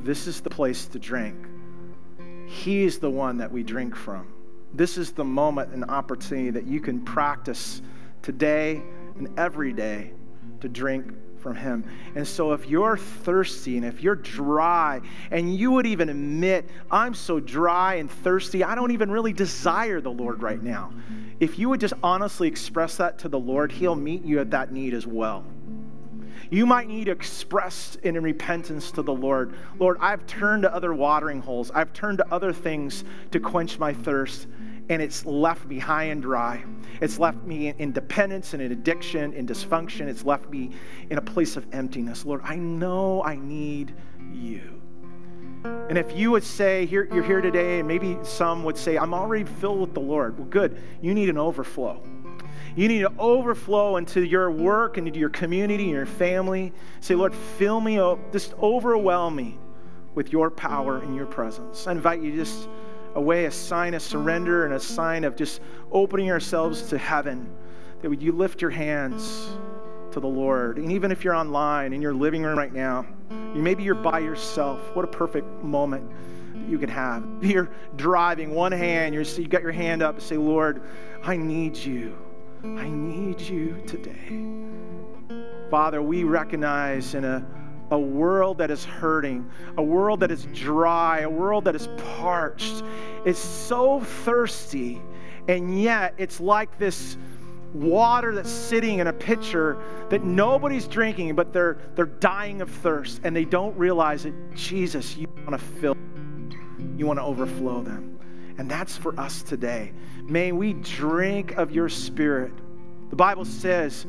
this 0.01 0.27
is 0.27 0.41
the 0.41 0.51
place 0.51 0.87
to 0.87 0.99
drink. 0.99 1.37
He 2.47 2.85
is 2.85 2.99
the 2.99 3.11
one 3.11 3.37
that 3.39 3.51
we 3.51 3.63
drink 3.63 3.95
from. 3.95 4.33
This 4.73 4.97
is 4.97 5.13
the 5.13 5.25
moment 5.25 5.73
and 5.73 5.85
opportunity 5.85 6.51
that 6.51 6.67
you 6.67 6.81
can 6.81 7.05
practice 7.05 7.83
today 8.23 8.83
and 9.17 9.39
every 9.39 9.73
day 9.73 10.13
to 10.61 10.69
drink 10.69 11.13
from 11.41 11.57
Him. 11.57 11.85
And 12.15 12.27
so, 12.27 12.53
if 12.53 12.69
you're 12.69 12.97
thirsty 12.97 13.77
and 13.77 13.85
if 13.85 14.03
you're 14.03 14.17
dry, 14.17 15.01
and 15.31 15.55
you 15.55 15.71
would 15.73 15.87
even 15.87 16.09
admit, 16.09 16.69
I'm 16.91 17.15
so 17.15 17.41
dry 17.41 17.95
and 17.95 18.11
thirsty, 18.11 18.63
I 18.63 18.75
don't 18.75 18.91
even 18.91 19.11
really 19.11 19.33
desire 19.33 20.01
the 20.01 20.13
Lord 20.13 20.43
right 20.43 20.63
now. 20.63 20.93
If 21.41 21.59
you 21.59 21.69
would 21.71 21.81
just 21.81 21.95
honestly 22.03 22.47
express 22.49 22.97
that 22.97 23.19
to 23.21 23.29
the 23.29 23.39
Lord, 23.39 23.73
He'll 23.73 23.97
meet 23.97 24.25
you 24.25 24.41
at 24.41 24.51
that 24.51 24.73
need 24.73 24.95
as 24.95 25.07
well. 25.07 25.45
You 26.51 26.67
might 26.67 26.89
need 26.89 27.05
to 27.05 27.13
express 27.13 27.97
in 28.03 28.21
repentance 28.21 28.91
to 28.93 29.03
the 29.03 29.15
Lord 29.15 29.55
Lord, 29.79 29.97
I've 30.01 30.27
turned 30.27 30.63
to 30.65 30.75
other 30.75 30.93
watering 30.93 31.41
holes, 31.41 31.71
I've 31.71 31.93
turned 31.93 32.19
to 32.19 32.33
other 32.33 32.53
things 32.53 33.05
to 33.31 33.41
quench 33.41 33.79
my 33.79 33.95
thirst 33.95 34.49
and 34.91 35.01
it's 35.01 35.25
left 35.25 35.67
me 35.67 35.79
high 35.79 36.05
and 36.05 36.21
dry. 36.21 36.63
It's 37.01 37.19
left 37.19 37.45
me 37.45 37.73
in 37.79 37.93
dependence 37.93 38.55
and 38.55 38.63
in 38.63 38.73
addiction, 38.73 39.33
in 39.33 39.47
dysfunction. 39.47 40.09
It's 40.09 40.25
left 40.25 40.51
me 40.51 40.73
in 41.09 41.17
a 41.17 41.23
place 41.23 41.57
of 41.57 41.65
emptiness. 41.73 42.27
Lord, 42.27 42.41
I 42.43 42.57
know 42.57 43.23
I 43.23 43.37
need 43.37 43.95
you. 44.33 44.83
And 45.65 45.97
if 45.97 46.17
you 46.17 46.33
would 46.33 46.43
say, 46.43 46.87
here, 46.87 47.09
you're 47.13 47.23
here 47.23 47.41
today, 47.41 47.79
and 47.79 47.87
maybe 47.87 48.19
some 48.25 48.65
would 48.65 48.77
say, 48.77 48.99
I'm 48.99 49.15
already 49.15 49.45
filled 49.45 49.81
with 49.81 49.95
the 49.95 50.01
Lord. 50.01 50.37
Well, 50.37 50.49
good. 50.49 50.83
You 51.01 51.15
need 51.15 51.29
an 51.29 51.39
overflow. 51.39 52.03
You 52.75 52.89
need 52.89 53.01
to 53.01 53.13
overflow 53.17 53.97
into 53.97 54.25
your 54.25 54.51
work 54.51 54.97
and 54.97 55.07
into 55.07 55.21
your 55.21 55.31
community 55.31 55.85
and 55.85 55.93
your 55.93 56.07
family. 56.07 56.73
Say, 57.01 57.15
Lord, 57.15 57.35
fill 57.35 57.81
me 57.81 58.01
up, 58.01 58.33
just 58.33 58.55
overwhelm 58.55 59.37
me 59.37 59.57
with 60.17 60.33
your 60.33 60.51
power 60.51 60.99
and 60.99 61.15
your 61.15 61.27
presence. 61.27 61.87
I 61.87 61.93
invite 61.93 62.23
you 62.23 62.35
just 62.35 62.69
a 63.15 63.21
way, 63.21 63.47
a 63.47 63.51
sign 63.51 63.95
of 63.95 64.03
surrender 64.03 64.65
and 64.65 64.75
a 64.75 64.81
sign 64.81 65.25
of 65.25 65.37
just 65.37 65.61
opening 65.91 66.31
ourselves 66.31 66.83
to 66.91 66.99
heaven. 66.99 67.51
That 68.03 68.09
would 68.09 68.23
you 68.23 68.33
lift 68.33 68.63
your 68.63 68.71
hands 68.71 69.51
to 70.13 70.21
the 70.21 70.29
Lord. 70.29 70.79
And 70.79 70.91
even 70.93 71.13
if 71.13 71.25
you're 71.25 71.35
online 71.35 71.93
in 71.93 72.01
your 72.01 72.15
living 72.15 72.43
room 72.43 72.57
right 72.57 72.73
now, 72.73 73.07
maybe 73.55 73.83
you're 73.83 73.95
by 73.95 74.21
yourself. 74.21 74.95
What 74.95 75.05
a 75.05 75.09
perfect 75.09 75.47
moment 75.63 76.11
you 76.69 76.79
can 76.79 76.89
have. 76.89 77.27
You're 77.43 77.71
driving 77.97 78.55
one 78.55 78.73
hand, 78.73 79.15
you're, 79.15 79.23
you 79.23 79.49
got 79.49 79.63
your 79.63 79.73
hand 79.73 80.03
up 80.03 80.17
and 80.17 80.23
say, 80.23 80.37
Lord, 80.37 80.83
I 81.23 81.37
need 81.37 81.77
you. 81.77 82.17
I 82.63 82.89
need 82.89 83.41
you 83.41 83.83
today. 83.87 84.45
Father, 85.71 86.03
we 86.03 86.25
recognize 86.25 87.15
in 87.15 87.25
a 87.25 87.47
a 87.91 87.99
world 87.99 88.59
that 88.59 88.71
is 88.71 88.85
hurting, 88.85 89.51
a 89.77 89.83
world 89.83 90.21
that 90.21 90.31
is 90.31 90.47
dry, 90.53 91.21
a 91.21 91.31
world 91.31 91.65
that 91.65 91.75
is 91.75 91.89
parched. 92.17 92.83
It's 93.25 93.39
so 93.39 94.01
thirsty, 94.01 95.01
and 95.49 95.81
yet 95.81 96.15
it's 96.19 96.41
like 96.41 96.79
this 96.79 97.17
water 97.73 98.35
that's 98.35 98.51
sitting 98.51 98.99
in 98.99 99.07
a 99.07 99.13
pitcher 99.13 99.81
that 100.09 100.25
nobody's 100.25 100.89
drinking, 100.89 101.35
but 101.35 101.53
they're, 101.53 101.79
they're 101.95 102.07
dying 102.07 102.61
of 102.63 102.71
thirst, 102.71 103.21
and 103.25 103.35
they 103.35 103.45
don't 103.45 103.77
realize 103.77 104.25
it. 104.25 104.35
Jesus, 104.55 105.17
you 105.17 105.27
want 105.47 105.51
to 105.51 105.59
fill, 105.59 105.97
you 106.97 107.07
want 107.07 107.19
to 107.19 107.25
overflow 107.25 107.83
them. 107.83 108.19
And 108.59 108.71
that's 108.71 108.97
for 108.97 109.19
us 109.19 109.43
today. 109.43 109.93
May 110.25 110.53
we 110.53 110.75
drink 110.75 111.53
of 111.53 111.71
your 111.71 111.89
spirit. 111.89 112.53
The 113.09 113.17
Bible 113.17 113.45
says, 113.45 114.07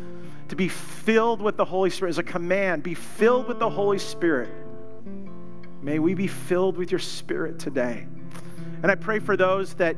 to 0.52 0.56
be 0.58 0.68
filled 0.68 1.42
with 1.42 1.56
the 1.56 1.64
Holy 1.64 1.90
Spirit 1.90 2.10
is 2.10 2.18
a 2.18 2.24
command. 2.24 2.84
Be 2.84 2.94
filled 2.94 3.48
with 3.48 3.58
the 3.58 3.70
Holy 3.70 3.98
Spirit. 3.98 4.50
May 5.82 5.98
we 5.98 6.14
be 6.14 6.28
filled 6.28 6.76
with 6.76 6.92
your 6.92 7.00
Spirit 7.00 7.58
today. 7.58 8.06
And 8.84 8.92
I 8.92 8.96
pray 8.96 9.20
for 9.20 9.38
those 9.38 9.76
that 9.76 9.96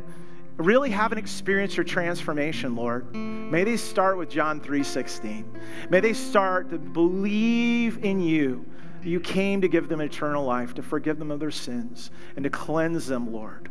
really 0.57 0.91
haven't 0.91 1.17
experienced 1.17 1.75
your 1.75 1.83
transformation, 1.83 2.75
Lord. 2.75 3.15
May 3.15 3.63
they 3.63 3.77
start 3.77 4.15
with 4.15 4.29
John 4.29 4.61
3:16. 4.61 5.43
May 5.89 6.01
they 6.01 6.13
start 6.13 6.69
to 6.69 6.77
believe 6.77 8.05
in 8.05 8.21
you. 8.21 8.63
You 9.01 9.19
came 9.21 9.59
to 9.61 9.67
give 9.67 9.89
them 9.89 10.01
eternal 10.01 10.45
life, 10.45 10.75
to 10.75 10.83
forgive 10.83 11.17
them 11.17 11.31
of 11.31 11.39
their 11.39 11.49
sins, 11.49 12.11
and 12.35 12.43
to 12.43 12.51
cleanse 12.51 13.07
them, 13.07 13.33
Lord. 13.33 13.69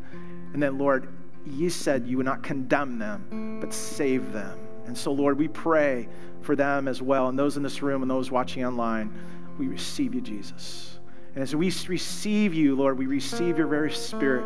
And 0.53 0.61
then, 0.61 0.78
Lord, 0.78 1.07
you 1.47 1.70
said 1.70 2.09
you 2.09 2.16
would 2.16 2.26
not 2.26 2.43
condemn 2.43 2.99
them, 2.99 3.61
but 3.61 3.72
save 3.72 4.33
them. 4.33 4.59
And 4.87 4.97
so, 4.97 5.12
Lord, 5.12 5.39
we 5.39 5.49
pray 5.49 6.09
for 6.41 6.57
them 6.57 6.89
as 6.89 7.01
well, 7.01 7.28
and 7.28 7.39
those 7.39 7.57
in 7.57 7.62
this 7.62 7.83
room 7.83 8.03
and 8.03 8.11
those 8.11 8.30
watching 8.30 8.64
online. 8.64 9.12
We 9.59 9.68
receive 9.68 10.14
you, 10.14 10.20
Jesus. 10.20 10.99
And 11.35 11.43
as 11.43 11.55
we 11.55 11.72
receive 11.89 12.53
you, 12.53 12.74
Lord, 12.74 12.99
we 12.99 13.07
receive 13.07 13.57
your 13.57 13.66
very 13.66 13.93
spirit 13.93 14.45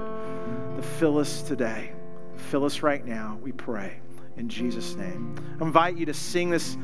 to 0.77 0.83
fill 0.83 1.19
us 1.19 1.43
today. 1.43 1.93
Fill 2.37 2.65
us 2.65 2.83
right 2.83 3.05
now, 3.05 3.39
we 3.43 3.53
pray. 3.53 3.99
In 4.37 4.49
Jesus' 4.49 4.95
name. 4.95 5.35
I 5.61 5.65
invite 5.65 5.97
you 5.97 6.07
to 6.07 6.15
sing 6.15 6.51
this 6.51 6.77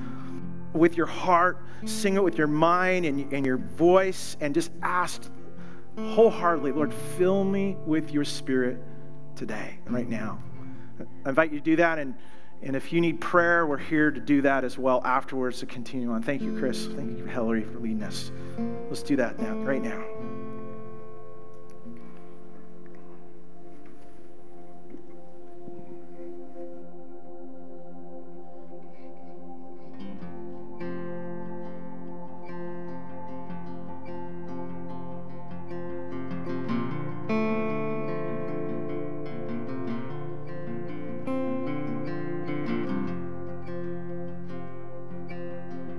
with 0.72 0.96
your 0.96 1.06
heart, 1.06 1.58
sing 1.84 2.16
it 2.16 2.24
with 2.24 2.38
your 2.38 2.46
mind 2.46 3.04
and, 3.04 3.30
and 3.32 3.44
your 3.44 3.58
voice, 3.58 4.36
and 4.40 4.54
just 4.54 4.72
ask 4.82 5.22
wholeheartedly, 5.98 6.72
Lord, 6.72 6.92
fill 6.92 7.44
me 7.44 7.76
with 7.86 8.10
your 8.12 8.24
spirit 8.24 8.78
today 9.36 9.78
right 9.86 10.08
now. 10.08 10.38
I 11.24 11.28
invite 11.28 11.52
you 11.52 11.58
to 11.58 11.64
do 11.64 11.76
that 11.76 11.98
and 11.98 12.14
and 12.62 12.76
if 12.76 12.92
you 12.92 13.00
need 13.00 13.20
prayer, 13.20 13.66
we're 13.66 13.76
here 13.76 14.10
to 14.10 14.20
do 14.20 14.42
that 14.42 14.64
as 14.64 14.78
well 14.78 15.02
afterwards 15.04 15.60
to 15.60 15.66
continue 15.66 16.10
on. 16.12 16.22
Thank 16.22 16.42
you, 16.42 16.56
Chris. 16.58 16.86
Thank 16.86 17.18
you, 17.18 17.24
Hillary, 17.24 17.64
for 17.64 17.78
leading 17.78 18.02
us. 18.02 18.30
Let's 18.88 19.02
do 19.02 19.16
that 19.16 19.38
now, 19.40 19.54
right 19.56 19.82
now. 19.82 20.51